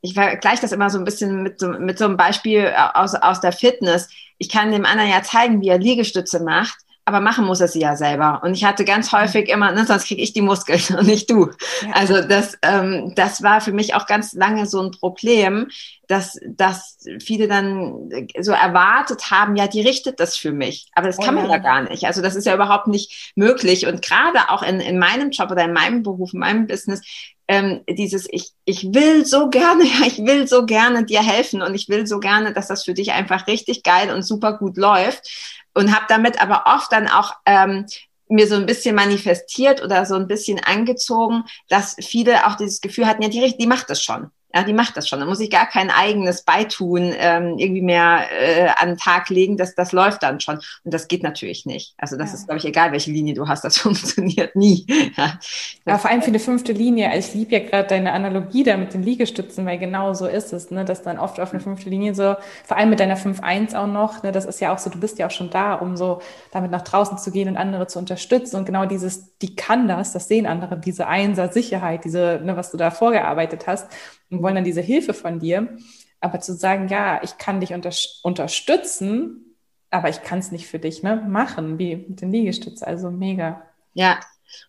ich 0.00 0.14
vergleiche 0.14 0.62
das 0.62 0.72
immer 0.72 0.90
so 0.90 0.98
ein 0.98 1.04
bisschen 1.04 1.44
mit 1.44 1.60
so, 1.60 1.68
mit 1.68 1.96
so 1.96 2.06
einem 2.06 2.16
Beispiel 2.16 2.74
aus, 2.94 3.14
aus 3.14 3.40
der 3.40 3.52
Fitness. 3.52 4.08
Ich 4.38 4.48
kann 4.48 4.72
dem 4.72 4.86
anderen 4.86 5.10
ja 5.10 5.22
zeigen, 5.22 5.60
wie 5.60 5.68
er 5.68 5.78
Liegestütze 5.78 6.42
macht 6.42 6.83
aber 7.04 7.20
machen 7.20 7.44
muss 7.44 7.60
er 7.60 7.68
sie 7.68 7.80
ja 7.80 7.96
selber. 7.96 8.40
Und 8.42 8.54
ich 8.54 8.64
hatte 8.64 8.84
ganz 8.84 9.12
häufig 9.12 9.48
immer, 9.48 9.72
ne, 9.72 9.84
sonst 9.84 10.06
kriege 10.06 10.22
ich 10.22 10.32
die 10.32 10.42
Muskeln 10.42 10.80
und 10.98 11.06
nicht 11.06 11.30
du. 11.30 11.50
Ja. 11.82 11.92
Also 11.92 12.22
das, 12.22 12.58
ähm, 12.62 13.12
das 13.14 13.42
war 13.42 13.60
für 13.60 13.72
mich 13.72 13.94
auch 13.94 14.06
ganz 14.06 14.32
lange 14.32 14.66
so 14.66 14.80
ein 14.80 14.90
Problem, 14.90 15.68
dass, 16.08 16.38
dass 16.46 16.98
viele 17.22 17.48
dann 17.48 18.10
so 18.40 18.52
erwartet 18.52 19.30
haben, 19.30 19.56
ja, 19.56 19.66
die 19.66 19.80
richtet 19.80 20.20
das 20.20 20.36
für 20.36 20.52
mich. 20.52 20.90
Aber 20.94 21.06
das 21.06 21.18
oh, 21.18 21.22
kann 21.22 21.34
man 21.34 21.50
ja 21.50 21.58
gar 21.58 21.82
nicht. 21.82 22.04
Also 22.04 22.22
das 22.22 22.36
ist 22.36 22.46
ja 22.46 22.54
überhaupt 22.54 22.86
nicht 22.86 23.32
möglich. 23.36 23.86
Und 23.86 24.02
gerade 24.02 24.50
auch 24.50 24.62
in, 24.62 24.80
in 24.80 24.98
meinem 24.98 25.30
Job 25.30 25.50
oder 25.50 25.64
in 25.64 25.72
meinem 25.72 26.02
Beruf, 26.02 26.32
in 26.32 26.40
meinem 26.40 26.66
Business, 26.66 27.00
ähm, 27.48 27.82
dieses 27.88 28.26
ich, 28.30 28.52
ich 28.64 28.84
will 28.94 29.24
so 29.26 29.50
gerne, 29.50 29.84
ja, 30.00 30.06
ich 30.06 30.18
will 30.18 30.46
so 30.46 30.66
gerne 30.66 31.04
dir 31.04 31.22
helfen 31.22 31.62
und 31.62 31.74
ich 31.74 31.88
will 31.88 32.06
so 32.06 32.20
gerne, 32.20 32.52
dass 32.52 32.68
das 32.68 32.84
für 32.84 32.94
dich 32.94 33.12
einfach 33.12 33.46
richtig 33.46 33.82
geil 33.82 34.10
und 34.10 34.22
super 34.22 34.58
gut 34.58 34.76
läuft 34.76 35.28
und 35.74 35.94
habe 35.94 36.06
damit 36.08 36.40
aber 36.40 36.64
oft 36.66 36.92
dann 36.92 37.08
auch 37.08 37.32
ähm, 37.46 37.86
mir 38.28 38.46
so 38.46 38.54
ein 38.54 38.66
bisschen 38.66 38.94
manifestiert 38.94 39.82
oder 39.82 40.06
so 40.06 40.14
ein 40.14 40.26
bisschen 40.26 40.58
angezogen, 40.58 41.44
dass 41.68 41.96
viele 42.00 42.46
auch 42.46 42.56
dieses 42.56 42.80
Gefühl 42.80 43.06
hatten, 43.06 43.22
ja, 43.22 43.28
die, 43.28 43.56
die 43.56 43.66
macht 43.66 43.90
das 43.90 44.02
schon. 44.02 44.30
Ja, 44.54 44.62
die 44.62 44.72
macht 44.72 44.96
das 44.96 45.08
schon. 45.08 45.18
Da 45.18 45.26
muss 45.26 45.40
ich 45.40 45.50
gar 45.50 45.66
kein 45.66 45.90
eigenes 45.90 46.42
Beitun 46.42 47.12
ähm, 47.18 47.58
irgendwie 47.58 47.82
mehr 47.82 48.20
äh, 48.40 48.68
an 48.76 48.90
den 48.90 48.98
Tag 48.98 49.28
legen. 49.28 49.56
Das, 49.56 49.74
das 49.74 49.90
läuft 49.90 50.22
dann 50.22 50.38
schon. 50.38 50.60
Und 50.84 50.94
das 50.94 51.08
geht 51.08 51.24
natürlich 51.24 51.66
nicht. 51.66 51.94
Also 51.98 52.16
das 52.16 52.30
ja. 52.30 52.34
ist, 52.36 52.46
glaube 52.46 52.58
ich, 52.58 52.64
egal, 52.64 52.92
welche 52.92 53.10
Linie 53.10 53.34
du 53.34 53.48
hast. 53.48 53.64
Das 53.64 53.78
funktioniert 53.78 54.54
nie. 54.54 54.86
Ja, 55.16 55.38
ja 55.86 55.98
vor 55.98 56.10
allem 56.10 56.22
für 56.22 56.28
eine 56.28 56.38
fünfte 56.38 56.72
Linie. 56.72 57.16
Ich 57.16 57.34
liebe 57.34 57.52
ja 57.52 57.58
gerade 57.60 57.88
deine 57.88 58.12
Analogie 58.12 58.64
da 58.64 58.76
mit 58.76 58.94
den 58.94 59.02
Liegestützen, 59.02 59.64
weil 59.66 59.78
genau 59.78 60.12
so 60.12 60.26
ist 60.26 60.52
es, 60.52 60.70
ne? 60.70 60.84
dass 60.84 61.02
dann 61.02 61.18
oft 61.18 61.38
auf 61.40 61.52
eine 61.52 61.60
fünfte 61.60 61.88
Linie 61.88 62.14
so, 62.14 62.36
vor 62.64 62.76
allem 62.76 62.90
mit 62.90 63.00
deiner 63.00 63.16
5-1 63.16 63.76
auch 63.76 63.86
noch, 63.86 64.22
ne? 64.22 64.32
das 64.32 64.44
ist 64.44 64.60
ja 64.60 64.72
auch 64.72 64.78
so, 64.78 64.90
du 64.90 64.98
bist 64.98 65.18
ja 65.18 65.26
auch 65.26 65.30
schon 65.30 65.50
da, 65.50 65.74
um 65.74 65.96
so 65.96 66.20
damit 66.52 66.70
nach 66.70 66.82
draußen 66.82 67.18
zu 67.18 67.30
gehen 67.30 67.48
und 67.48 67.56
andere 67.56 67.86
zu 67.86 67.98
unterstützen. 67.98 68.56
Und 68.56 68.64
genau 68.64 68.86
dieses, 68.86 69.36
die 69.38 69.56
kann 69.56 69.88
das, 69.88 70.12
das 70.12 70.28
sehen 70.28 70.46
andere, 70.46 70.78
diese 70.78 71.06
Einser 71.06 71.48
Sicherheit, 71.48 72.04
diese, 72.04 72.40
ne, 72.42 72.56
was 72.56 72.70
du 72.70 72.76
da 72.76 72.90
vorgearbeitet 72.90 73.66
hast 73.66 73.88
und 74.30 74.42
wollen 74.42 74.54
dann 74.54 74.64
diese 74.64 74.80
Hilfe 74.80 75.14
von 75.14 75.38
dir. 75.38 75.76
Aber 76.20 76.40
zu 76.40 76.54
sagen, 76.54 76.88
ja, 76.88 77.22
ich 77.22 77.38
kann 77.38 77.60
dich 77.60 77.74
unter 77.74 77.90
unterstützen, 78.22 79.56
aber 79.90 80.08
ich 80.08 80.22
kann 80.22 80.38
es 80.38 80.52
nicht 80.52 80.66
für 80.66 80.78
dich 80.78 81.02
ne, 81.02 81.16
machen, 81.28 81.78
wie 81.78 81.96
mit 81.96 82.20
den 82.20 82.32
Liegestützen. 82.32 82.86
Also 82.86 83.10
mega. 83.10 83.62
Ja, 83.92 84.18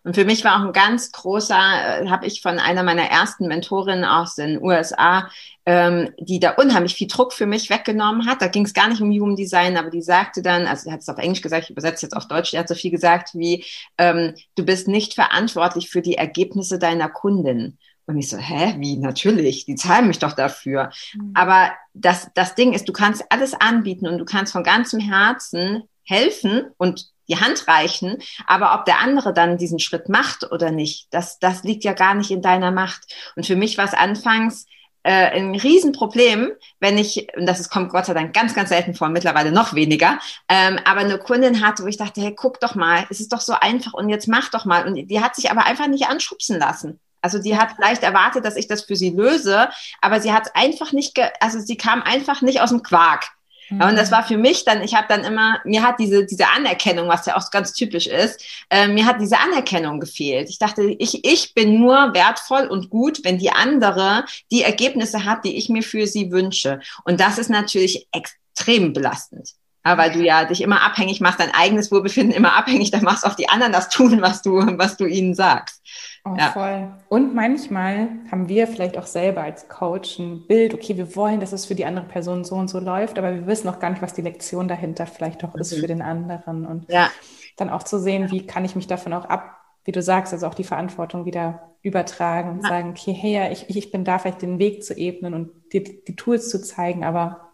und 0.04 0.14
für 0.14 0.24
mich 0.24 0.44
war 0.44 0.56
auch 0.56 0.66
ein 0.66 0.72
ganz 0.72 1.12
großer, 1.12 1.54
äh, 2.02 2.08
habe 2.08 2.26
ich 2.26 2.42
von 2.42 2.58
einer 2.58 2.82
meiner 2.82 3.04
ersten 3.10 3.46
Mentorinnen 3.48 4.04
aus 4.04 4.34
den 4.34 4.62
USA, 4.62 5.30
ähm, 5.64 6.12
die 6.18 6.40
da 6.40 6.52
unheimlich 6.52 6.94
viel 6.94 7.08
Druck 7.08 7.32
für 7.32 7.46
mich 7.46 7.70
weggenommen 7.70 8.26
hat. 8.26 8.42
Da 8.42 8.48
ging 8.48 8.64
es 8.64 8.74
gar 8.74 8.88
nicht 8.88 9.00
um 9.00 9.10
Human 9.10 9.36
Design, 9.36 9.76
aber 9.76 9.90
die 9.90 10.02
sagte 10.02 10.42
dann, 10.42 10.66
also 10.66 10.84
sie 10.84 10.92
hat 10.92 11.00
es 11.00 11.08
auf 11.08 11.18
Englisch 11.18 11.42
gesagt, 11.42 11.64
ich 11.64 11.70
übersetze 11.70 12.06
jetzt 12.06 12.16
auf 12.16 12.28
Deutsch, 12.28 12.50
die 12.50 12.58
hat 12.58 12.68
so 12.68 12.74
viel 12.74 12.90
gesagt 12.90 13.30
wie, 13.34 13.64
ähm, 13.98 14.34
du 14.54 14.64
bist 14.64 14.88
nicht 14.88 15.14
verantwortlich 15.14 15.90
für 15.90 16.02
die 16.02 16.16
Ergebnisse 16.16 16.78
deiner 16.78 17.08
Kundin. 17.08 17.78
Und 18.06 18.18
ich 18.18 18.28
so, 18.28 18.38
hä, 18.38 18.76
wie? 18.78 18.96
Natürlich, 18.96 19.64
die 19.64 19.74
zahlen 19.74 20.06
mich 20.06 20.18
doch 20.18 20.32
dafür. 20.32 20.90
Mhm. 21.14 21.32
Aber 21.34 21.72
das, 21.92 22.30
das 22.34 22.54
Ding 22.54 22.72
ist, 22.72 22.88
du 22.88 22.92
kannst 22.92 23.24
alles 23.30 23.54
anbieten 23.54 24.06
und 24.06 24.18
du 24.18 24.24
kannst 24.24 24.52
von 24.52 24.62
ganzem 24.62 25.00
Herzen 25.00 25.82
helfen 26.04 26.66
und 26.76 27.08
die 27.28 27.40
Hand 27.40 27.66
reichen. 27.66 28.18
Aber 28.46 28.74
ob 28.74 28.84
der 28.84 29.00
andere 29.00 29.32
dann 29.32 29.58
diesen 29.58 29.80
Schritt 29.80 30.08
macht 30.08 30.50
oder 30.50 30.70
nicht, 30.70 31.08
das, 31.10 31.40
das 31.40 31.64
liegt 31.64 31.82
ja 31.82 31.92
gar 31.92 32.14
nicht 32.14 32.30
in 32.30 32.42
deiner 32.42 32.70
Macht. 32.70 33.12
Und 33.34 33.44
für 33.44 33.56
mich 33.56 33.76
war 33.76 33.84
es 33.84 33.94
anfangs 33.94 34.66
äh, 35.02 35.36
ein 35.36 35.54
Riesenproblem, 35.54 36.50
wenn 36.80 36.98
ich, 36.98 37.28
und 37.36 37.46
das 37.46 37.60
ist, 37.60 37.70
kommt 37.70 37.90
Gott 37.90 38.06
sei 38.06 38.14
Dank 38.14 38.34
ganz, 38.34 38.54
ganz 38.54 38.70
selten 38.70 38.94
vor, 38.94 39.08
mittlerweile 39.08 39.52
noch 39.52 39.74
weniger, 39.74 40.18
ähm, 40.48 40.80
aber 40.84 41.00
eine 41.00 41.18
Kundin 41.18 41.64
hatte, 41.64 41.84
wo 41.84 41.86
ich 41.86 41.96
dachte, 41.96 42.20
hey, 42.20 42.34
guck 42.34 42.60
doch 42.60 42.74
mal, 42.74 43.06
es 43.08 43.20
ist 43.20 43.32
doch 43.32 43.40
so 43.40 43.54
einfach 43.54 43.94
und 43.94 44.08
jetzt 44.08 44.26
mach 44.26 44.50
doch 44.50 44.64
mal. 44.64 44.86
Und 44.86 44.96
die 44.96 45.20
hat 45.20 45.36
sich 45.36 45.50
aber 45.50 45.64
einfach 45.64 45.86
nicht 45.86 46.08
anschubsen 46.08 46.58
lassen. 46.58 46.98
Also 47.20 47.38
die 47.38 47.56
hat 47.56 47.72
vielleicht 47.76 48.02
erwartet, 48.02 48.44
dass 48.44 48.56
ich 48.56 48.68
das 48.68 48.82
für 48.82 48.96
sie 48.96 49.10
löse, 49.10 49.68
aber 50.00 50.20
sie 50.20 50.32
hat 50.32 50.54
einfach 50.54 50.92
nicht, 50.92 51.18
also 51.40 51.58
sie 51.58 51.76
kam 51.76 52.02
einfach 52.02 52.42
nicht 52.42 52.60
aus 52.60 52.70
dem 52.70 52.82
Quark. 52.82 53.26
Mhm. 53.70 53.80
Und 53.80 53.96
das 53.96 54.10
war 54.12 54.24
für 54.24 54.36
mich 54.36 54.64
dann, 54.64 54.82
ich 54.82 54.94
habe 54.94 55.06
dann 55.08 55.24
immer, 55.24 55.60
mir 55.64 55.82
hat 55.82 55.98
diese, 55.98 56.24
diese 56.24 56.48
Anerkennung, 56.48 57.08
was 57.08 57.26
ja 57.26 57.36
auch 57.36 57.50
ganz 57.50 57.72
typisch 57.72 58.06
ist, 58.06 58.42
äh, 58.70 58.88
mir 58.88 59.06
hat 59.06 59.20
diese 59.20 59.38
Anerkennung 59.38 60.00
gefehlt. 60.00 60.48
Ich 60.48 60.58
dachte, 60.58 60.82
ich, 60.98 61.24
ich 61.24 61.54
bin 61.54 61.80
nur 61.80 62.14
wertvoll 62.14 62.66
und 62.66 62.90
gut, 62.90 63.24
wenn 63.24 63.38
die 63.38 63.50
andere 63.50 64.24
die 64.50 64.62
Ergebnisse 64.62 65.24
hat, 65.24 65.44
die 65.44 65.56
ich 65.56 65.68
mir 65.68 65.82
für 65.82 66.06
sie 66.06 66.30
wünsche. 66.30 66.80
Und 67.04 67.20
das 67.20 67.38
ist 67.38 67.50
natürlich 67.50 68.08
extrem 68.12 68.92
belastend. 68.92 69.50
Ja, 69.84 69.96
weil 69.96 70.10
du 70.10 70.20
ja 70.20 70.44
dich 70.44 70.62
immer 70.62 70.82
abhängig 70.82 71.20
machst, 71.20 71.38
dein 71.38 71.54
eigenes 71.54 71.92
Wohlbefinden 71.92 72.34
immer 72.34 72.56
abhängig, 72.56 72.90
dann 72.90 73.04
machst 73.04 73.24
auch 73.24 73.34
die 73.34 73.48
anderen 73.48 73.72
das 73.72 73.88
tun, 73.88 74.20
was 74.20 74.42
du, 74.42 74.56
was 74.78 74.96
du 74.96 75.06
ihnen 75.06 75.34
sagst. 75.34 75.80
Oh, 76.26 76.34
ja. 76.36 76.50
voll. 76.50 76.88
Und 77.08 77.36
manchmal 77.36 78.08
haben 78.32 78.48
wir 78.48 78.66
vielleicht 78.66 78.98
auch 78.98 79.06
selber 79.06 79.42
als 79.42 79.68
Coach 79.68 80.18
ein 80.18 80.46
Bild, 80.48 80.74
okay, 80.74 80.96
wir 80.96 81.14
wollen, 81.14 81.38
dass 81.38 81.52
es 81.52 81.66
für 81.66 81.76
die 81.76 81.84
andere 81.84 82.06
Person 82.06 82.42
so 82.42 82.56
und 82.56 82.68
so 82.68 82.80
läuft, 82.80 83.16
aber 83.16 83.32
wir 83.32 83.46
wissen 83.46 83.68
noch 83.68 83.78
gar 83.78 83.90
nicht, 83.90 84.02
was 84.02 84.12
die 84.12 84.22
Lektion 84.22 84.66
dahinter 84.66 85.06
vielleicht 85.06 85.44
auch 85.44 85.54
mhm. 85.54 85.60
ist 85.60 85.74
für 85.74 85.86
den 85.86 86.02
anderen. 86.02 86.66
Und 86.66 86.90
ja. 86.90 87.10
dann 87.56 87.70
auch 87.70 87.84
zu 87.84 88.00
sehen, 88.00 88.30
wie 88.32 88.44
kann 88.44 88.64
ich 88.64 88.74
mich 88.74 88.88
davon 88.88 89.12
auch 89.12 89.26
ab, 89.26 89.60
wie 89.84 89.92
du 89.92 90.02
sagst, 90.02 90.32
also 90.32 90.48
auch 90.48 90.54
die 90.54 90.64
Verantwortung 90.64 91.26
wieder 91.26 91.76
übertragen 91.82 92.50
und 92.50 92.64
ja. 92.64 92.70
sagen, 92.70 92.90
okay, 92.90 93.12
hey, 93.12 93.32
ja, 93.34 93.50
ich, 93.52 93.70
ich 93.70 93.92
bin 93.92 94.04
da 94.04 94.18
vielleicht 94.18 94.42
den 94.42 94.58
Weg 94.58 94.82
zu 94.82 94.94
ebnen 94.98 95.32
und 95.32 95.52
dir 95.72 95.84
die 95.84 96.16
Tools 96.16 96.50
zu 96.50 96.60
zeigen, 96.60 97.04
aber 97.04 97.52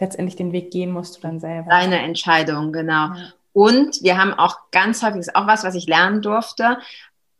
letztendlich 0.00 0.36
den 0.36 0.52
Weg 0.52 0.70
gehen 0.70 0.90
musst 0.90 1.18
du 1.18 1.20
dann 1.20 1.38
selber. 1.38 1.68
Deine 1.68 1.98
Entscheidung, 1.98 2.72
genau. 2.72 3.10
Und 3.52 4.02
wir 4.02 4.16
haben 4.16 4.32
auch 4.32 4.70
ganz 4.70 5.02
häufig, 5.02 5.20
ist 5.20 5.36
auch 5.36 5.46
was, 5.46 5.64
was 5.64 5.74
ich 5.74 5.86
lernen 5.86 6.22
durfte, 6.22 6.78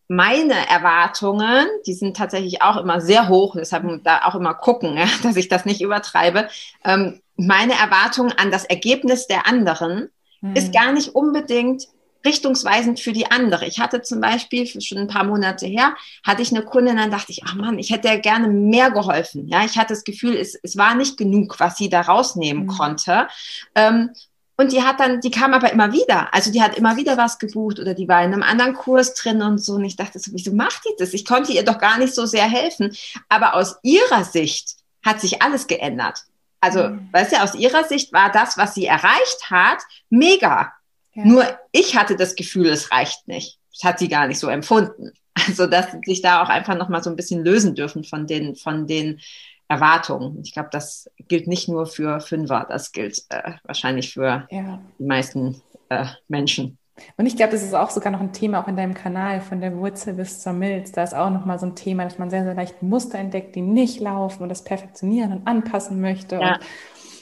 meine 0.09 0.69
Erwartungen, 0.69 1.67
die 1.87 1.95
sind 1.95 2.17
tatsächlich 2.17 2.63
auch 2.63 2.77
immer 2.77 3.01
sehr 3.01 3.29
hoch, 3.29 3.57
deshalb 3.57 4.05
da 4.05 4.23
auch 4.25 4.35
immer 4.35 4.55
gucken, 4.55 4.97
ja, 4.97 5.07
dass 5.23 5.37
ich 5.37 5.49
das 5.49 5.65
nicht 5.65 5.81
übertreibe. 5.81 6.49
Ähm, 6.85 7.21
meine 7.37 7.75
Erwartungen 7.75 8.33
an 8.33 8.51
das 8.51 8.65
Ergebnis 8.65 9.27
der 9.27 9.47
anderen 9.47 10.09
mhm. 10.41 10.57
ist 10.57 10.73
gar 10.73 10.93
nicht 10.93 11.15
unbedingt 11.15 11.89
richtungsweisend 12.25 12.99
für 12.99 13.13
die 13.13 13.31
andere. 13.31 13.67
Ich 13.67 13.79
hatte 13.79 14.03
zum 14.03 14.21
Beispiel 14.21 14.67
schon 14.67 14.99
ein 14.99 15.07
paar 15.07 15.25
Monate 15.25 15.67
her, 15.67 15.95
hatte 16.25 16.43
ich 16.43 16.51
eine 16.51 16.65
Kundin, 16.65 16.97
dann 16.97 17.11
dachte 17.11 17.31
ich, 17.31 17.43
ach 17.47 17.55
Mann, 17.55 17.79
ich 17.79 17.91
hätte 17.91 18.09
ja 18.09 18.17
gerne 18.17 18.49
mehr 18.49 18.91
geholfen. 18.91 19.49
Ja, 19.49 19.65
ich 19.65 19.79
hatte 19.79 19.95
das 19.95 20.05
Gefühl, 20.05 20.37
es, 20.37 20.59
es 20.63 20.77
war 20.77 20.95
nicht 20.95 21.17
genug, 21.17 21.61
was 21.61 21.77
sie 21.77 21.89
da 21.89 22.01
rausnehmen 22.01 22.65
mhm. 22.65 22.69
konnte. 22.69 23.29
Ähm, 23.75 24.11
und 24.59 24.73
die 24.73 24.83
hat 24.83 25.01
dann, 25.01 25.21
die 25.21 25.31
kam 25.31 25.53
aber 25.53 25.71
immer 25.73 25.93
wieder. 25.93 26.33
Also 26.33 26.51
die 26.51 26.63
hat 26.63 26.77
immer 26.79 26.97
wieder 26.97 27.19
was 27.19 27.39
gebucht 27.39 27.79
oder 27.79 27.93
die 27.93 28.09
war 28.09 28.25
in 28.25 28.33
einem 28.33 28.43
anderen 28.43 28.73
Kurs 28.73 29.13
drin 29.15 29.43
und 29.43 29.59
so. 29.59 29.75
Und 29.75 29.85
ich 29.85 29.97
dachte 29.97 30.19
so, 30.19 30.33
wieso 30.33 30.53
macht 30.53 30.83
die 30.87 30.95
das? 30.99 31.13
Ich 31.13 31.27
konnte 31.27 31.53
ihr 31.53 31.65
doch 31.65 31.79
gar 31.79 31.99
nicht 31.99 32.15
so 32.15 32.25
sehr 32.25 32.49
helfen. 32.49 32.97
Aber 33.29 33.55
aus 33.55 33.77
ihrer 33.83 34.25
Sicht 34.25 34.77
hat 35.05 35.21
sich 35.21 35.43
alles 35.43 35.67
geändert. 35.67 36.25
Also, 36.61 36.89
mhm. 36.89 37.09
weißt 37.13 37.33
du, 37.33 37.43
aus 37.43 37.55
ihrer 37.55 37.85
Sicht 37.85 38.15
war 38.15 38.33
das, 38.33 38.57
was 38.57 38.75
sie 38.75 38.87
erreicht 38.87 39.51
hat, 39.51 39.79
mega. 40.09 40.73
Ja. 41.13 41.25
Nur 41.25 41.59
ich 41.73 41.95
hatte 41.95 42.17
das 42.17 42.35
Gefühl, 42.35 42.69
es 42.69 42.91
reicht 42.91 43.29
nicht. 43.29 43.59
Das 43.73 43.85
hat 43.85 43.99
sie 43.99 44.09
gar 44.09 44.27
nicht 44.27 44.39
so 44.39 44.49
empfunden. 44.49 45.13
Also, 45.47 45.67
dass 45.67 45.93
sie 45.93 46.01
sich 46.03 46.23
da 46.23 46.43
auch 46.43 46.49
einfach 46.49 46.77
nochmal 46.77 47.03
so 47.03 47.11
ein 47.11 47.17
bisschen 47.17 47.45
lösen 47.45 47.75
dürfen 47.75 48.05
von 48.05 48.27
den, 48.27 48.57
von 48.57 48.87
den 48.87 49.21
Erwartungen. 49.69 50.41
Ich 50.43 50.53
glaube, 50.53 50.69
das 50.71 51.11
gilt 51.29 51.47
nicht 51.47 51.69
nur 51.69 51.87
für 51.87 52.21
Fünfer, 52.21 52.67
das 52.69 52.93
gilt 52.93 53.25
äh, 53.31 53.53
wahrscheinlich 53.65 54.13
für 54.13 54.47
ja. 54.51 54.81
die 54.99 55.05
meisten 55.05 55.61
äh, 55.89 56.07
Menschen. 56.29 56.79
Und 57.17 57.27
ich 57.27 57.37
glaube, 57.37 57.53
das 57.53 57.63
ist 57.63 57.75
auch 57.75 57.91
sogar 57.91 58.11
noch 58.11 58.21
ein 58.21 58.33
Thema 58.33 58.63
auch 58.63 58.69
in 58.69 58.77
deinem 58.77 58.95
Kanal, 58.95 59.41
von 59.41 59.61
der 59.61 59.77
Wurzel 59.77 60.15
bis 60.15 60.41
zur 60.41 60.53
Milz. 60.53 60.93
Da 60.93 61.03
ist 61.03 61.15
auch 61.15 61.31
nochmal 61.31 61.59
so 61.59 61.67
ein 61.67 61.77
Thema, 61.77 62.05
dass 62.05 62.19
man 62.19 62.31
sehr, 62.31 62.45
sehr 62.45 62.55
leicht 62.55 62.83
Muster 62.83 63.19
entdeckt, 63.19 63.55
die 63.55 63.61
nicht 63.61 64.01
laufen 64.01 64.43
und 64.43 64.49
das 64.49 64.65
perfektionieren 64.65 65.33
und 65.33 65.47
anpassen 65.47 66.01
möchte. 66.01 66.37
Ja. 66.37 66.55
Und 66.55 66.61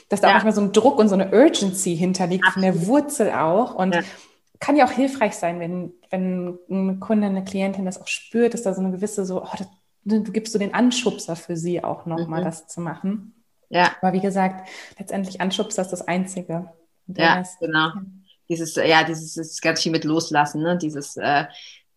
dass 0.09 0.21
da 0.21 0.27
ja. 0.27 0.31
auch 0.31 0.43
manchmal 0.43 0.53
so 0.53 0.61
ein 0.61 0.71
Druck 0.71 0.97
und 0.99 1.09
so 1.09 1.15
eine 1.15 1.31
Urgency 1.31 1.95
hinterliegt, 1.97 2.45
Absolut. 2.45 2.73
von 2.73 2.79
der 2.79 2.87
Wurzel 2.87 3.31
auch. 3.31 3.75
Und 3.75 3.95
ja. 3.95 4.01
kann 4.59 4.75
ja 4.75 4.85
auch 4.85 4.91
hilfreich 4.91 5.35
sein, 5.35 5.59
wenn, 5.59 5.93
wenn 6.09 6.57
ein 6.69 6.99
Kunde, 6.99 7.27
eine 7.27 7.43
Klientin 7.43 7.85
das 7.85 7.99
auch 7.99 8.07
spürt, 8.07 8.53
dass 8.53 8.63
da 8.63 8.73
so 8.73 8.81
eine 8.81 8.91
gewisse 8.91 9.25
so, 9.25 9.43
oh, 9.43 9.49
das 9.57 9.67
du 10.05 10.31
gibst 10.31 10.53
so 10.53 10.59
den 10.59 10.73
Anschubser 10.73 11.35
für 11.35 11.57
sie 11.57 11.83
auch 11.83 12.05
nochmal, 12.05 12.41
mhm. 12.41 12.45
das 12.45 12.67
zu 12.67 12.79
machen. 12.81 13.33
Ja. 13.69 13.91
Aber 14.01 14.13
wie 14.13 14.21
gesagt, 14.21 14.69
letztendlich 14.97 15.41
Anschubser 15.41 15.81
ist 15.81 15.91
das 15.91 16.07
Einzige. 16.07 16.71
Ja, 17.07 17.35
Rest, 17.35 17.59
genau. 17.59 17.87
Ja. 17.87 18.05
Dieses, 18.47 18.75
ja, 18.75 19.03
dieses 19.03 19.37
ist 19.37 19.61
ganz 19.61 19.81
viel 19.81 19.91
mit 19.91 20.03
Loslassen, 20.03 20.61
ne? 20.61 20.77
Dieses, 20.77 21.17
äh, 21.17 21.45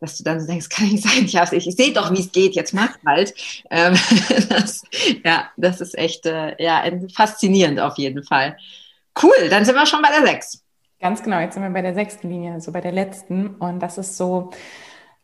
dass 0.01 0.17
du 0.17 0.25
dann 0.25 0.41
so 0.41 0.47
denkst, 0.47 0.69
kann 0.71 0.89
nicht 0.89 1.05
sein, 1.05 1.25
ich, 1.25 1.35
ich, 1.53 1.67
ich 1.67 1.77
sehe 1.77 1.93
doch, 1.93 2.11
wie 2.13 2.21
es 2.21 2.33
geht, 2.33 2.55
jetzt 2.55 2.75
mach 2.75 2.97
halt. 3.07 3.35
Ähm, 3.71 3.95
das, 4.49 4.83
ja, 5.25 5.51
das 5.57 5.81
ist 5.81 5.97
echt 5.99 6.25
äh, 6.25 6.63
ja, 6.63 6.83
faszinierend 7.15 7.81
auf 7.81 7.99
jeden 7.99 8.25
Fall. 8.25 8.57
Cool, 9.21 9.49
dann 9.51 9.65
sind 9.65 9.75
wir 9.75 9.85
schon 9.85 10.01
bei 10.01 10.09
der 10.09 10.27
sechs. 10.27 10.65
Ganz 11.01 11.23
genau, 11.23 11.39
jetzt 11.39 11.55
sind 11.55 11.63
wir 11.63 11.71
bei 11.71 11.83
der 11.83 11.95
sechsten 11.95 12.29
Linie, 12.31 12.55
also 12.55 12.73
bei 12.73 12.81
der 12.81 12.93
letzten. 12.93 13.57
Und 13.57 13.81
das 13.81 13.99
ist 13.99 14.17
so, 14.17 14.51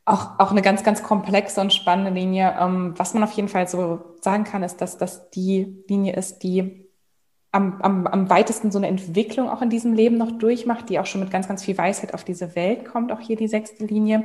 auch, 0.04 0.38
auch 0.38 0.50
eine 0.50 0.62
ganz, 0.62 0.82
ganz 0.82 1.02
komplexe 1.02 1.60
und 1.60 1.72
spannende 1.72 2.10
Linie. 2.10 2.56
Ähm, 2.60 2.94
was 2.96 3.14
man 3.14 3.24
auf 3.24 3.32
jeden 3.32 3.48
Fall 3.48 3.68
so 3.68 4.00
sagen 4.20 4.44
kann, 4.44 4.62
ist, 4.62 4.80
dass 4.80 4.98
das 4.98 5.30
die 5.30 5.84
Linie 5.88 6.14
ist, 6.14 6.42
die 6.42 6.84
am, 7.52 7.80
am, 7.82 8.06
am 8.08 8.28
weitesten 8.28 8.72
so 8.72 8.78
eine 8.78 8.88
Entwicklung 8.88 9.48
auch 9.48 9.62
in 9.62 9.70
diesem 9.70 9.94
Leben 9.94 10.18
noch 10.18 10.32
durchmacht, 10.32 10.88
die 10.88 10.98
auch 10.98 11.06
schon 11.06 11.20
mit 11.20 11.30
ganz, 11.30 11.46
ganz 11.46 11.62
viel 11.62 11.78
Weisheit 11.78 12.12
auf 12.12 12.24
diese 12.24 12.56
Welt 12.56 12.84
kommt, 12.84 13.12
auch 13.12 13.20
hier 13.20 13.36
die 13.36 13.46
sechste 13.46 13.86
Linie. 13.86 14.24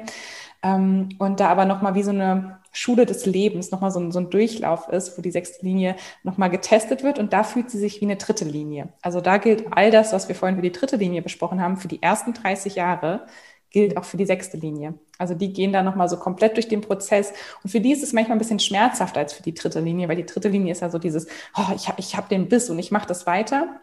Ähm, 0.64 1.10
und 1.20 1.40
da 1.40 1.48
aber 1.50 1.66
nochmal 1.66 1.94
wie 1.94 2.04
so 2.04 2.10
eine 2.10 2.60
Schule 2.72 3.06
des 3.06 3.26
Lebens, 3.26 3.72
nochmal 3.72 3.92
so 3.92 4.00
ein, 4.00 4.12
so 4.12 4.20
ein 4.20 4.30
Durchlauf 4.32 4.90
ist, 4.90 5.18
wo 5.18 5.22
die 5.22 5.32
sechste 5.32 5.64
Linie 5.64 5.96
nochmal 6.24 6.50
getestet 6.50 7.04
wird 7.04 7.20
und 7.20 7.32
da 7.32 7.44
fühlt 7.44 7.70
sie 7.70 7.78
sich 7.78 8.02
wie 8.02 8.06
eine 8.06 8.16
dritte 8.16 8.46
Linie. 8.46 8.90
Also 9.02 9.22
da 9.22 9.38
gilt 9.38 9.66
all 9.72 9.92
das, 9.92 10.12
was 10.12 10.28
wir 10.28 10.36
vorhin 10.36 10.56
für 10.56 10.64
die 10.64 10.72
dritte 10.72 10.98
Linie 10.98 11.22
besprochen 11.22 11.62
haben, 11.62 11.78
für 11.78 11.88
die 11.88 12.02
ersten 12.02 12.34
30 12.34 12.76
Jahre 12.76 13.28
gilt 13.72 13.98
auch 13.98 14.04
für 14.04 14.18
die 14.18 14.26
sechste 14.26 14.58
Linie. 14.58 14.96
Also 15.18 15.36
die 15.36 15.54
gehen 15.54 15.72
da 15.72 15.84
nochmal 15.84 16.10
so 16.10 16.18
komplett 16.18 16.56
durch 16.56 16.68
den 16.68 16.82
Prozess. 16.82 17.34
Und 17.64 17.70
für 17.70 17.80
die 17.80 17.92
ist 17.92 18.04
es 18.04 18.14
manchmal 18.14 18.36
ein 18.36 18.40
bisschen 18.40 18.60
schmerzhafter 18.60 19.20
als 19.20 19.34
für 19.34 19.44
die 19.44 19.54
dritte 19.54 19.80
Linie, 19.80 20.08
weil 20.08 20.16
die 20.16 20.26
dritte 20.26 20.50
Linie 20.50 20.72
ist 20.72 20.82
ja 20.82 20.90
so 20.90 20.98
dieses, 20.98 21.28
oh, 21.56 21.74
ich 21.76 21.88
habe 21.88 22.00
ich 22.00 22.16
hab 22.16 22.30
den 22.30 22.50
Biss 22.50 22.70
und 22.70 22.80
ich 22.80 22.92
mache 22.92 23.08
das 23.08 23.28
weiter. 23.28 23.80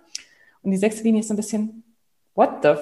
Und 0.62 0.72
die 0.72 0.76
sechste 0.76 1.04
Linie 1.04 1.20
ist 1.20 1.28
so 1.28 1.34
ein 1.34 1.36
bisschen, 1.36 1.84
what 2.34 2.50
the, 2.62 2.74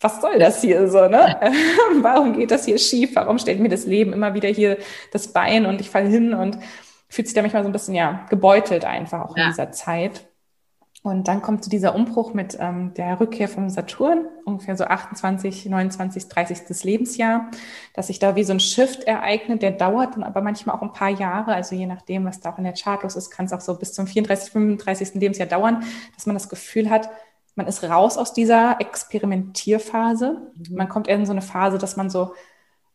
was 0.00 0.20
soll 0.20 0.38
das 0.38 0.60
hier 0.60 0.88
so, 0.88 1.08
ne? 1.08 1.40
Warum 2.02 2.34
geht 2.34 2.50
das 2.50 2.66
hier 2.66 2.78
schief? 2.78 3.16
Warum 3.16 3.38
stellt 3.38 3.60
mir 3.60 3.68
das 3.68 3.86
Leben 3.86 4.12
immer 4.12 4.34
wieder 4.34 4.48
hier 4.48 4.78
das 5.12 5.28
Bein 5.28 5.66
und 5.66 5.80
ich 5.80 5.90
falle 5.90 6.08
hin 6.08 6.34
und 6.34 6.58
fühlt 7.08 7.26
sich 7.26 7.34
da 7.34 7.42
manchmal 7.42 7.62
so 7.62 7.68
ein 7.68 7.72
bisschen, 7.72 7.94
ja, 7.94 8.26
gebeutelt 8.30 8.84
einfach 8.84 9.22
auch 9.22 9.36
ja. 9.36 9.44
in 9.44 9.50
dieser 9.50 9.72
Zeit. 9.72 10.28
Und 11.06 11.28
dann 11.28 11.40
kommt 11.40 11.62
so 11.62 11.70
dieser 11.70 11.94
Umbruch 11.94 12.34
mit 12.34 12.58
ähm, 12.58 12.92
der 12.94 13.20
Rückkehr 13.20 13.48
vom 13.48 13.70
Saturn, 13.70 14.26
ungefähr 14.44 14.76
so 14.76 14.86
28, 14.86 15.66
29, 15.66 16.26
30. 16.26 16.82
Lebensjahr, 16.82 17.48
dass 17.94 18.08
sich 18.08 18.18
da 18.18 18.34
wie 18.34 18.42
so 18.42 18.52
ein 18.52 18.58
Shift 18.58 19.04
ereignet, 19.04 19.62
der 19.62 19.70
dauert 19.70 20.16
dann 20.16 20.24
aber 20.24 20.42
manchmal 20.42 20.74
auch 20.74 20.82
ein 20.82 20.92
paar 20.92 21.10
Jahre, 21.10 21.54
also 21.54 21.76
je 21.76 21.86
nachdem, 21.86 22.24
was 22.24 22.40
da 22.40 22.50
auch 22.50 22.58
in 22.58 22.64
der 22.64 22.72
Chart 22.72 23.04
los 23.04 23.14
ist, 23.14 23.30
kann 23.30 23.46
es 23.46 23.52
auch 23.52 23.60
so 23.60 23.78
bis 23.78 23.92
zum 23.92 24.08
34, 24.08 24.50
35. 24.50 25.14
Lebensjahr 25.14 25.46
dauern, 25.46 25.84
dass 26.16 26.26
man 26.26 26.34
das 26.34 26.48
Gefühl 26.48 26.90
hat, 26.90 27.08
man 27.54 27.68
ist 27.68 27.84
raus 27.84 28.18
aus 28.18 28.32
dieser 28.32 28.80
Experimentierphase. 28.80 30.50
Mhm. 30.56 30.76
Man 30.76 30.88
kommt 30.88 31.06
eher 31.06 31.14
in 31.14 31.24
so 31.24 31.30
eine 31.30 31.40
Phase, 31.40 31.78
dass 31.78 31.96
man 31.96 32.10
so 32.10 32.32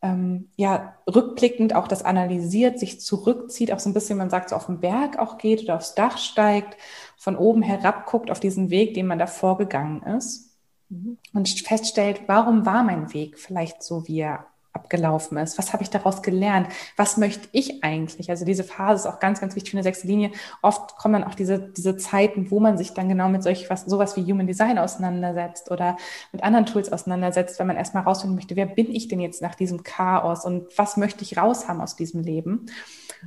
ähm, 0.01 0.49
ja, 0.55 0.95
rückblickend 1.07 1.75
auch 1.75 1.87
das 1.87 2.03
analysiert, 2.03 2.79
sich 2.79 2.99
zurückzieht, 2.99 3.71
auch 3.71 3.79
so 3.79 3.89
ein 3.89 3.93
bisschen, 3.93 4.17
man 4.17 4.29
sagt, 4.29 4.49
so 4.49 4.55
auf 4.55 4.65
den 4.65 4.79
Berg 4.79 5.19
auch 5.19 5.37
geht 5.37 5.63
oder 5.63 5.75
aufs 5.75 5.95
Dach 5.95 6.17
steigt, 6.17 6.77
von 7.17 7.37
oben 7.37 7.61
herab 7.61 8.07
guckt 8.07 8.31
auf 8.31 8.39
diesen 8.39 8.69
Weg, 8.71 8.95
den 8.95 9.07
man 9.07 9.19
da 9.19 9.27
vorgegangen 9.27 10.01
ist 10.03 10.55
mhm. 10.89 11.17
und 11.33 11.49
feststellt, 11.49 12.21
warum 12.27 12.65
war 12.65 12.83
mein 12.83 13.13
Weg 13.13 13.37
vielleicht 13.37 13.83
so, 13.83 14.07
wie 14.07 14.19
er 14.19 14.47
abgelaufen 14.73 15.37
ist? 15.37 15.57
Was 15.57 15.73
habe 15.73 15.83
ich 15.83 15.89
daraus 15.89 16.21
gelernt? 16.21 16.67
Was 16.95 17.17
möchte 17.17 17.47
ich 17.51 17.83
eigentlich? 17.83 18.29
Also 18.29 18.45
diese 18.45 18.63
Phase 18.63 19.07
ist 19.07 19.13
auch 19.13 19.19
ganz, 19.19 19.41
ganz 19.41 19.55
wichtig 19.55 19.71
für 19.71 19.77
eine 19.77 19.83
sechste 19.83 20.07
Linie. 20.07 20.31
Oft 20.61 20.95
kommen 20.97 21.13
dann 21.13 21.23
auch 21.23 21.35
diese, 21.35 21.59
diese 21.59 21.97
Zeiten, 21.97 22.51
wo 22.51 22.59
man 22.59 22.77
sich 22.77 22.93
dann 22.93 23.09
genau 23.09 23.29
mit 23.29 23.43
solch 23.43 23.69
was, 23.69 23.85
sowas 23.85 24.15
wie 24.15 24.23
Human 24.23 24.47
Design 24.47 24.77
auseinandersetzt 24.77 25.71
oder 25.71 25.97
mit 26.31 26.43
anderen 26.43 26.65
Tools 26.65 26.91
auseinandersetzt, 26.91 27.59
wenn 27.59 27.67
man 27.67 27.77
erstmal 27.77 28.03
rausfinden 28.03 28.35
möchte, 28.35 28.55
wer 28.55 28.65
bin 28.65 28.93
ich 28.93 29.07
denn 29.07 29.19
jetzt 29.19 29.41
nach 29.41 29.55
diesem 29.55 29.83
Chaos 29.83 30.45
und 30.45 30.67
was 30.77 30.97
möchte 30.97 31.23
ich 31.23 31.37
raushaben 31.37 31.81
aus 31.81 31.95
diesem 31.95 32.21
Leben? 32.21 32.67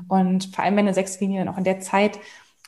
Und 0.09 0.55
vor 0.55 0.65
allem, 0.65 0.77
wenn 0.77 0.87
eine 0.87 0.95
sechste 0.95 1.25
Linie 1.25 1.45
dann 1.45 1.53
auch 1.53 1.59
in 1.59 1.65
der 1.65 1.81
Zeit 1.81 2.19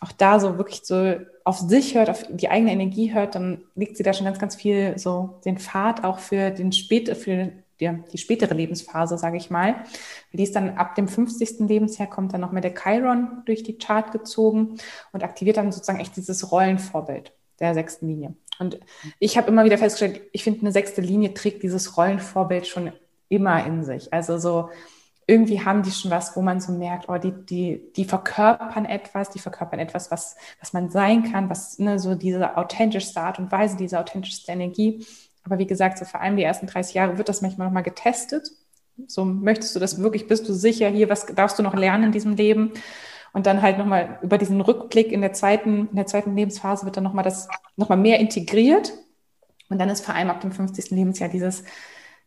auch 0.01 0.13
da 0.13 0.39
so 0.39 0.59
wirklich 0.59 0.83
so 0.85 1.15
auf 1.45 1.59
sich 1.59 1.95
hört, 1.95 2.11
auf 2.11 2.25
die 2.29 2.51
eigene 2.51 2.73
Energie 2.73 3.15
hört, 3.15 3.35
dann 3.35 3.63
legt 3.75 3.97
sie 3.97 4.03
da 4.03 4.13
schon 4.13 4.27
ganz, 4.27 4.39
ganz 4.39 4.55
viel 4.55 4.99
so 4.99 5.41
den 5.45 5.59
Pfad 5.59 6.05
auch 6.05 6.19
für 6.19 6.51
den 6.51 6.73
späte, 6.73 7.15
für 7.15 7.53
die, 7.81 7.91
die 8.13 8.19
spätere 8.19 8.55
Lebensphase, 8.55 9.19
sage 9.19 9.37
ich 9.37 9.51
mal. 9.51 9.85
Die 10.33 10.43
ist 10.43 10.57
dann 10.57 10.77
ab 10.77 10.95
dem 10.95 11.09
50. 11.09 11.61
Lebensjahr 11.61 12.09
kommt 12.09 12.33
dann 12.33 12.41
noch 12.41 12.53
mal 12.53 12.61
der 12.61 12.75
Chiron 12.75 13.43
durch 13.47 13.63
die 13.63 13.79
Chart 13.79 14.13
gezogen 14.13 14.77
und 15.13 15.25
aktiviert 15.25 15.57
dann 15.57 15.73
sozusagen 15.73 16.01
echt 16.01 16.17
dieses 16.17 16.51
Rollenvorbild 16.51 17.33
der 17.61 17.75
sechsten 17.75 18.09
Linie. 18.09 18.35
Und 18.59 18.81
ich 19.19 19.37
habe 19.37 19.49
immer 19.49 19.65
wieder 19.65 19.79
festgestellt, 19.79 20.23
ich 20.33 20.45
finde, 20.45 20.61
eine 20.61 20.73
sechste 20.73 21.01
Linie 21.01 21.35
trägt 21.35 21.63
dieses 21.63 21.97
Rollenvorbild 21.97 22.67
schon 22.67 22.93
immer 23.29 23.67
in 23.67 23.85
sich. 23.85 24.13
Also 24.13 24.39
so 24.39 24.71
irgendwie 25.27 25.65
haben 25.65 25.83
die 25.83 25.91
schon 25.91 26.11
was, 26.11 26.37
wo 26.37 26.43
man 26.43 26.61
so 26.61 26.73
merkt, 26.73 27.09
oh, 27.09 27.19
die, 27.19 27.33
die, 27.33 27.93
die 27.97 28.05
verkörpern 28.05 28.85
etwas, 28.85 29.31
die 29.31 29.41
verkörpern 29.41 29.81
etwas, 29.81 30.11
was, 30.11 30.37
was 30.61 30.73
man 30.73 30.91
sein 30.91 31.33
kann, 31.33 31.51
was 31.51 31.79
ne, 31.81 31.99
so 31.99 32.15
diese 32.15 32.57
authentischste 32.57 33.21
Art 33.21 33.39
und 33.41 33.51
Weise, 33.51 33.77
diese 33.77 33.99
authentischste 33.99 34.53
Energie. 34.53 35.05
Aber 35.47 35.59
wie 35.59 35.67
gesagt, 35.67 35.97
so 35.99 36.05
vor 36.05 36.21
allem 36.21 36.37
die 36.37 36.43
ersten 36.43 36.67
30 36.67 36.95
Jahre 36.95 37.19
wird 37.19 37.29
das 37.29 37.41
manchmal 37.41 37.69
nochmal 37.69 37.85
getestet. 37.85 38.51
So 39.07 39.25
möchtest 39.25 39.75
du 39.75 39.81
das 39.81 40.01
wirklich, 40.01 40.27
bist 40.27 40.49
du 40.49 40.53
sicher 40.53 40.89
hier, 40.89 41.09
was 41.09 41.27
darfst 41.27 41.59
du 41.59 41.63
noch 41.63 41.75
lernen 41.75 42.05
in 42.05 42.13
diesem 42.13 42.35
Leben? 42.37 42.73
Und 43.33 43.47
dann 43.47 43.63
halt 43.63 43.79
nochmal 43.79 44.19
über 44.23 44.39
diesen 44.39 44.61
Rückblick 44.61 45.13
in 45.13 45.21
der 45.21 45.33
zweiten, 45.33 45.89
in 45.89 45.97
der 45.97 46.07
zweiten 46.07 46.35
Lebensphase 46.35 46.85
wird 46.85 46.97
dann 46.97 47.05
nochmal 47.05 47.25
das 47.25 47.49
nochmal 47.77 47.99
mehr 47.99 48.19
integriert. 48.19 48.93
Und 49.69 49.79
dann 49.79 49.89
ist 49.89 50.05
vor 50.05 50.15
allem 50.15 50.31
ab 50.31 50.41
dem 50.41 50.53
50. 50.53 50.91
Lebensjahr 50.91 51.29
dieses, 51.29 51.63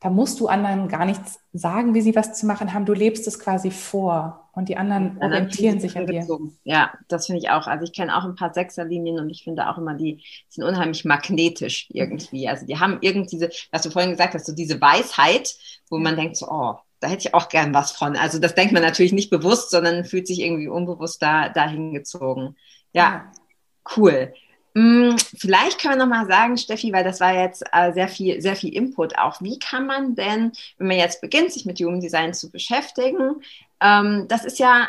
da 0.02 0.10
musst 0.10 0.40
du 0.40 0.48
anderen 0.48 0.88
gar 0.88 1.06
nichts 1.06 1.40
sagen, 1.52 1.94
wie 1.94 2.02
sie 2.02 2.16
was 2.16 2.38
zu 2.38 2.46
machen 2.46 2.74
haben. 2.74 2.86
Du 2.86 2.94
lebst 2.94 3.28
es 3.28 3.38
quasi 3.38 3.70
vor 3.70 4.50
und 4.54 4.70
die 4.70 4.78
anderen 4.78 5.18
ja, 5.20 5.28
orientieren 5.28 5.82
sich 5.82 5.98
an 5.98 6.08
dir. 6.08 6.26
Ja, 6.64 6.94
das 7.10 7.26
finde 7.26 7.42
ich 7.42 7.50
auch. 7.50 7.68
Also 7.68 7.84
ich 7.84 7.92
kenne 7.92 8.16
auch 8.16 8.24
ein 8.24 8.36
paar 8.36 8.54
Sechserlinien 8.54 9.20
und 9.20 9.30
ich 9.30 9.44
finde 9.44 9.70
auch 9.70 9.78
immer, 9.78 9.96
die 9.96 10.24
sind 10.48 10.64
unheimlich 10.64 11.04
magnetisch 11.04 11.88
irgendwie. 11.90 12.48
Also 12.48 12.66
die 12.66 12.80
haben 12.80 13.00
irgendwie 13.02 13.30
diese, 13.30 13.50
was 13.72 13.82
du 13.82 13.90
vorhin 13.90 14.12
gesagt 14.12 14.36
hast, 14.36 14.46
so 14.46 14.56
diese 14.56 14.80
Weisheit, 14.80 15.56
wo 15.90 15.98
man 15.98 16.16
denkt 16.16 16.38
so, 16.38 16.48
oh, 16.50 16.76
da 17.02 17.08
hätte 17.08 17.28
ich 17.28 17.34
auch 17.34 17.50
gern 17.50 17.74
was 17.74 17.92
von. 17.92 18.16
Also 18.16 18.40
das 18.40 18.56
denkt 18.56 18.74
man 18.74 18.84
natürlich 18.84 19.14
nicht 19.14 19.30
bewusst, 19.30 19.70
sondern 19.70 20.06
fühlt 20.06 20.28
sich 20.28 20.40
irgendwie 20.40 20.70
unbewusst 20.70 21.22
da 21.22 21.50
dahin 21.50 21.94
gezogen. 21.94 22.56
Ja, 22.94 23.04
ja. 23.04 23.32
cool. 23.98 24.34
Hm, 24.80 25.18
vielleicht 25.38 25.82
können 25.82 25.96
wir 25.96 26.06
noch 26.06 26.16
mal 26.16 26.26
sagen, 26.26 26.56
Steffi, 26.56 26.94
weil 26.94 27.04
das 27.04 27.20
war 27.20 27.34
jetzt 27.34 27.66
äh, 27.74 27.92
sehr 27.92 28.08
viel, 28.08 28.42
sehr 28.42 28.56
viel 28.56 28.74
Input 28.74 29.18
auch. 29.18 29.42
Wie 29.42 29.60
kann 29.60 29.86
man 29.86 30.16
denn, 30.16 30.54
wenn 30.78 30.88
man 30.88 30.98
jetzt 30.98 31.20
beginnt, 31.20 31.52
sich 31.52 31.66
mit 31.66 31.82
Human 31.82 32.00
Design 32.00 32.34
zu 32.34 32.50
beschäftigen, 32.50 33.42
ähm, 33.82 34.28
das 34.30 34.46
ist 34.46 34.58
ja, 34.58 34.88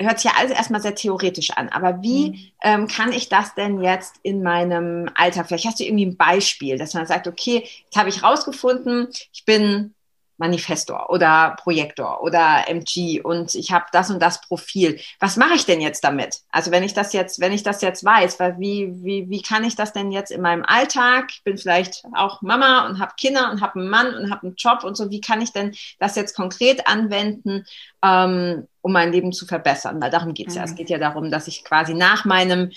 hört 0.00 0.20
sich 0.20 0.30
ja 0.30 0.38
alles 0.38 0.52
erstmal 0.52 0.80
sehr 0.80 0.94
theoretisch 0.94 1.50
an, 1.50 1.70
aber 1.70 2.02
wie 2.02 2.30
mhm. 2.30 2.38
ähm, 2.62 2.86
kann 2.86 3.10
ich 3.10 3.28
das 3.28 3.52
denn 3.56 3.82
jetzt 3.82 4.14
in 4.22 4.44
meinem 4.44 5.10
Alltag? 5.16 5.48
Vielleicht 5.48 5.66
hast 5.66 5.80
du 5.80 5.84
irgendwie 5.84 6.06
ein 6.06 6.16
Beispiel, 6.16 6.78
dass 6.78 6.94
man 6.94 7.06
sagt, 7.06 7.26
okay, 7.26 7.66
jetzt 7.82 7.96
habe 7.96 8.10
ich 8.10 8.22
rausgefunden, 8.22 9.08
ich 9.32 9.44
bin 9.44 9.95
Manifestor 10.38 11.10
oder 11.10 11.56
Projektor 11.58 12.22
oder 12.22 12.64
MG 12.68 13.20
und 13.22 13.54
ich 13.54 13.72
habe 13.72 13.86
das 13.92 14.10
und 14.10 14.20
das 14.20 14.40
Profil. 14.42 15.00
Was 15.18 15.36
mache 15.36 15.54
ich 15.54 15.64
denn 15.64 15.80
jetzt 15.80 16.04
damit? 16.04 16.40
Also 16.50 16.70
wenn 16.70 16.82
ich 16.82 16.92
das 16.92 17.12
jetzt, 17.12 17.40
wenn 17.40 17.52
ich 17.52 17.62
das 17.62 17.80
jetzt 17.80 18.04
weiß, 18.04 18.38
weil 18.38 18.58
wie, 18.58 18.92
wie, 19.02 19.30
wie 19.30 19.42
kann 19.42 19.64
ich 19.64 19.76
das 19.76 19.92
denn 19.92 20.10
jetzt 20.10 20.30
in 20.30 20.42
meinem 20.42 20.64
Alltag? 20.64 21.30
Ich 21.30 21.42
bin 21.42 21.56
vielleicht 21.56 22.04
auch 22.14 22.42
Mama 22.42 22.86
und 22.86 22.98
habe 22.98 23.14
Kinder 23.16 23.50
und 23.50 23.62
habe 23.62 23.80
einen 23.80 23.88
Mann 23.88 24.14
und 24.14 24.30
habe 24.30 24.46
einen 24.46 24.56
Job 24.56 24.84
und 24.84 24.96
so. 24.96 25.10
Wie 25.10 25.20
kann 25.20 25.40
ich 25.40 25.52
denn 25.52 25.74
das 25.98 26.16
jetzt 26.16 26.36
konkret 26.36 26.86
anwenden, 26.86 27.64
ähm, 28.02 28.66
um 28.82 28.92
mein 28.92 29.12
Leben 29.12 29.32
zu 29.32 29.46
verbessern? 29.46 30.00
Weil 30.02 30.10
darum 30.10 30.34
geht's 30.34 30.54
mhm. 30.54 30.58
ja. 30.58 30.64
Es 30.64 30.72
mhm. 30.72 30.76
geht 30.76 30.90
ja 30.90 30.98
darum, 30.98 31.30
dass 31.30 31.48
ich 31.48 31.64
quasi 31.64 31.94
nach 31.94 32.26
meinem 32.26 32.72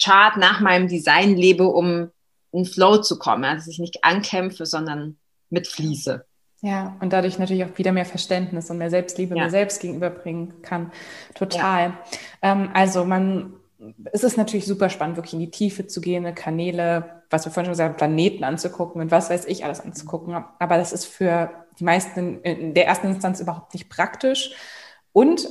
Chart, 0.00 0.36
nach 0.36 0.60
meinem 0.60 0.88
Design 0.88 1.36
lebe, 1.36 1.68
um 1.68 2.10
in 2.50 2.64
Flow 2.64 2.98
zu 2.98 3.18
kommen. 3.18 3.44
Also 3.44 3.58
dass 3.58 3.68
ich 3.68 3.78
nicht 3.78 4.04
ankämpfe, 4.04 4.66
sondern 4.66 5.18
mitfließe. 5.50 6.26
Ja, 6.62 6.96
und 7.00 7.12
dadurch 7.12 7.38
natürlich 7.38 7.64
auch 7.64 7.78
wieder 7.78 7.92
mehr 7.92 8.06
Verständnis 8.06 8.70
und 8.70 8.78
mehr 8.78 8.90
Selbstliebe 8.90 9.36
ja. 9.36 9.44
mir 9.44 9.50
selbst 9.50 9.80
gegenüberbringen 9.80 10.62
kann. 10.62 10.90
Total. 11.34 11.90
Ja. 11.90 12.52
Ähm, 12.52 12.70
also 12.72 13.04
man, 13.04 13.54
es 14.12 14.24
ist 14.24 14.38
natürlich 14.38 14.66
super 14.66 14.88
spannend, 14.88 15.16
wirklich 15.16 15.34
in 15.34 15.40
die 15.40 15.50
Tiefe 15.50 15.86
zu 15.86 16.00
gehen, 16.00 16.34
Kanäle, 16.34 17.22
was 17.28 17.44
wir 17.44 17.52
vorhin 17.52 17.66
schon 17.66 17.72
gesagt 17.72 17.90
haben, 17.90 17.96
Planeten 17.96 18.44
anzugucken 18.44 19.02
und 19.02 19.10
was 19.10 19.28
weiß 19.28 19.44
ich 19.46 19.64
alles 19.64 19.80
anzugucken. 19.80 20.34
Aber 20.58 20.78
das 20.78 20.92
ist 20.92 21.04
für 21.04 21.50
die 21.78 21.84
meisten 21.84 22.40
in 22.40 22.72
der 22.72 22.86
ersten 22.86 23.08
Instanz 23.08 23.40
überhaupt 23.40 23.74
nicht 23.74 23.90
praktisch. 23.90 24.54
Und 25.12 25.48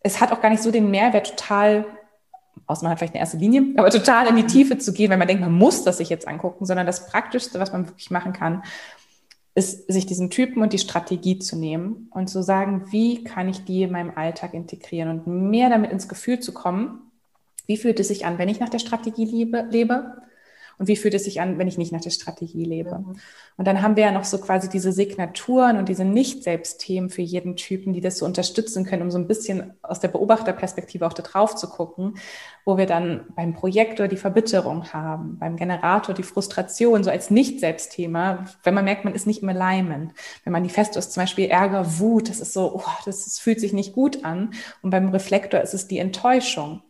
es 0.00 0.20
hat 0.20 0.32
auch 0.32 0.40
gar 0.40 0.50
nicht 0.50 0.62
so 0.62 0.72
den 0.72 0.90
Mehrwert, 0.90 1.30
total 1.30 1.86
außer 2.66 2.82
man 2.82 2.92
hat 2.92 2.98
vielleicht 2.98 3.14
eine 3.14 3.20
erste 3.20 3.38
Linie, 3.38 3.62
aber 3.76 3.90
total 3.90 4.26
in 4.28 4.36
die 4.36 4.46
Tiefe 4.46 4.78
zu 4.78 4.92
gehen, 4.92 5.10
wenn 5.10 5.18
man 5.18 5.26
denkt, 5.26 5.42
man 5.42 5.52
muss 5.52 5.84
das 5.84 5.98
sich 5.98 6.10
jetzt 6.10 6.28
angucken, 6.28 6.66
sondern 6.66 6.86
das 6.86 7.06
Praktischste, 7.06 7.58
was 7.58 7.72
man 7.72 7.88
wirklich 7.88 8.10
machen 8.10 8.32
kann, 8.32 8.62
ist, 9.58 9.92
sich 9.92 10.06
diesen 10.06 10.30
Typen 10.30 10.62
und 10.62 10.72
die 10.72 10.78
Strategie 10.78 11.38
zu 11.38 11.56
nehmen 11.56 12.08
und 12.12 12.28
zu 12.28 12.42
sagen, 12.42 12.86
wie 12.92 13.24
kann 13.24 13.48
ich 13.48 13.64
die 13.64 13.82
in 13.82 13.90
meinem 13.90 14.12
Alltag 14.14 14.54
integrieren 14.54 15.10
und 15.10 15.50
mehr 15.50 15.68
damit 15.68 15.90
ins 15.90 16.08
Gefühl 16.08 16.38
zu 16.38 16.54
kommen, 16.54 17.10
wie 17.66 17.76
fühlt 17.76 18.00
es 18.00 18.08
sich 18.08 18.24
an, 18.24 18.38
wenn 18.38 18.48
ich 18.48 18.60
nach 18.60 18.68
der 18.68 18.78
Strategie 18.78 19.24
lebe, 19.24 19.66
lebe 19.68 20.22
und 20.78 20.88
wie 20.88 20.96
fühlt 20.96 21.14
es 21.14 21.24
sich 21.24 21.40
an, 21.40 21.58
wenn 21.58 21.68
ich 21.68 21.76
nicht 21.76 21.92
nach 21.92 22.00
der 22.00 22.10
Strategie 22.10 22.64
lebe. 22.64 22.98
Mhm. 22.98 23.16
Und 23.56 23.66
dann 23.66 23.82
haben 23.82 23.96
wir 23.96 24.04
ja 24.04 24.12
noch 24.12 24.24
so 24.24 24.38
quasi 24.38 24.68
diese 24.68 24.92
Signaturen 24.92 25.76
und 25.76 25.88
diese 25.88 26.04
Nicht-Selbst-Themen 26.04 27.10
für 27.10 27.22
jeden 27.22 27.56
Typen, 27.56 27.92
die 27.92 28.00
das 28.00 28.18
so 28.18 28.24
unterstützen 28.24 28.84
können, 28.84 29.02
um 29.02 29.10
so 29.10 29.18
ein 29.18 29.26
bisschen 29.26 29.74
aus 29.82 29.98
der 30.00 30.08
Beobachterperspektive 30.08 31.06
auch 31.06 31.12
da 31.12 31.22
drauf 31.22 31.56
zu 31.56 31.68
gucken, 31.68 32.14
wo 32.64 32.78
wir 32.78 32.86
dann 32.86 33.26
beim 33.34 33.54
Projektor 33.54 34.06
die 34.06 34.16
Verbitterung 34.16 34.92
haben, 34.92 35.38
beim 35.38 35.56
Generator 35.56 36.14
die 36.14 36.22
Frustration, 36.22 37.02
so 37.02 37.10
als 37.10 37.30
Nicht-Selbst-Thema, 37.30 38.46
wenn 38.62 38.74
man 38.74 38.84
merkt, 38.84 39.04
man 39.04 39.14
ist 39.14 39.26
nicht 39.26 39.42
im 39.42 39.48
Alignment. 39.48 40.12
Wenn 40.44 40.52
man 40.52 40.62
die 40.62 40.68
Manifesto 40.68 40.98
ist 40.98 41.12
zum 41.12 41.22
Beispiel 41.22 41.46
Ärger, 41.46 41.98
Wut, 41.98 42.28
das 42.28 42.40
ist 42.40 42.52
so, 42.52 42.74
oh, 42.76 42.90
das, 43.06 43.24
das 43.24 43.38
fühlt 43.38 43.58
sich 43.58 43.72
nicht 43.72 43.94
gut 43.94 44.24
an. 44.24 44.52
Und 44.82 44.90
beim 44.90 45.08
Reflektor 45.08 45.60
ist 45.60 45.72
es 45.72 45.88
die 45.88 45.98
Enttäuschung 45.98 46.82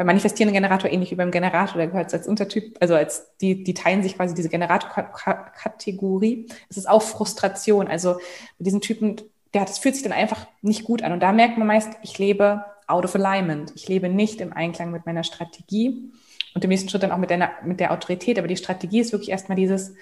beim 0.00 0.06
manifestierenden 0.06 0.54
Generator 0.54 0.90
ähnlich 0.90 1.10
wie 1.10 1.16
beim 1.16 1.30
Generator, 1.30 1.76
der 1.76 1.88
gehört 1.88 2.14
als 2.14 2.26
Untertyp, 2.26 2.78
also 2.80 2.94
als 2.94 3.36
die, 3.42 3.62
die 3.64 3.74
teilen 3.74 4.02
sich 4.02 4.16
quasi 4.16 4.34
diese 4.34 4.48
Generator-Kategorie. 4.48 6.46
Es 6.70 6.78
ist 6.78 6.88
auch 6.88 7.02
Frustration. 7.02 7.86
Also 7.86 8.14
mit 8.56 8.66
diesen 8.66 8.80
Typen, 8.80 9.16
der 9.52 9.66
das 9.66 9.78
fühlt 9.78 9.96
sich 9.96 10.02
dann 10.02 10.14
einfach 10.14 10.46
nicht 10.62 10.84
gut 10.84 11.02
an. 11.02 11.12
Und 11.12 11.20
da 11.20 11.32
merkt 11.32 11.58
man 11.58 11.66
meist, 11.66 11.90
ich 12.02 12.18
lebe 12.18 12.64
out 12.86 13.04
of 13.04 13.14
alignment. 13.14 13.72
Ich 13.74 13.88
lebe 13.88 14.08
nicht 14.08 14.40
im 14.40 14.54
Einklang 14.54 14.90
mit 14.90 15.04
meiner 15.04 15.22
Strategie 15.22 16.10
und 16.54 16.64
im 16.64 16.70
nächsten 16.70 16.88
Schritt 16.88 17.02
dann 17.02 17.12
auch 17.12 17.18
mit 17.18 17.28
der, 17.28 17.50
mit 17.66 17.78
der 17.78 17.92
Autorität. 17.92 18.38
Aber 18.38 18.48
die 18.48 18.56
Strategie 18.56 19.00
ist 19.00 19.12
wirklich 19.12 19.28
erstmal 19.28 19.56
dieses, 19.56 19.92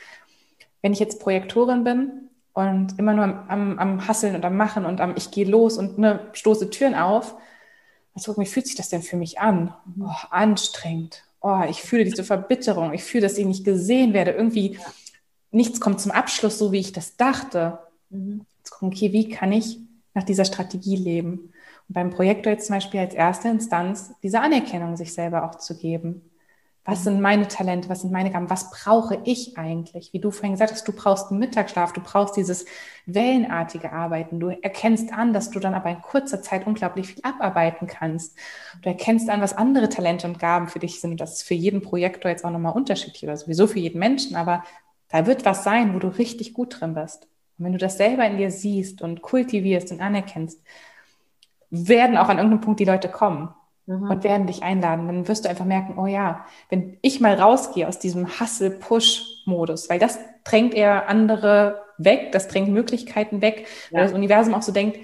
wenn 0.80 0.92
ich 0.92 1.00
jetzt 1.00 1.18
Projektorin 1.18 1.82
bin 1.82 2.28
und 2.52 2.96
immer 3.00 3.14
nur 3.14 3.24
am, 3.24 3.48
am, 3.48 3.78
am 3.80 4.06
Hasseln 4.06 4.36
und 4.36 4.44
am 4.44 4.56
Machen 4.56 4.84
und 4.84 5.00
am 5.00 5.16
Ich 5.16 5.32
gehe 5.32 5.44
los 5.44 5.76
und 5.76 5.98
ne, 5.98 6.20
stoße 6.34 6.70
Türen 6.70 6.94
auf, 6.94 7.34
also, 8.18 8.40
wie 8.40 8.46
fühlt 8.46 8.66
sich 8.66 8.76
das 8.76 8.88
denn 8.88 9.02
für 9.02 9.16
mich 9.16 9.38
an? 9.38 9.72
Oh, 10.00 10.10
anstrengend. 10.30 11.22
Oh, 11.40 11.62
ich 11.68 11.82
fühle 11.82 12.04
diese 12.04 12.24
Verbitterung. 12.24 12.92
Ich 12.92 13.04
fühle, 13.04 13.22
dass 13.22 13.38
ich 13.38 13.46
nicht 13.46 13.64
gesehen 13.64 14.12
werde. 14.12 14.32
Irgendwie 14.32 14.78
nichts 15.52 15.80
kommt 15.80 16.00
zum 16.00 16.10
Abschluss, 16.10 16.58
so 16.58 16.72
wie 16.72 16.80
ich 16.80 16.92
das 16.92 17.16
dachte. 17.16 17.78
Mhm. 18.10 18.44
Jetzt 18.58 18.70
gucken, 18.70 18.88
okay, 18.88 19.12
wie 19.12 19.28
kann 19.28 19.52
ich 19.52 19.78
nach 20.14 20.24
dieser 20.24 20.44
Strategie 20.44 20.96
leben? 20.96 21.52
Und 21.88 21.94
beim 21.94 22.10
Projektor 22.10 22.52
jetzt 22.52 22.66
zum 22.66 22.74
Beispiel 22.74 23.00
als 23.00 23.14
erste 23.14 23.48
Instanz 23.48 24.10
diese 24.22 24.40
Anerkennung 24.40 24.96
sich 24.96 25.12
selber 25.12 25.44
auch 25.48 25.54
zu 25.56 25.76
geben. 25.78 26.27
Was 26.88 27.04
sind 27.04 27.20
meine 27.20 27.46
Talente? 27.48 27.90
Was 27.90 28.00
sind 28.00 28.12
meine 28.12 28.30
Gaben? 28.30 28.48
Was 28.48 28.70
brauche 28.70 29.20
ich 29.24 29.58
eigentlich? 29.58 30.14
Wie 30.14 30.20
du 30.20 30.30
vorhin 30.30 30.52
gesagt 30.52 30.72
hast, 30.72 30.88
du 30.88 30.92
brauchst 30.92 31.30
einen 31.30 31.38
Mittagsschlaf, 31.38 31.92
du 31.92 32.00
brauchst 32.00 32.34
dieses 32.34 32.64
wellenartige 33.04 33.92
Arbeiten. 33.92 34.40
Du 34.40 34.48
erkennst 34.48 35.12
an, 35.12 35.34
dass 35.34 35.50
du 35.50 35.60
dann 35.60 35.74
aber 35.74 35.90
in 35.90 36.00
kurzer 36.00 36.40
Zeit 36.40 36.66
unglaublich 36.66 37.08
viel 37.08 37.22
abarbeiten 37.24 37.88
kannst. 37.88 38.38
Du 38.80 38.88
erkennst 38.88 39.28
an, 39.28 39.42
was 39.42 39.54
andere 39.54 39.90
Talente 39.90 40.26
und 40.26 40.38
Gaben 40.38 40.68
für 40.68 40.78
dich 40.78 41.02
sind. 41.02 41.20
Das 41.20 41.34
ist 41.34 41.42
für 41.42 41.52
jeden 41.52 41.82
Projektor 41.82 42.30
jetzt 42.30 42.42
auch 42.42 42.50
nochmal 42.50 42.72
unterschiedlich 42.72 43.22
oder 43.22 43.36
sowieso 43.36 43.66
für 43.66 43.80
jeden 43.80 43.98
Menschen. 43.98 44.34
Aber 44.34 44.64
da 45.10 45.26
wird 45.26 45.44
was 45.44 45.64
sein, 45.64 45.94
wo 45.94 45.98
du 45.98 46.08
richtig 46.08 46.54
gut 46.54 46.80
drin 46.80 46.94
bist. 46.94 47.24
Und 47.58 47.66
wenn 47.66 47.72
du 47.72 47.78
das 47.78 47.98
selber 47.98 48.24
in 48.24 48.38
dir 48.38 48.50
siehst 48.50 49.02
und 49.02 49.20
kultivierst 49.20 49.92
und 49.92 50.00
anerkennst, 50.00 50.58
werden 51.68 52.16
auch 52.16 52.30
an 52.30 52.38
irgendeinem 52.38 52.62
Punkt 52.62 52.80
die 52.80 52.86
Leute 52.86 53.10
kommen 53.10 53.52
mhm. 53.88 54.10
und 54.10 54.24
werden 54.24 54.46
dich 54.46 54.62
einladen. 54.62 55.06
Dann 55.06 55.28
wirst 55.28 55.44
du 55.44 55.48
einfach 55.48 55.64
merken, 55.64 55.98
oh 55.98 56.06
ja, 56.06 56.44
wenn 56.68 56.98
ich 57.02 57.20
mal 57.20 57.34
rausgehe 57.34 57.88
aus 57.88 57.98
diesem 57.98 58.28
Hustle-Push-Modus, 58.40 59.90
weil 59.90 59.98
das 59.98 60.18
drängt 60.44 60.74
eher 60.74 61.08
andere 61.08 61.82
weg, 61.96 62.30
das 62.32 62.48
drängt 62.48 62.68
Möglichkeiten 62.68 63.42
weg, 63.42 63.66
ja. 63.90 63.98
weil 63.98 64.04
das 64.04 64.14
Universum 64.14 64.54
auch 64.54 64.62
so 64.62 64.72
denkt, 64.72 64.98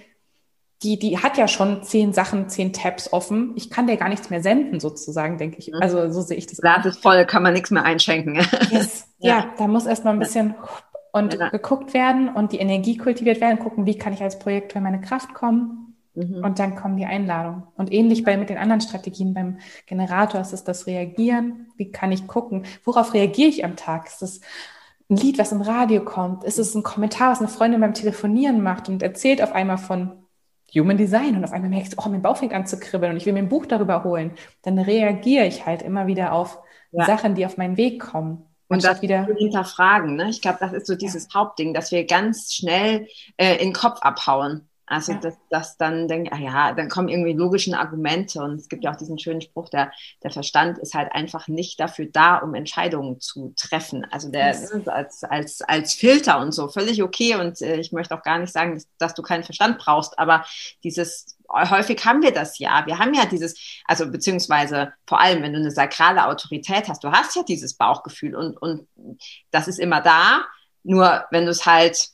die, 0.83 0.99
die 0.99 1.19
hat 1.19 1.39
ja 1.39 1.49
schon 1.49 1.83
zehn 1.83 2.13
Sachen, 2.13 2.49
zehn 2.51 2.73
Tabs 2.75 3.13
offen. 3.13 3.53
Ich 3.57 3.71
kann 3.71 3.87
dir 3.87 3.97
gar 3.97 4.11
nichts 4.11 4.29
mehr 4.29 4.43
senden, 4.43 4.81
sozusagen, 4.81 5.39
denke 5.39 5.59
ich. 5.59 5.69
Mhm. 5.69 5.81
Also 5.81 6.11
so 6.11 6.21
sehe 6.21 6.37
ich 6.37 6.47
das. 6.47 6.59
Glas 6.59 6.85
ist 6.85 7.03
voll, 7.03 7.25
kann 7.25 7.43
man 7.43 7.55
nichts 7.55 7.71
mehr 7.71 7.85
einschenken. 7.85 8.35
Yes. 8.71 9.07
ja. 9.19 9.39
ja, 9.39 9.55
da 9.57 9.67
muss 9.67 9.87
erstmal 9.87 10.15
ein 10.15 10.19
bisschen 10.19 10.55
und 11.13 11.35
ja. 11.35 11.49
geguckt 11.49 11.95
werden 11.95 12.29
und 12.29 12.53
die 12.53 12.59
Energie 12.59 12.97
kultiviert 12.97 13.41
werden, 13.41 13.61
gucken, 13.61 13.87
wie 13.87 13.97
kann 13.97 14.13
ich 14.13 14.23
als 14.23 14.39
Projektor 14.39 14.79
in 14.79 14.83
meine 14.83 15.01
Kraft 15.01 15.33
kommen. 15.33 15.84
Mhm. 16.15 16.45
Und 16.45 16.59
dann 16.59 16.77
kommen 16.77 16.97
die 16.97 17.07
Einladungen. 17.07 17.65
Und 17.77 17.93
ähnlich 17.93 18.25
bei 18.25 18.37
mit 18.37 18.49
den 18.49 18.59
anderen 18.59 18.81
Strategien 18.81 19.35
beim 19.35 19.59
Generator 19.87 20.41
ist 20.41 20.53
es 20.53 20.65
das 20.65 20.87
Reagieren. 20.87 21.69
Wie 21.77 21.91
kann 21.91 22.13
ich 22.13 22.27
gucken? 22.27 22.65
Worauf 22.85 23.15
reagiere 23.15 23.49
ich 23.49 23.65
am 23.65 23.77
Tag? 23.77 24.07
Ist 24.07 24.23
es 24.23 24.41
ein 25.11 25.17
Lied, 25.17 25.39
was 25.39 25.53
im 25.53 25.61
Radio 25.61 26.05
kommt? 26.05 26.45
Ist 26.45 26.59
es 26.59 26.75
ein 26.75 26.83
Kommentar, 26.83 27.33
was 27.33 27.41
eine 27.41 27.49
Freundin 27.49 27.81
beim 27.81 27.95
Telefonieren 27.95 28.63
macht 28.63 28.89
und 28.89 29.03
erzählt 29.03 29.43
auf 29.43 29.53
einmal 29.53 29.79
von 29.79 30.13
Human 30.75 30.97
Design 30.97 31.37
und 31.37 31.45
auf 31.45 31.53
einmal 31.53 31.71
merkst 31.71 31.93
du, 31.93 31.97
oh, 32.05 32.09
mein 32.09 32.23
Bauch 32.23 32.37
fängt 32.37 32.53
an 32.53 32.67
zu 32.67 32.79
kribbeln 32.79 33.13
und 33.13 33.17
ich 33.19 33.27
will 33.27 33.33
mir 33.33 33.41
ein 33.41 33.49
Buch 33.49 33.67
darüber 33.67 34.05
holen. 34.05 34.33
Dann 34.63 34.79
reagiere 34.79 35.47
ich 35.47 35.67
halt 35.67 35.83
immer 35.83 36.07
wieder 36.07 36.33
auf 36.33 36.59
ja. 36.93 37.05
Sachen, 37.07 37.35
die 37.35 37.47
auf 37.47 37.57
meinen 37.57 37.77
Weg 37.77 38.01
kommen. 38.01 38.47
Und 38.67 38.83
das 38.83 39.03
wieder 39.03 39.27
hinterfragen. 39.27 40.17
Ne? 40.17 40.31
Ich 40.31 40.41
glaube, 40.41 40.57
das 40.59 40.73
ist 40.73 40.87
so 40.87 40.97
dieses 40.97 41.29
ja. 41.33 41.41
Hauptding, 41.41 41.75
dass 41.75 41.93
wir 41.93 42.07
ganz 42.07 42.53
schnell 42.53 43.07
äh, 43.37 43.57
in 43.57 43.69
den 43.69 43.73
Kopf 43.73 44.01
abhauen 44.01 44.69
Also, 44.87 45.13
ja. 45.13 45.19
dass, 45.19 45.35
dass 45.49 45.77
dann 45.79 46.09
denke, 46.09 46.33
ah 46.33 46.39
ja, 46.39 46.73
dann 46.73 46.91
kommen 46.91 47.09
irgendwie 47.09 47.33
logische 47.33 47.77
Argumente 47.77 48.43
und 48.43 48.57
es 48.57 48.69
gibt 48.69 48.85
ja 48.85 48.93
auch 48.93 48.97
diesen 48.97 49.19
schönen 49.19 49.41
Spruch, 49.41 49.71
der, 49.71 49.91
der 50.23 50.31
Verstand 50.31 50.79
ist 50.79 50.95
halt 50.95 51.13
einfach 51.13 51.49
nicht 51.49 51.81
dafür 51.81 52.07
da, 52.13 52.37
um 52.37 52.55
Entscheidungen 52.55 53.19
zu 53.21 53.55
treffen. 53.57 54.07
Also 54.11 54.31
der 54.31 54.51
ist 54.51 54.89
als, 54.89 55.25
als, 55.25 55.63
als 55.63 55.95
Filter 55.95 56.39
und 56.39 56.53
so 56.53 56.69
völlig 56.69 57.03
okay 57.03 57.37
und 57.37 57.63
äh, 57.63 57.77
ich 57.77 57.93
möchte 57.93 58.15
auch 58.15 58.23
gar 58.23 58.39
nicht 58.39 58.53
sagen, 58.53 58.75
dass, 58.75 58.89
dass 58.99 59.15
du 59.15 59.23
keinen 59.23 59.45
Verstand 59.45 59.79
brauchst, 59.79 60.19
aber 60.19 60.45
dieses 60.83 61.39
häufig 61.51 62.05
haben 62.05 62.23
wir 62.23 62.33
das 62.33 62.59
ja. 62.59 62.85
Wir 62.87 62.99
haben 62.99 63.15
ja 63.15 63.27
dieses, 63.27 63.59
also 63.87 64.11
beziehungsweise 64.11 64.93
vor 65.07 65.21
allem, 65.21 65.43
wenn 65.43 65.53
du 65.53 65.61
eine 65.61 65.71
sakrale 65.71 66.27
Autorität 66.27 66.89
hast, 66.89 67.05
du 67.05 67.11
hast 67.11 67.37
ja 67.37 67.43
dieses 67.43 67.75
Bauchgefühl 67.75 68.35
und, 68.35 68.57
und 68.57 68.89
das 69.51 69.69
ist 69.69 69.79
immer 69.79 70.01
da. 70.01 70.45
Nur 70.83 71.25
wenn 71.31 71.45
du 71.45 71.51
es 71.51 71.65
halt 71.65 72.11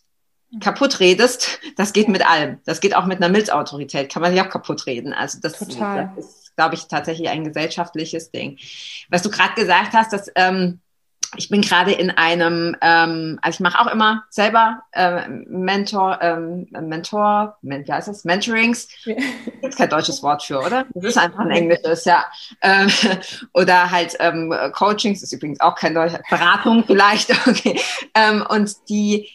kaputt 0.59 0.99
redest, 1.01 1.61
das 1.77 1.93
geht 1.93 2.09
mit 2.09 2.29
allem. 2.29 2.59
Das 2.65 2.81
geht 2.81 2.97
auch 2.97 3.07
mit 3.07 3.19
einer 3.19 3.29
Milzautorität, 3.29 4.11
kann 4.11 4.23
man 4.23 4.33
sich 4.33 4.41
auch 4.41 4.49
kaputt 4.49 4.87
reden. 4.87 5.13
Also 5.13 5.39
das, 5.41 5.59
das 5.59 5.69
ist, 6.17 6.57
glaube 6.57 6.75
ich, 6.75 6.89
tatsächlich 6.89 7.29
ein 7.29 7.45
gesellschaftliches 7.45 8.31
Ding. 8.31 8.59
Was 9.09 9.23
du 9.23 9.31
gerade 9.31 9.55
gesagt 9.55 9.93
hast, 9.93 10.13
dass 10.13 10.31
ähm, 10.35 10.81
ich 11.37 11.49
bin 11.49 11.63
gerade 11.63 11.93
in 11.93 12.11
einem, 12.11 12.77
ähm, 12.81 13.39
also 13.41 13.57
ich 13.57 13.61
mache 13.61 13.79
auch 13.79 13.87
immer 13.87 14.25
selber 14.31 14.83
äh, 14.93 15.29
Mentor, 15.29 16.19
ähm, 16.23 16.67
Mentor, 16.73 17.57
wie 17.63 17.85
heißt 17.93 18.09
das? 18.09 18.25
Mentorings. 18.25 18.89
Ja. 19.05 19.15
Gibt 19.63 19.77
kein 19.77 19.89
deutsches 19.89 20.23
Wort 20.25 20.43
für, 20.43 20.59
oder? 20.59 20.87
Das 20.95 21.05
ist 21.05 21.19
einfach 21.19 21.39
ein 21.41 21.53
englisches, 21.53 22.05
ja. 22.05 22.25
Ähm, 22.63 22.89
oder 23.55 23.93
halt 23.93 24.17
ähm, 24.19 24.53
Coachings, 24.73 25.23
ist 25.23 25.33
übrigens 25.33 25.61
auch 25.61 25.77
kein 25.77 25.95
deutsches, 25.95 26.21
Beratung 26.29 26.83
vielleicht, 26.85 27.31
okay. 27.47 27.81
Ähm, 28.15 28.45
und 28.49 28.75
die 28.89 29.29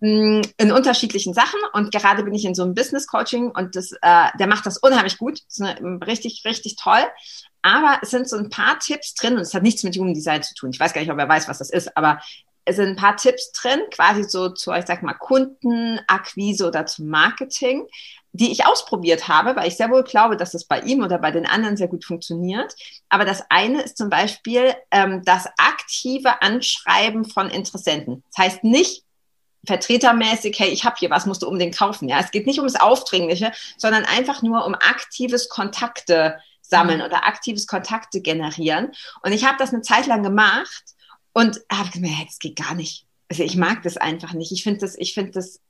in 0.00 0.72
unterschiedlichen 0.72 1.34
Sachen 1.34 1.60
und 1.74 1.92
gerade 1.92 2.24
bin 2.24 2.34
ich 2.34 2.46
in 2.46 2.54
so 2.54 2.62
einem 2.62 2.74
Business 2.74 3.06
Coaching 3.06 3.50
und 3.50 3.76
das, 3.76 3.92
äh, 3.92 4.28
der 4.38 4.46
macht 4.46 4.64
das 4.64 4.78
unheimlich 4.78 5.18
gut, 5.18 5.42
das 5.46 5.58
ist 5.58 5.60
eine, 5.60 6.06
richtig, 6.06 6.42
richtig 6.44 6.76
toll. 6.76 7.02
Aber 7.62 7.98
es 8.00 8.10
sind 8.10 8.26
so 8.26 8.38
ein 8.38 8.48
paar 8.48 8.78
Tipps 8.78 9.14
drin 9.14 9.34
und 9.34 9.40
es 9.40 9.52
hat 9.52 9.62
nichts 9.62 9.82
mit 9.82 9.94
Human 9.96 10.14
Design 10.14 10.42
zu 10.42 10.54
tun. 10.54 10.70
Ich 10.72 10.80
weiß 10.80 10.94
gar 10.94 11.02
nicht, 11.02 11.10
ob 11.10 11.18
er 11.18 11.28
weiß, 11.28 11.48
was 11.48 11.58
das 11.58 11.68
ist, 11.68 11.94
aber 11.96 12.20
es 12.64 12.76
sind 12.76 12.88
ein 12.88 12.96
paar 12.96 13.16
Tipps 13.16 13.52
drin, 13.52 13.80
quasi 13.90 14.24
so 14.24 14.48
zu, 14.50 14.72
ich 14.72 14.86
sag 14.86 15.02
mal, 15.02 15.14
Kundenakquise 15.14 16.66
oder 16.66 16.86
zum 16.86 17.08
Marketing, 17.08 17.86
die 18.32 18.52
ich 18.52 18.64
ausprobiert 18.66 19.28
habe, 19.28 19.56
weil 19.56 19.68
ich 19.68 19.76
sehr 19.76 19.90
wohl 19.90 20.04
glaube, 20.04 20.36
dass 20.36 20.52
das 20.52 20.64
bei 20.64 20.80
ihm 20.80 21.02
oder 21.02 21.18
bei 21.18 21.30
den 21.30 21.46
anderen 21.46 21.76
sehr 21.76 21.88
gut 21.88 22.04
funktioniert. 22.04 22.74
Aber 23.08 23.24
das 23.24 23.44
eine 23.50 23.82
ist 23.82 23.98
zum 23.98 24.08
Beispiel 24.08 24.74
ähm, 24.90 25.22
das 25.24 25.46
aktive 25.58 26.40
Anschreiben 26.40 27.24
von 27.24 27.50
Interessenten. 27.50 28.22
Das 28.30 28.44
heißt 28.44 28.64
nicht, 28.64 29.04
vertretermäßig, 29.66 30.58
hey, 30.58 30.68
ich 30.70 30.84
habe 30.84 30.96
hier 30.98 31.10
was, 31.10 31.26
musst 31.26 31.42
du 31.42 31.46
unbedingt 31.46 31.76
kaufen. 31.76 32.08
Ja, 32.08 32.18
es 32.20 32.30
geht 32.30 32.46
nicht 32.46 32.58
ums 32.58 32.76
Aufdringliche, 32.76 33.52
sondern 33.76 34.04
einfach 34.04 34.42
nur 34.42 34.64
um 34.66 34.74
aktives 34.74 35.48
Kontakte 35.48 36.38
sammeln 36.62 37.00
mhm. 37.00 37.06
oder 37.06 37.26
aktives 37.26 37.66
Kontakte 37.66 38.20
generieren. 38.20 38.92
Und 39.22 39.32
ich 39.32 39.44
habe 39.44 39.58
das 39.58 39.72
eine 39.72 39.82
Zeit 39.82 40.06
lang 40.06 40.22
gemacht 40.22 40.84
und 41.32 41.60
habe 41.70 41.90
gemerkt, 41.90 42.16
hey, 42.16 42.26
das 42.26 42.38
geht 42.38 42.56
gar 42.56 42.74
nicht. 42.74 43.06
Also 43.28 43.42
ich 43.42 43.56
mag 43.56 43.82
das 43.82 43.96
einfach 43.96 44.32
nicht. 44.32 44.52
Ich 44.52 44.62
finde 44.62 44.80
das, 44.80 44.96
ich 44.96 45.14
finde 45.14 45.32
das 45.32 45.60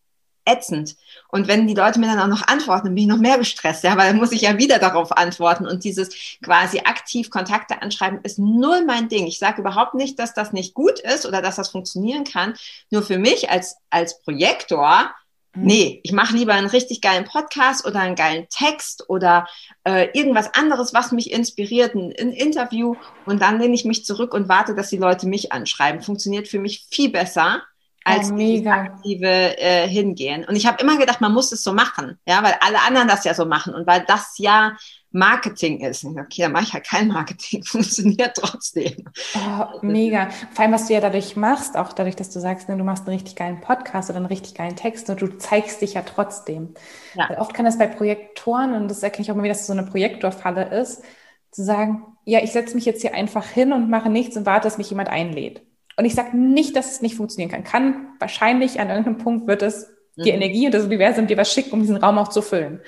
ätzend. 0.44 0.96
Und 1.28 1.48
wenn 1.48 1.66
die 1.66 1.74
Leute 1.74 2.00
mir 2.00 2.06
dann 2.06 2.20
auch 2.20 2.26
noch 2.26 2.46
antworten, 2.48 2.86
dann 2.86 2.94
bin 2.94 3.04
ich 3.04 3.10
noch 3.10 3.18
mehr 3.18 3.38
gestresst, 3.38 3.84
ja, 3.84 3.96
weil 3.96 4.08
dann 4.08 4.16
muss 4.16 4.32
ich 4.32 4.42
ja 4.42 4.58
wieder 4.58 4.78
darauf 4.78 5.16
antworten. 5.16 5.66
Und 5.66 5.84
dieses 5.84 6.10
quasi 6.42 6.80
aktiv 6.80 7.30
Kontakte 7.30 7.82
anschreiben 7.82 8.20
ist 8.22 8.38
null 8.38 8.84
mein 8.84 9.08
Ding. 9.08 9.26
Ich 9.26 9.38
sage 9.38 9.60
überhaupt 9.60 9.94
nicht, 9.94 10.18
dass 10.18 10.34
das 10.34 10.52
nicht 10.52 10.74
gut 10.74 10.98
ist 11.00 11.26
oder 11.26 11.42
dass 11.42 11.56
das 11.56 11.68
funktionieren 11.68 12.24
kann. 12.24 12.54
Nur 12.90 13.02
für 13.02 13.18
mich 13.18 13.50
als, 13.50 13.76
als 13.90 14.20
Projektor, 14.22 15.10
mhm. 15.54 15.66
nee, 15.66 16.00
ich 16.02 16.12
mache 16.12 16.36
lieber 16.36 16.54
einen 16.54 16.68
richtig 16.68 17.00
geilen 17.00 17.24
Podcast 17.24 17.86
oder 17.86 18.00
einen 18.00 18.16
geilen 18.16 18.46
Text 18.48 19.08
oder 19.08 19.46
äh, 19.84 20.08
irgendwas 20.18 20.54
anderes, 20.54 20.94
was 20.94 21.12
mich 21.12 21.32
inspiriert, 21.32 21.94
ein, 21.94 22.12
ein 22.18 22.32
Interview. 22.32 22.96
Und 23.26 23.42
dann 23.42 23.60
lehne 23.60 23.74
ich 23.74 23.84
mich 23.84 24.04
zurück 24.04 24.34
und 24.34 24.48
warte, 24.48 24.74
dass 24.74 24.90
die 24.90 24.96
Leute 24.98 25.28
mich 25.28 25.52
anschreiben. 25.52 26.02
Funktioniert 26.02 26.48
für 26.48 26.58
mich 26.58 26.86
viel 26.90 27.10
besser 27.10 27.62
als 28.04 28.30
oh, 28.30 28.34
mega. 28.34 28.72
aktive 28.72 29.58
äh, 29.58 29.86
hingehen. 29.86 30.44
Und 30.44 30.56
ich 30.56 30.66
habe 30.66 30.82
immer 30.82 30.96
gedacht, 30.96 31.20
man 31.20 31.32
muss 31.32 31.52
es 31.52 31.62
so 31.62 31.72
machen, 31.72 32.18
ja, 32.26 32.42
weil 32.42 32.54
alle 32.60 32.80
anderen 32.80 33.08
das 33.08 33.24
ja 33.24 33.34
so 33.34 33.44
machen 33.44 33.74
und 33.74 33.86
weil 33.86 34.04
das 34.06 34.34
ja 34.38 34.76
Marketing 35.12 35.80
ist. 35.80 36.04
Okay, 36.04 36.42
dann 36.42 36.52
mache 36.52 36.64
ich 36.64 36.72
halt 36.72 36.86
kein 36.86 37.08
Marketing, 37.08 37.62
funktioniert 37.64 38.36
trotzdem. 38.36 39.04
Oh, 39.34 39.78
mega. 39.82 40.30
Vor 40.52 40.62
allem, 40.62 40.72
was 40.72 40.86
du 40.86 40.94
ja 40.94 41.00
dadurch 41.00 41.36
machst, 41.36 41.76
auch 41.76 41.92
dadurch, 41.92 42.16
dass 42.16 42.30
du 42.30 42.40
sagst, 42.40 42.68
ne, 42.68 42.76
du 42.76 42.84
machst 42.84 43.06
einen 43.06 43.16
richtig 43.16 43.36
geilen 43.36 43.60
Podcast 43.60 44.08
oder 44.08 44.18
einen 44.18 44.26
richtig 44.26 44.54
geilen 44.54 44.76
Text 44.76 45.10
und 45.10 45.20
du 45.20 45.38
zeigst 45.38 45.82
dich 45.82 45.94
ja 45.94 46.02
trotzdem. 46.02 46.74
Ja. 47.14 47.28
Weil 47.28 47.38
oft 47.38 47.54
kann 47.54 47.64
das 47.64 47.78
bei 47.78 47.88
Projektoren, 47.88 48.74
und 48.74 48.88
das 48.88 49.02
erkenne 49.02 49.22
ich 49.22 49.30
auch 49.30 49.34
immer 49.34 49.44
wieder, 49.44 49.54
dass 49.54 49.62
es 49.62 49.66
so 49.66 49.72
eine 49.72 49.84
Projektorfalle 49.84 50.80
ist, 50.80 51.02
zu 51.50 51.64
sagen, 51.64 52.04
ja, 52.24 52.40
ich 52.42 52.52
setze 52.52 52.76
mich 52.76 52.84
jetzt 52.84 53.02
hier 53.02 53.14
einfach 53.14 53.46
hin 53.46 53.72
und 53.72 53.90
mache 53.90 54.08
nichts 54.08 54.36
und 54.36 54.46
warte, 54.46 54.68
dass 54.68 54.78
mich 54.78 54.90
jemand 54.90 55.08
einlädt. 55.08 55.62
Und 56.00 56.06
ich 56.06 56.14
sage 56.14 56.34
nicht, 56.34 56.76
dass 56.76 56.92
es 56.92 57.02
nicht 57.02 57.16
funktionieren 57.16 57.50
kann. 57.50 57.62
Kann 57.62 58.06
wahrscheinlich 58.18 58.80
an 58.80 58.88
irgendeinem 58.88 59.18
Punkt 59.18 59.46
wird 59.46 59.60
es 59.60 59.86
mhm. 60.16 60.22
die 60.22 60.30
Energie 60.30 60.64
und 60.64 60.72
das 60.72 60.84
Universum 60.84 61.26
dir 61.26 61.36
was 61.36 61.52
schicken, 61.52 61.72
um 61.72 61.80
diesen 61.80 61.98
Raum 61.98 62.16
auch 62.16 62.28
zu 62.28 62.40
füllen. 62.40 62.80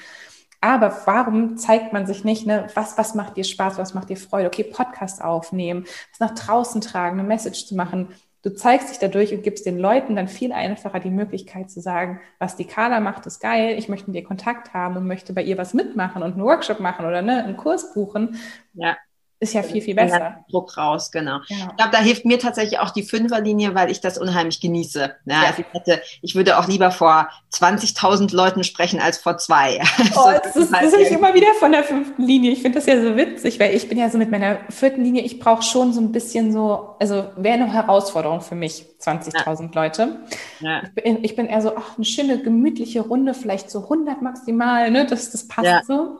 Aber 0.62 0.96
warum 1.04 1.58
zeigt 1.58 1.92
man 1.92 2.06
sich 2.06 2.24
nicht, 2.24 2.46
ne, 2.46 2.68
was, 2.74 2.96
was 2.96 3.14
macht 3.14 3.36
dir 3.36 3.44
Spaß, 3.44 3.76
was 3.76 3.92
macht 3.92 4.08
dir 4.08 4.16
Freude? 4.16 4.46
Okay, 4.46 4.64
Podcast 4.64 5.22
aufnehmen, 5.22 5.84
was 6.10 6.20
nach 6.20 6.34
draußen 6.34 6.80
tragen, 6.80 7.18
eine 7.18 7.28
Message 7.28 7.66
zu 7.66 7.74
machen. 7.74 8.08
Du 8.40 8.54
zeigst 8.54 8.88
dich 8.88 8.98
dadurch 8.98 9.34
und 9.34 9.42
gibst 9.42 9.66
den 9.66 9.78
Leuten 9.78 10.16
dann 10.16 10.26
viel 10.26 10.50
einfacher 10.50 10.98
die 10.98 11.10
Möglichkeit 11.10 11.70
zu 11.70 11.82
sagen, 11.82 12.18
was 12.38 12.56
die 12.56 12.64
Carla 12.64 12.98
macht, 13.00 13.26
ist 13.26 13.40
geil, 13.40 13.76
ich 13.78 13.90
möchte 13.90 14.06
mit 14.10 14.16
ihr 14.16 14.26
Kontakt 14.26 14.72
haben 14.72 14.96
und 14.96 15.06
möchte 15.06 15.34
bei 15.34 15.42
ihr 15.42 15.58
was 15.58 15.74
mitmachen 15.74 16.22
und 16.22 16.32
einen 16.32 16.44
Workshop 16.44 16.80
machen 16.80 17.04
oder 17.04 17.20
ne, 17.20 17.44
einen 17.44 17.58
Kurs 17.58 17.92
buchen. 17.92 18.38
Ja 18.72 18.96
ist 19.42 19.54
ja 19.54 19.62
viel, 19.62 19.82
viel 19.82 19.96
besser. 19.96 20.44
Druck 20.50 20.76
raus, 20.76 21.10
genau. 21.10 21.40
Ja. 21.48 21.56
Ich 21.70 21.76
glaube, 21.76 21.90
da 21.90 21.98
hilft 21.98 22.24
mir 22.24 22.38
tatsächlich 22.38 22.78
auch 22.78 22.90
die 22.90 23.02
Fünferlinie, 23.02 23.74
weil 23.74 23.90
ich 23.90 24.00
das 24.00 24.16
unheimlich 24.16 24.60
genieße. 24.60 25.00
Ja, 25.00 25.42
ja. 25.42 25.48
Also 25.48 25.62
ich, 25.62 25.74
hätte, 25.74 26.02
ich 26.22 26.34
würde 26.36 26.58
auch 26.58 26.68
lieber 26.68 26.92
vor 26.92 27.28
20.000 27.52 28.34
Leuten 28.34 28.62
sprechen 28.62 29.00
als 29.00 29.18
vor 29.18 29.38
zwei. 29.38 29.80
Oh, 30.14 30.30
das, 30.42 30.56
ist, 30.56 30.72
das 30.72 30.92
ist 30.92 31.10
immer 31.10 31.32
wieder 31.34 31.52
von 31.58 31.72
der 31.72 31.84
fünften 31.84 32.22
Linie. 32.22 32.52
Ich 32.52 32.60
finde 32.60 32.78
das 32.78 32.86
ja 32.86 33.00
so 33.00 33.16
witzig, 33.16 33.58
weil 33.58 33.74
ich 33.74 33.88
bin 33.88 33.98
ja 33.98 34.10
so 34.10 34.18
mit 34.18 34.30
meiner 34.30 34.58
vierten 34.68 35.02
Linie, 35.02 35.22
ich 35.22 35.38
brauche 35.38 35.62
schon 35.62 35.92
so 35.92 36.00
ein 36.00 36.12
bisschen 36.12 36.52
so, 36.52 36.96
also 37.00 37.30
wäre 37.36 37.54
eine 37.54 37.72
Herausforderung 37.72 38.40
für 38.40 38.54
mich, 38.54 38.84
20.000 39.00 39.62
ja. 39.62 39.82
Leute. 39.82 40.20
Ich, 40.60 41.02
bin, 41.02 41.24
ich 41.24 41.36
bin 41.36 41.46
eher 41.46 41.62
so, 41.62 41.76
ach, 41.76 41.96
eine 41.96 42.04
schöne, 42.04 42.42
gemütliche 42.42 43.00
Runde, 43.00 43.34
vielleicht 43.34 43.70
so 43.70 43.84
100 43.84 44.22
maximal, 44.22 44.90
ne? 44.90 45.06
das, 45.06 45.30
das 45.30 45.48
passt 45.48 45.86
so. 45.86 46.18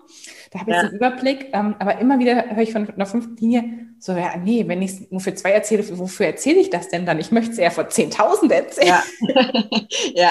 Da 0.53 0.61
habe 0.61 0.71
ich 0.71 0.77
ja. 0.77 0.83
einen 0.83 0.93
Überblick. 0.93 1.49
Ähm, 1.53 1.75
aber 1.79 1.99
immer 1.99 2.19
wieder 2.19 2.51
höre 2.51 2.63
ich 2.63 2.73
von 2.73 2.89
einer 2.89 3.07
fünften 3.07 3.37
Linie 3.37 3.65
so, 3.99 4.13
ja, 4.13 4.37
nee, 4.37 4.67
wenn 4.67 4.83
ich 4.83 4.91
es 4.91 5.11
nur 5.13 5.21
für 5.21 5.35
zwei 5.35 5.53
erzähle, 5.53 5.85
wofür 5.99 6.27
erzähle 6.27 6.59
ich 6.59 6.71
das 6.71 6.89
denn 6.89 7.07
dann? 7.07 7.21
Ich 7.21 7.31
möchte 7.31 7.53
es 7.53 7.59
eher 7.59 7.71
vor 7.71 7.85
10.000 7.85 8.53
erzählen. 8.53 8.89
Ja. 8.89 9.03
ja. 10.15 10.31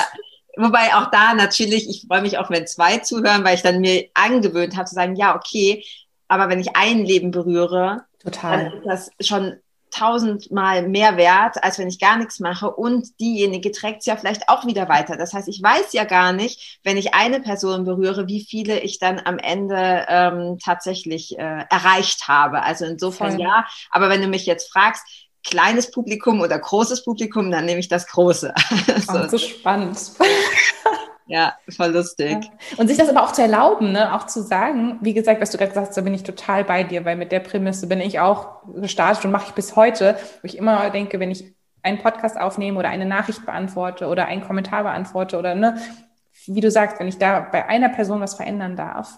Wobei 0.57 0.93
auch 0.93 1.09
da 1.09 1.33
natürlich, 1.33 1.89
ich 1.89 2.05
freue 2.05 2.21
mich 2.21 2.37
auch, 2.37 2.49
wenn 2.49 2.67
zwei 2.67 2.97
zuhören, 2.97 3.45
weil 3.45 3.55
ich 3.55 3.61
dann 3.61 3.79
mir 3.79 4.09
angewöhnt 4.13 4.75
habe 4.75 4.89
zu 4.89 4.95
sagen, 4.95 5.15
ja, 5.15 5.35
okay, 5.35 5.85
aber 6.27 6.49
wenn 6.49 6.59
ich 6.59 6.75
ein 6.75 7.05
Leben 7.05 7.31
berühre, 7.31 8.03
Total. 8.19 8.65
dann 8.65 8.73
ist 8.73 9.11
das 9.19 9.27
schon 9.27 9.55
tausendmal 9.91 10.87
mehr 10.87 11.17
wert, 11.17 11.63
als 11.63 11.77
wenn 11.77 11.87
ich 11.87 11.99
gar 11.99 12.17
nichts 12.17 12.39
mache. 12.39 12.71
Und 12.71 13.19
diejenige 13.19 13.71
trägt 13.71 13.99
es 13.99 14.05
ja 14.05 14.15
vielleicht 14.15 14.49
auch 14.49 14.65
wieder 14.65 14.89
weiter. 14.89 15.17
Das 15.17 15.33
heißt, 15.33 15.47
ich 15.47 15.61
weiß 15.61 15.93
ja 15.93 16.05
gar 16.05 16.33
nicht, 16.33 16.79
wenn 16.83 16.97
ich 16.97 17.13
eine 17.13 17.41
Person 17.41 17.85
berühre, 17.85 18.27
wie 18.27 18.43
viele 18.43 18.79
ich 18.79 18.99
dann 18.99 19.21
am 19.23 19.37
Ende 19.37 20.05
ähm, 20.07 20.57
tatsächlich 20.63 21.37
äh, 21.37 21.65
erreicht 21.69 22.27
habe. 22.27 22.63
Also 22.63 22.85
insofern 22.85 23.33
Voll. 23.33 23.41
ja. 23.41 23.65
Aber 23.91 24.09
wenn 24.09 24.21
du 24.21 24.27
mich 24.27 24.45
jetzt 24.45 24.71
fragst, 24.71 25.03
kleines 25.43 25.91
Publikum 25.91 26.41
oder 26.41 26.57
großes 26.57 27.03
Publikum, 27.03 27.51
dann 27.51 27.65
nehme 27.65 27.79
ich 27.79 27.89
das 27.89 28.07
große. 28.07 28.53
so. 29.07 29.27
so 29.27 29.37
spannend. 29.37 29.97
Ja, 31.31 31.53
voll 31.69 31.91
lustig. 31.91 32.43
Ja. 32.43 32.77
Und 32.77 32.89
sich 32.89 32.97
das 32.97 33.07
aber 33.07 33.23
auch 33.23 33.31
zu 33.31 33.41
erlauben, 33.41 33.93
ne? 33.93 34.13
auch 34.13 34.25
zu 34.27 34.41
sagen, 34.41 34.99
wie 35.01 35.13
gesagt, 35.13 35.39
was 35.39 35.49
du 35.49 35.57
gerade 35.57 35.69
gesagt 35.69 35.87
hast, 35.87 35.97
da 35.97 36.01
bin 36.01 36.13
ich 36.13 36.23
total 36.23 36.65
bei 36.65 36.83
dir, 36.83 37.05
weil 37.05 37.15
mit 37.15 37.31
der 37.31 37.39
Prämisse 37.39 37.87
bin 37.87 38.01
ich 38.01 38.19
auch 38.19 38.63
gestartet 38.75 39.23
und 39.23 39.31
mache 39.31 39.45
ich 39.47 39.53
bis 39.53 39.77
heute, 39.77 40.17
wo 40.41 40.45
ich 40.45 40.57
immer 40.57 40.89
denke, 40.89 41.21
wenn 41.21 41.31
ich 41.31 41.55
einen 41.83 41.99
Podcast 41.99 42.37
aufnehme 42.37 42.77
oder 42.77 42.89
eine 42.89 43.05
Nachricht 43.05 43.45
beantworte 43.45 44.07
oder 44.07 44.25
einen 44.25 44.41
Kommentar 44.41 44.83
beantworte 44.83 45.39
oder 45.39 45.55
ne, 45.55 45.77
wie 46.47 46.59
du 46.59 46.69
sagst, 46.69 46.99
wenn 46.99 47.07
ich 47.07 47.17
da 47.17 47.39
bei 47.39 47.65
einer 47.65 47.89
Person 47.89 48.19
was 48.19 48.33
verändern 48.33 48.75
darf, 48.75 49.17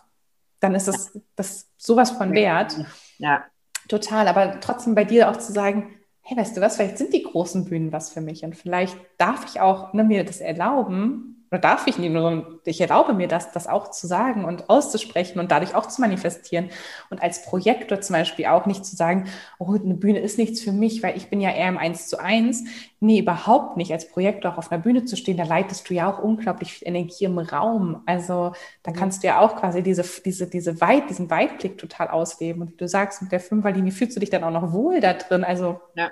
dann 0.60 0.76
ist 0.76 0.88
das, 0.88 1.18
das 1.36 1.68
sowas 1.78 2.12
von 2.12 2.34
wert. 2.34 2.76
Ja. 3.18 3.44
Total. 3.90 4.28
Aber 4.28 4.60
trotzdem 4.60 4.94
bei 4.94 5.04
dir 5.04 5.30
auch 5.30 5.38
zu 5.38 5.52
sagen, 5.52 5.96
hey, 6.22 6.38
weißt 6.38 6.56
du 6.56 6.62
was, 6.62 6.76
vielleicht 6.76 7.00
sind 7.00 7.12
die 7.12 7.24
großen 7.24 7.66
Bühnen 7.66 7.92
was 7.92 8.12
für 8.12 8.22
mich 8.22 8.44
und 8.44 8.56
vielleicht 8.56 8.98
darf 9.18 9.46
ich 9.46 9.60
auch 9.60 9.94
ne, 9.94 10.04
mir 10.04 10.24
das 10.24 10.42
erlauben, 10.42 11.34
oder 11.54 11.60
darf 11.60 11.86
ich 11.86 12.00
nicht, 12.00 12.12
nur 12.12 12.60
ich 12.66 12.82
erlaube 12.82 13.14
mir 13.14 13.28
das, 13.28 13.52
das 13.52 13.68
auch 13.68 13.92
zu 13.92 14.08
sagen 14.08 14.44
und 14.44 14.72
auszusprechen 14.72 15.40
und 15.40 15.52
dadurch 15.52 15.76
auch 15.76 15.86
zu 15.86 16.02
manifestieren. 16.02 16.72
Und 17.12 17.22
als 17.22 17.46
Projektor 17.46 18.02
zum 18.02 18.16
Beispiel 18.16 18.48
auch 18.48 18.66
nicht 18.66 18.84
zu 18.84 18.96
sagen, 18.96 19.26
oh, 19.60 19.72
eine 19.76 19.94
Bühne 19.94 20.18
ist 20.18 20.40
nichts 20.40 20.62
für 20.62 20.72
mich, 20.72 21.04
weil 21.04 21.16
ich 21.16 21.30
bin 21.30 21.40
ja 21.40 21.52
eher 21.52 21.68
im 21.68 21.78
Eins 21.78 22.08
zu 22.08 22.20
eins. 22.20 22.64
Nee, 23.00 23.20
überhaupt 23.20 23.78
nicht. 23.78 23.92
Als 23.92 24.10
Projektor 24.10 24.52
auch 24.52 24.58
auf 24.58 24.72
einer 24.72 24.82
Bühne 24.82 25.06
zu 25.06 25.16
stehen, 25.16 25.38
da 25.38 25.44
leitest 25.44 25.88
du 25.88 25.94
ja 25.94 26.12
auch 26.12 26.18
unglaublich 26.24 26.74
viel 26.74 26.88
Energie 26.88 27.26
im 27.26 27.38
Raum. 27.38 28.02
Also 28.08 28.54
da 28.82 28.92
kannst 28.92 29.22
du 29.22 29.28
ja 29.28 29.40
auch 29.40 29.56
quasi 29.56 29.84
diese, 29.84 30.04
diese, 30.26 30.50
diese 30.50 30.82
Weit, 30.82 31.12
diesen 31.12 31.30
Weitblick 31.30 31.78
total 31.78 32.08
ausleben. 32.08 32.64
Und 32.64 32.72
wie 32.72 32.78
du 32.78 32.88
sagst, 32.88 33.22
mit 33.22 33.32
der 33.32 33.40
Fünferlinie 33.40 33.92
fühlst 33.92 34.16
du 34.16 34.20
dich 34.20 34.32
dann 34.32 34.44
auch 34.44 34.50
noch 34.50 34.74
wohl 34.74 35.02
da 35.02 35.14
drin. 35.14 35.44
Also 35.44 35.80
ja. 35.94 36.10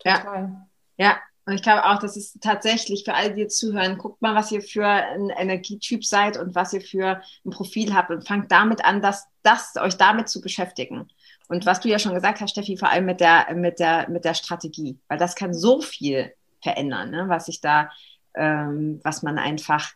Total. 0.00 0.66
Ja. 0.96 1.06
ja. 1.06 1.20
Und 1.46 1.54
ich 1.54 1.62
glaube 1.62 1.84
auch, 1.84 1.98
das 1.98 2.16
ist 2.16 2.40
tatsächlich 2.42 3.04
für 3.04 3.14
alle, 3.14 3.34
die 3.34 3.40
jetzt 3.42 3.58
zuhören, 3.58 3.98
guckt 3.98 4.20
mal, 4.22 4.34
was 4.34 4.52
ihr 4.52 4.62
für 4.62 4.86
ein 4.86 5.30
Energietyp 5.30 6.04
seid 6.04 6.36
und 6.36 6.54
was 6.54 6.72
ihr 6.72 6.80
für 6.80 7.22
ein 7.44 7.50
Profil 7.50 7.94
habt 7.94 8.10
und 8.10 8.26
fangt 8.26 8.52
damit 8.52 8.84
an, 8.84 9.00
das, 9.00 9.26
das 9.42 9.74
euch 9.76 9.96
damit 9.96 10.28
zu 10.28 10.40
beschäftigen. 10.40 11.08
Und 11.48 11.66
was 11.66 11.80
du 11.80 11.88
ja 11.88 11.98
schon 11.98 12.14
gesagt 12.14 12.40
hast, 12.40 12.50
Steffi, 12.50 12.76
vor 12.76 12.90
allem 12.90 13.06
mit 13.06 13.20
der, 13.20 13.52
mit 13.54 13.80
der, 13.80 14.08
mit 14.08 14.24
der 14.24 14.34
Strategie, 14.34 14.98
weil 15.08 15.18
das 15.18 15.34
kann 15.34 15.52
so 15.52 15.80
viel 15.80 16.32
verändern, 16.62 17.10
ne? 17.10 17.24
was 17.28 17.46
sich 17.46 17.60
da, 17.60 17.90
ähm, 18.34 19.00
was 19.02 19.22
man 19.22 19.38
einfach 19.38 19.90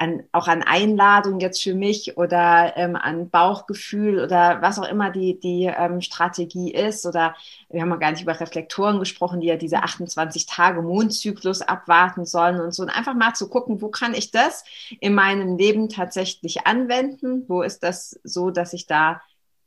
an, 0.00 0.22
auch 0.32 0.48
an 0.48 0.62
Einladung 0.62 1.40
jetzt 1.40 1.62
für 1.62 1.74
mich 1.74 2.16
oder 2.16 2.72
ähm, 2.76 2.96
an 2.96 3.28
Bauchgefühl 3.28 4.18
oder 4.18 4.62
was 4.62 4.78
auch 4.78 4.88
immer 4.88 5.10
die, 5.10 5.38
die 5.38 5.64
ähm, 5.64 6.00
Strategie 6.00 6.72
ist. 6.72 7.04
Oder 7.04 7.36
wir 7.68 7.82
haben 7.82 7.90
ja 7.90 7.96
gar 7.96 8.10
nicht 8.10 8.22
über 8.22 8.40
Reflektoren 8.40 8.98
gesprochen, 8.98 9.42
die 9.42 9.48
ja 9.48 9.56
diese 9.56 9.82
28 9.82 10.46
Tage 10.46 10.80
Mondzyklus 10.80 11.60
abwarten 11.60 12.24
sollen 12.24 12.60
und 12.60 12.72
so. 12.72 12.82
Und 12.82 12.88
einfach 12.88 13.12
mal 13.14 13.34
zu 13.34 13.50
gucken, 13.50 13.82
wo 13.82 13.88
kann 13.88 14.14
ich 14.14 14.30
das 14.30 14.64
in 15.00 15.12
meinem 15.12 15.58
Leben 15.58 15.90
tatsächlich 15.90 16.66
anwenden? 16.66 17.44
Wo 17.46 17.60
ist 17.60 17.82
das 17.82 18.18
so, 18.24 18.50
dass 18.50 18.72
ich 18.72 18.86
da 18.86 19.20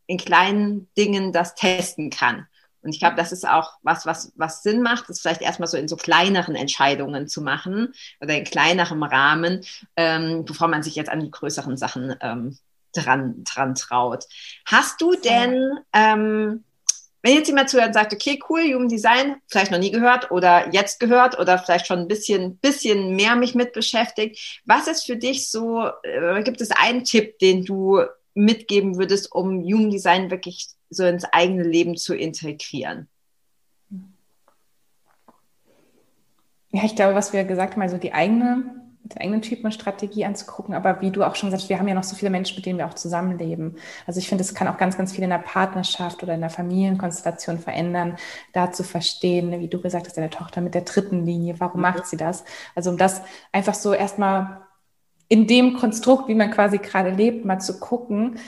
in 0.08 0.18
kleinen 0.18 0.90
Dingen 0.98 1.32
das 1.32 1.54
testen 1.54 2.10
kann? 2.10 2.48
Und 2.84 2.94
ich 2.94 3.00
glaube, 3.00 3.16
das 3.16 3.32
ist 3.32 3.48
auch 3.48 3.74
was, 3.82 4.06
was, 4.06 4.34
was 4.36 4.62
Sinn 4.62 4.82
macht, 4.82 5.10
ist 5.10 5.22
vielleicht 5.22 5.42
erstmal 5.42 5.68
so 5.68 5.78
in 5.78 5.88
so 5.88 5.96
kleineren 5.96 6.56
Entscheidungen 6.56 7.28
zu 7.28 7.42
machen 7.42 7.94
oder 8.22 8.38
in 8.38 8.44
kleinerem 8.44 9.04
Rahmen, 9.04 9.66
ähm, 9.96 10.46
bevor 10.46 10.68
man 10.68 10.84
sich 10.84 10.96
jetzt 10.96 11.10
an 11.10 11.22
die 11.22 11.32
größeren 11.32 11.78
Sachen 11.78 12.16
ähm, 12.22 12.58
dran, 12.94 13.44
dran 13.44 13.76
traut. 13.76 14.26
Hast 14.66 15.02
du 15.02 15.16
denn, 15.16 15.80
ähm, 15.94 16.64
wenn 17.22 17.36
jetzt 17.36 17.48
jemand 17.48 17.70
zuhört 17.70 17.88
und 17.88 17.94
sagt, 17.94 18.14
okay, 18.14 18.40
cool, 18.50 18.62
Human 18.74 18.90
Design, 18.90 19.38
vielleicht 19.48 19.72
noch 19.72 19.80
nie 19.80 19.92
gehört 19.92 20.30
oder 20.30 20.72
jetzt 20.74 21.00
gehört 21.00 21.40
oder 21.40 21.58
vielleicht 21.58 21.88
schon 21.88 22.00
ein 22.00 22.08
bisschen, 22.10 22.58
bisschen 22.58 23.16
mehr 23.16 23.38
mich 23.38 23.56
mit 23.56 23.72
beschäftigt, 23.72 24.62
was 24.66 24.88
ist 24.88 25.06
für 25.06 25.16
dich 25.16 25.50
so, 25.50 25.88
äh, 26.04 26.44
gibt 26.44 26.60
es 26.60 26.72
einen 26.72 27.06
Tipp, 27.06 27.40
den 27.40 27.64
du 27.64 28.02
mitgeben 28.34 28.98
würdest, 28.98 29.32
um 29.32 29.62
Human 29.62 29.90
Design 29.90 30.32
wirklich 30.32 30.68
so 30.94 31.06
ins 31.06 31.26
eigene 31.26 31.64
Leben 31.64 31.98
zu 31.98 32.16
integrieren? 32.16 33.08
Ja, 36.72 36.84
ich 36.84 36.96
glaube, 36.96 37.14
was 37.14 37.34
wir 37.34 37.44
gesagt 37.44 37.74
haben, 37.74 37.84
also 37.84 37.98
die 37.98 38.14
eigene, 38.14 38.66
den 39.04 39.22
eigenen 39.22 39.44
Typen 39.44 39.72
Strategie 39.72 40.26
anzugucken, 40.26 40.74
aber 40.74 41.02
wie 41.02 41.12
du 41.12 41.24
auch 41.24 41.36
schon 41.36 41.52
sagst, 41.52 41.70
wir 41.70 41.78
haben 41.78 41.88
ja 41.88 41.94
noch 41.94 42.04
so 42.04 42.16
viele 42.16 42.32
Menschen, 42.32 42.56
mit 42.56 42.66
denen 42.66 42.80
wir 42.80 42.88
auch 42.88 42.96
zusammenleben. 42.96 43.76
Also 44.08 44.20
ich 44.20 44.28
finde, 44.28 44.44
es 44.44 44.56
kann 44.56 44.68
auch 44.68 44.78
ganz, 44.78 44.98
ganz 44.98 45.14
viel 45.14 45.24
in 45.24 45.30
der 45.30 45.38
Partnerschaft 45.38 46.24
oder 46.24 46.34
in 46.34 46.42
der 46.42 46.50
Familienkonstellation 46.50 47.60
verändern, 47.60 48.18
da 48.54 48.72
zu 48.72 48.84
verstehen, 48.84 49.60
wie 49.60 49.68
du 49.68 49.80
gesagt 49.82 50.08
hast, 50.08 50.18
deine 50.18 50.32
Tochter 50.32 50.62
mit 50.62 50.74
der 50.74 50.82
dritten 50.82 51.26
Linie, 51.26 51.60
warum 51.60 51.78
mhm. 51.78 51.84
macht 51.84 52.08
sie 52.08 52.18
das? 52.18 52.44
Also 52.74 52.90
um 52.90 52.98
das 52.98 53.22
einfach 53.52 53.76
so 53.76 53.94
erstmal 53.94 54.62
in 55.28 55.46
dem 55.46 55.76
Konstrukt, 55.78 56.28
wie 56.28 56.36
man 56.36 56.50
quasi 56.50 56.80
gerade 56.80 57.12
lebt, 57.12 57.46
mal 57.46 57.60
zu 57.60 57.80
gucken, 57.80 58.40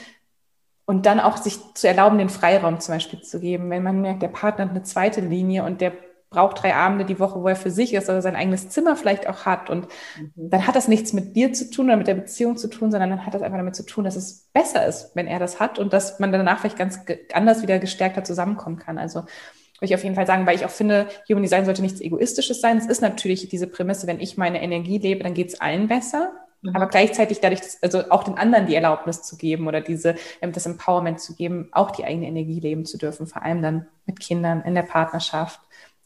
und 0.85 1.05
dann 1.05 1.19
auch 1.19 1.37
sich 1.37 1.57
zu 1.73 1.87
erlauben, 1.87 2.17
den 2.17 2.29
Freiraum 2.29 2.79
zum 2.79 2.95
Beispiel 2.95 3.21
zu 3.21 3.39
geben. 3.39 3.69
Wenn 3.69 3.83
man 3.83 4.01
merkt, 4.01 4.21
der 4.21 4.27
Partner 4.27 4.65
hat 4.65 4.71
eine 4.71 4.83
zweite 4.83 5.21
Linie 5.21 5.63
und 5.63 5.81
der 5.81 5.93
braucht 6.29 6.61
drei 6.61 6.75
Abende 6.75 7.05
die 7.05 7.19
Woche, 7.19 7.41
wo 7.41 7.47
er 7.47 7.55
für 7.55 7.71
sich 7.71 7.93
ist 7.93 8.09
oder 8.09 8.21
sein 8.21 8.35
eigenes 8.35 8.69
Zimmer 8.69 8.95
vielleicht 8.95 9.27
auch 9.27 9.45
hat. 9.45 9.69
Und 9.69 9.87
mhm. 10.19 10.31
dann 10.35 10.67
hat 10.67 10.75
das 10.75 10.87
nichts 10.87 11.13
mit 11.13 11.35
dir 11.35 11.53
zu 11.53 11.71
tun 11.71 11.85
oder 11.87 11.97
mit 11.97 12.07
der 12.07 12.15
Beziehung 12.15 12.57
zu 12.57 12.67
tun, 12.67 12.91
sondern 12.91 13.09
dann 13.09 13.25
hat 13.25 13.33
das 13.33 13.41
einfach 13.41 13.57
damit 13.57 13.75
zu 13.75 13.85
tun, 13.85 14.03
dass 14.03 14.15
es 14.15 14.49
besser 14.53 14.85
ist, 14.85 15.15
wenn 15.15 15.27
er 15.27 15.39
das 15.39 15.59
hat 15.59 15.79
und 15.79 15.93
dass 15.93 16.19
man 16.19 16.31
danach 16.31 16.59
vielleicht 16.59 16.77
ganz 16.77 16.99
anders 17.33 17.61
wieder 17.61 17.79
gestärkter 17.79 18.23
zusammenkommen 18.23 18.77
kann. 18.77 18.97
Also 18.97 19.21
würde 19.21 19.93
ich 19.93 19.95
auf 19.95 20.03
jeden 20.03 20.15
Fall 20.15 20.27
sagen, 20.27 20.45
weil 20.45 20.55
ich 20.55 20.65
auch 20.65 20.69
finde, 20.69 21.07
Human 21.29 21.43
Design 21.43 21.65
sollte 21.65 21.81
nichts 21.81 22.01
Egoistisches 22.01 22.61
sein. 22.61 22.77
Es 22.77 22.85
ist 22.85 23.01
natürlich 23.01 23.47
diese 23.49 23.67
Prämisse, 23.67 24.07
wenn 24.07 24.19
ich 24.19 24.37
meine 24.37 24.61
Energie 24.61 24.97
lebe, 24.97 25.23
dann 25.23 25.33
geht 25.33 25.49
es 25.49 25.61
allen 25.61 25.87
besser. 25.87 26.31
Mhm. 26.65 26.75
Aber 26.75 26.87
gleichzeitig 26.87 27.39
dadurch, 27.39 27.61
dass, 27.61 27.81
also 27.83 28.09
auch 28.09 28.23
den 28.23 28.37
anderen 28.37 28.65
die 28.65 28.75
Erlaubnis 28.75 29.21
zu 29.21 29.37
geben 29.37 29.67
oder 29.67 29.81
diese, 29.81 30.15
ähm, 30.41 30.51
das 30.51 30.65
Empowerment 30.65 31.19
zu 31.19 31.35
geben, 31.35 31.69
auch 31.71 31.91
die 31.91 32.03
eigene 32.03 32.27
Energie 32.27 32.59
leben 32.59 32.85
zu 32.85 32.97
dürfen, 32.97 33.27
vor 33.27 33.43
allem 33.43 33.61
dann 33.61 33.87
mit 34.05 34.19
Kindern, 34.19 34.61
in 34.63 34.75
der 34.75 34.83
Partnerschaft, 34.83 35.59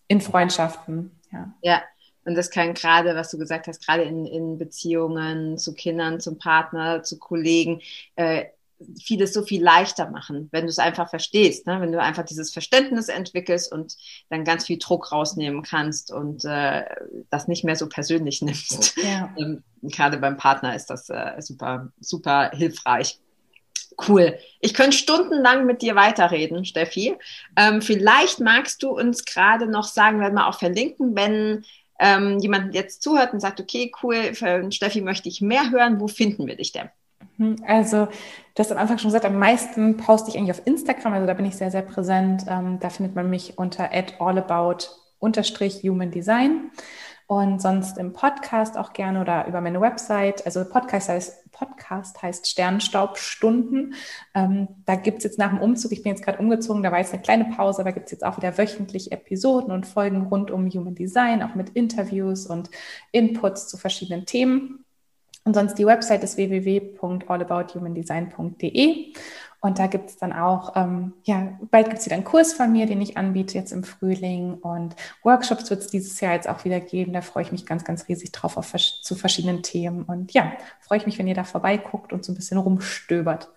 in 0.08 0.22
Freundschaften. 0.22 1.12
Ja. 1.32 1.54
ja. 1.62 1.82
Und 2.26 2.36
das 2.36 2.52
kann 2.52 2.74
gerade, 2.74 3.16
was 3.16 3.32
du 3.32 3.38
gesagt 3.38 3.68
hast, 3.68 3.86
gerade 3.86 4.04
in, 4.04 4.26
in 4.26 4.58
Beziehungen 4.58 5.58
zu 5.58 5.74
Kindern, 5.74 6.20
zum 6.20 6.38
Partner, 6.38 7.02
zu 7.02 7.18
Kollegen, 7.18 7.82
äh, 8.16 8.46
vieles 9.04 9.34
so 9.34 9.44
viel 9.44 9.64
leichter 9.64 10.10
machen, 10.10 10.50
wenn 10.52 10.64
du 10.64 10.70
es 10.70 10.80
einfach 10.80 11.10
verstehst, 11.10 11.68
ne? 11.68 11.82
wenn 11.82 11.92
du 11.92 12.02
einfach 12.02 12.24
dieses 12.24 12.52
Verständnis 12.52 13.10
entwickelst 13.10 13.72
und 13.72 13.96
dann 14.30 14.46
ganz 14.46 14.66
viel 14.66 14.78
Druck 14.78 15.12
rausnehmen 15.12 15.64
kannst 15.64 16.12
und 16.12 16.46
äh, 16.46 16.86
das 17.30 17.48
nicht 17.48 17.64
mehr 17.64 17.76
so 17.76 17.90
persönlich 17.90 18.42
nimmst. 18.42 18.98
Ja. 18.98 19.34
Ähm, 19.38 19.64
gerade 19.82 20.18
beim 20.18 20.38
Partner 20.38 20.76
ist 20.76 20.90
das 20.90 21.10
äh, 21.10 21.34
super, 21.40 21.92
super 22.00 22.52
hilfreich. 22.54 23.20
Cool. 24.08 24.38
Ich 24.62 24.74
könnte 24.74 24.96
stundenlang 24.96 25.66
mit 25.66 25.82
dir 25.82 25.96
weiterreden, 25.96 26.64
Steffi. 26.64 27.18
Ähm, 27.58 27.82
vielleicht 27.82 28.40
magst 28.40 28.82
du 28.82 28.92
uns 28.92 29.26
gerade 29.26 29.68
noch 29.68 29.86
sagen, 29.86 30.22
werden 30.22 30.36
wir 30.36 30.48
auch 30.48 30.58
verlinken, 30.58 31.18
wenn 31.18 31.66
ähm, 32.00 32.40
jemand 32.40 32.74
jetzt 32.74 33.04
zuhört 33.04 33.34
und 33.34 33.42
sagt, 33.42 33.60
okay, 33.60 33.92
cool, 34.02 34.34
für 34.34 34.72
Steffi 34.72 35.02
möchte 35.02 35.28
ich 35.28 35.42
mehr 35.42 35.70
hören, 35.70 36.00
wo 36.00 36.08
finden 36.08 36.48
wir 36.48 36.56
dich 36.56 36.72
denn? 36.72 36.90
Mhm. 37.40 37.56
Also, 37.66 38.06
du 38.06 38.60
hast 38.60 38.72
am 38.72 38.78
Anfang 38.78 39.00
schon 39.00 39.10
gesagt, 39.10 39.26
am 39.26 39.40
meisten 39.40 39.98
poste 39.98 40.30
ich 40.30 40.38
eigentlich 40.38 40.52
auf 40.52 40.68
Instagram, 40.68 41.14
also 41.14 41.26
da 41.26 41.34
bin 41.34 41.46
ich 41.46 41.56
sehr, 41.56 41.72
sehr 41.72 41.82
präsent. 41.82 42.44
Ähm, 42.48 42.80
da 42.80 42.90
findet 42.90 43.16
man 43.16 43.28
mich 43.30 43.58
unter 43.58 43.90
allabout-human-design 43.92 46.72
und 47.28 47.62
sonst 47.62 47.98
im 47.98 48.12
Podcast 48.12 48.78
auch 48.78 48.92
gerne 48.92 49.22
oder 49.22 49.48
über 49.48 49.62
meine 49.62 49.80
Website. 49.80 50.46
Also 50.46 50.68
Podcast 50.68 51.08
heißt, 51.10 51.52
Podcast 51.52 52.22
heißt 52.22 52.48
Sternstaubstunden. 52.48 53.94
Ähm, 54.34 54.68
da 54.86 54.96
gibt 54.96 55.20
es 55.20 55.24
jetzt 55.24 55.40
nach 55.40 55.52
dem 55.52 55.62
Umzug, 55.62 55.94
ich 55.94 56.04
bin 56.04 56.12
jetzt 56.12 56.26
gerade 56.26 56.40
umgezogen, 56.40 56.84
da 56.84 56.92
war 56.92 57.00
jetzt 57.00 57.14
eine 57.14 57.22
kleine 57.22 57.46
Pause, 57.46 57.82
aber 57.82 57.94
gibt 57.94 58.08
es 58.08 58.12
jetzt 58.12 58.26
auch 58.26 58.36
wieder 58.38 58.58
wöchentlich 58.58 59.12
Episoden 59.12 59.72
und 59.72 59.88
Folgen 59.88 60.24
rund 60.24 60.52
um 60.52 60.70
Human 60.70 60.96
Design, 60.96 61.42
auch 61.42 61.56
mit 61.56 61.70
Interviews 61.70 62.48
und 62.48 62.70
Inputs 63.12 63.70
zu 63.70 63.78
verschiedenen 63.78 64.26
Themen. 64.26 64.79
Und 65.50 65.56
sonst 65.56 65.80
die 65.80 65.88
Website 65.88 66.24
ist 66.24 66.38
www.allabouthumandesign.de. 66.38 69.14
Und 69.62 69.80
da 69.80 69.88
gibt 69.88 70.12
es 70.12 70.18
dann 70.18 70.32
auch, 70.32 70.76
ähm, 70.76 71.14
ja, 71.24 71.58
bald 71.72 71.88
gibt 71.88 71.98
es 71.98 72.06
wieder 72.06 72.18
einen 72.18 72.24
Kurs 72.24 72.54
von 72.54 72.72
mir, 72.72 72.86
den 72.86 73.02
ich 73.02 73.18
anbiete 73.18 73.58
jetzt 73.58 73.72
im 73.72 73.84
Frühling. 73.84 74.54
Und 74.54 74.96
Workshops 75.24 75.72
wird 75.72 75.82
es 75.82 75.88
dieses 75.88 76.22
Jahr 76.22 76.36
jetzt 76.36 76.48
auch 76.48 76.66
wieder 76.66 76.80
geben. 76.80 77.14
Da 77.14 77.22
freue 77.22 77.42
ich 77.42 77.52
mich 77.52 77.66
ganz, 77.66 77.84
ganz 77.84 78.08
riesig 78.08 78.32
drauf 78.32 78.58
auf, 78.58 78.76
zu 79.02 79.16
verschiedenen 79.16 79.64
Themen. 79.64 80.04
Und 80.04 80.34
ja, 80.34 80.52
freue 80.82 81.00
ich 81.00 81.08
mich, 81.08 81.18
wenn 81.18 81.28
ihr 81.28 81.34
da 81.34 81.46
vorbeiguckt 81.46 82.14
und 82.14 82.24
so 82.24 82.32
ein 82.32 82.36
bisschen 82.36 82.60
rumstöbert. 82.60 83.50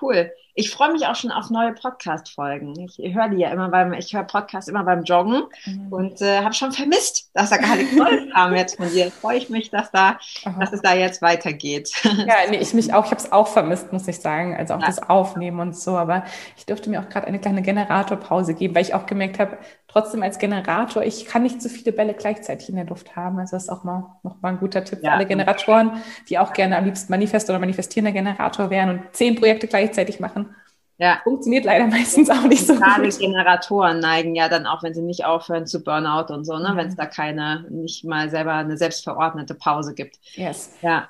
Cool. 0.00 0.32
Ich 0.54 0.70
freue 0.70 0.92
mich 0.92 1.06
auch 1.06 1.14
schon 1.14 1.30
auf 1.30 1.50
neue 1.50 1.72
Podcast-Folgen. 1.72 2.74
Ich 2.80 3.14
höre 3.14 3.28
die 3.28 3.36
ja 3.36 3.50
immer 3.50 3.68
beim, 3.68 3.92
ich 3.92 4.12
höre 4.12 4.24
Podcasts 4.24 4.68
immer 4.68 4.82
beim 4.82 5.04
Joggen 5.04 5.44
mhm. 5.66 5.92
und 5.92 6.20
äh, 6.20 6.40
habe 6.40 6.52
schon 6.52 6.72
vermisst, 6.72 7.30
dass 7.32 7.50
da 7.50 7.58
gar 7.58 7.76
nichts 7.76 7.94
Neues 7.94 8.22
kam 8.34 8.56
jetzt 8.56 8.76
von 8.76 8.90
dir. 8.90 9.12
Freue 9.12 9.38
ich 9.38 9.50
mich, 9.50 9.70
dass 9.70 9.92
da, 9.92 10.18
Aha. 10.44 10.58
dass 10.58 10.72
es 10.72 10.82
da 10.82 10.94
jetzt 10.94 11.22
weitergeht. 11.22 11.92
Ja, 12.02 12.34
nee, 12.50 12.56
ich 12.56 12.74
mich 12.74 12.92
auch, 12.92 13.04
ich 13.04 13.10
habe 13.12 13.20
es 13.20 13.30
auch 13.30 13.46
vermisst, 13.46 13.92
muss 13.92 14.08
ich 14.08 14.18
sagen. 14.18 14.56
Also 14.56 14.74
auch 14.74 14.80
ja. 14.80 14.86
das 14.86 15.00
Aufnehmen 15.00 15.60
und 15.60 15.76
so. 15.76 15.96
Aber 15.96 16.24
ich 16.56 16.66
durfte 16.66 16.90
mir 16.90 17.00
auch 17.00 17.08
gerade 17.08 17.28
eine 17.28 17.38
kleine 17.38 17.62
Generatorpause 17.62 18.54
geben, 18.54 18.74
weil 18.74 18.82
ich 18.82 18.94
auch 18.94 19.06
gemerkt 19.06 19.38
habe, 19.38 19.58
trotzdem 19.88 20.22
als 20.22 20.38
Generator, 20.38 21.02
ich 21.02 21.24
kann 21.26 21.42
nicht 21.42 21.62
so 21.62 21.68
viele 21.68 21.92
Bälle 21.92 22.14
gleichzeitig 22.14 22.68
in 22.68 22.76
der 22.76 22.84
Luft 22.84 23.16
haben. 23.16 23.38
Also 23.38 23.56
das 23.56 23.64
ist 23.64 23.70
auch 23.70 23.84
mal 23.84 24.04
noch 24.22 24.40
mal 24.42 24.50
ein 24.50 24.58
guter 24.58 24.84
Tipp 24.84 25.00
ja. 25.02 25.10
für 25.10 25.16
alle 25.16 25.26
Generatoren, 25.26 26.02
die 26.28 26.38
auch 26.38 26.52
gerne 26.52 26.76
am 26.76 26.84
liebsten 26.84 27.10
Manifest 27.10 27.48
oder 27.48 27.58
manifestierender 27.58 28.12
Generator 28.12 28.70
wären 28.70 28.90
und 28.90 29.00
zehn 29.12 29.34
Projekte 29.34 29.66
gleichzeitig 29.88 30.20
machen. 30.20 30.54
Ja. 30.98 31.20
Funktioniert 31.22 31.64
leider 31.64 31.86
meistens 31.86 32.28
auch 32.28 32.42
nicht 32.42 32.66
so 32.66 32.74
Gerade 32.74 33.04
gut. 33.04 33.18
Generatoren 33.18 34.00
neigen 34.00 34.34
ja 34.34 34.48
dann 34.48 34.66
auch, 34.66 34.82
wenn 34.82 34.94
sie 34.94 35.02
nicht 35.02 35.24
aufhören 35.24 35.66
zu 35.66 35.82
Burnout 35.82 36.32
und 36.32 36.44
so, 36.44 36.58
ne? 36.58 36.70
Mhm. 36.72 36.76
wenn 36.76 36.88
es 36.88 36.96
da 36.96 37.06
keine, 37.06 37.64
nicht 37.70 38.04
mal 38.04 38.30
selber 38.30 38.54
eine 38.54 38.76
selbstverordnete 38.76 39.54
Pause 39.54 39.94
gibt. 39.94 40.18
Yes. 40.34 40.74
Ja, 40.82 41.08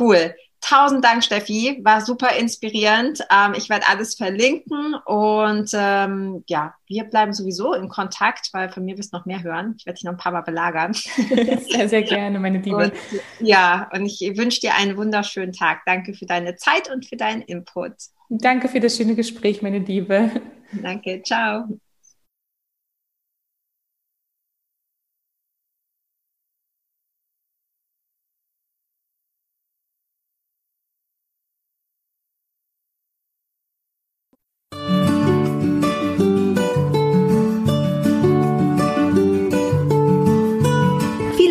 cool. 0.00 0.34
Tausend 0.68 1.04
Dank, 1.04 1.22
Steffi. 1.22 1.78
War 1.84 2.00
super 2.00 2.34
inspirierend. 2.36 3.20
Ähm, 3.30 3.54
ich 3.56 3.68
werde 3.68 3.86
alles 3.88 4.16
verlinken 4.16 4.96
und 5.04 5.70
ähm, 5.74 6.42
ja, 6.48 6.74
wir 6.88 7.04
bleiben 7.04 7.32
sowieso 7.32 7.72
in 7.74 7.88
Kontakt, 7.88 8.48
weil 8.52 8.68
von 8.68 8.84
mir 8.84 8.98
wirst 8.98 9.12
du 9.12 9.18
noch 9.18 9.26
mehr 9.26 9.44
hören. 9.44 9.76
Ich 9.78 9.86
werde 9.86 9.96
dich 9.96 10.04
noch 10.04 10.12
ein 10.12 10.18
paar 10.18 10.32
Mal 10.32 10.40
belagern. 10.40 10.92
Sehr, 11.68 11.88
sehr 11.88 12.02
gerne, 12.02 12.40
meine 12.40 12.58
Liebe. 12.58 12.76
Und, 12.76 12.92
ja, 13.38 13.88
und 13.92 14.06
ich 14.06 14.20
wünsche 14.36 14.60
dir 14.60 14.74
einen 14.74 14.96
wunderschönen 14.96 15.52
Tag. 15.52 15.82
Danke 15.86 16.14
für 16.14 16.26
deine 16.26 16.56
Zeit 16.56 16.90
und 16.92 17.06
für 17.06 17.16
deinen 17.16 17.42
Input. 17.42 17.92
Danke 18.28 18.68
für 18.68 18.80
das 18.80 18.96
schöne 18.96 19.14
Gespräch, 19.14 19.62
meine 19.62 19.78
Liebe. 19.78 20.30
Danke, 20.72 21.22
ciao. 21.22 21.78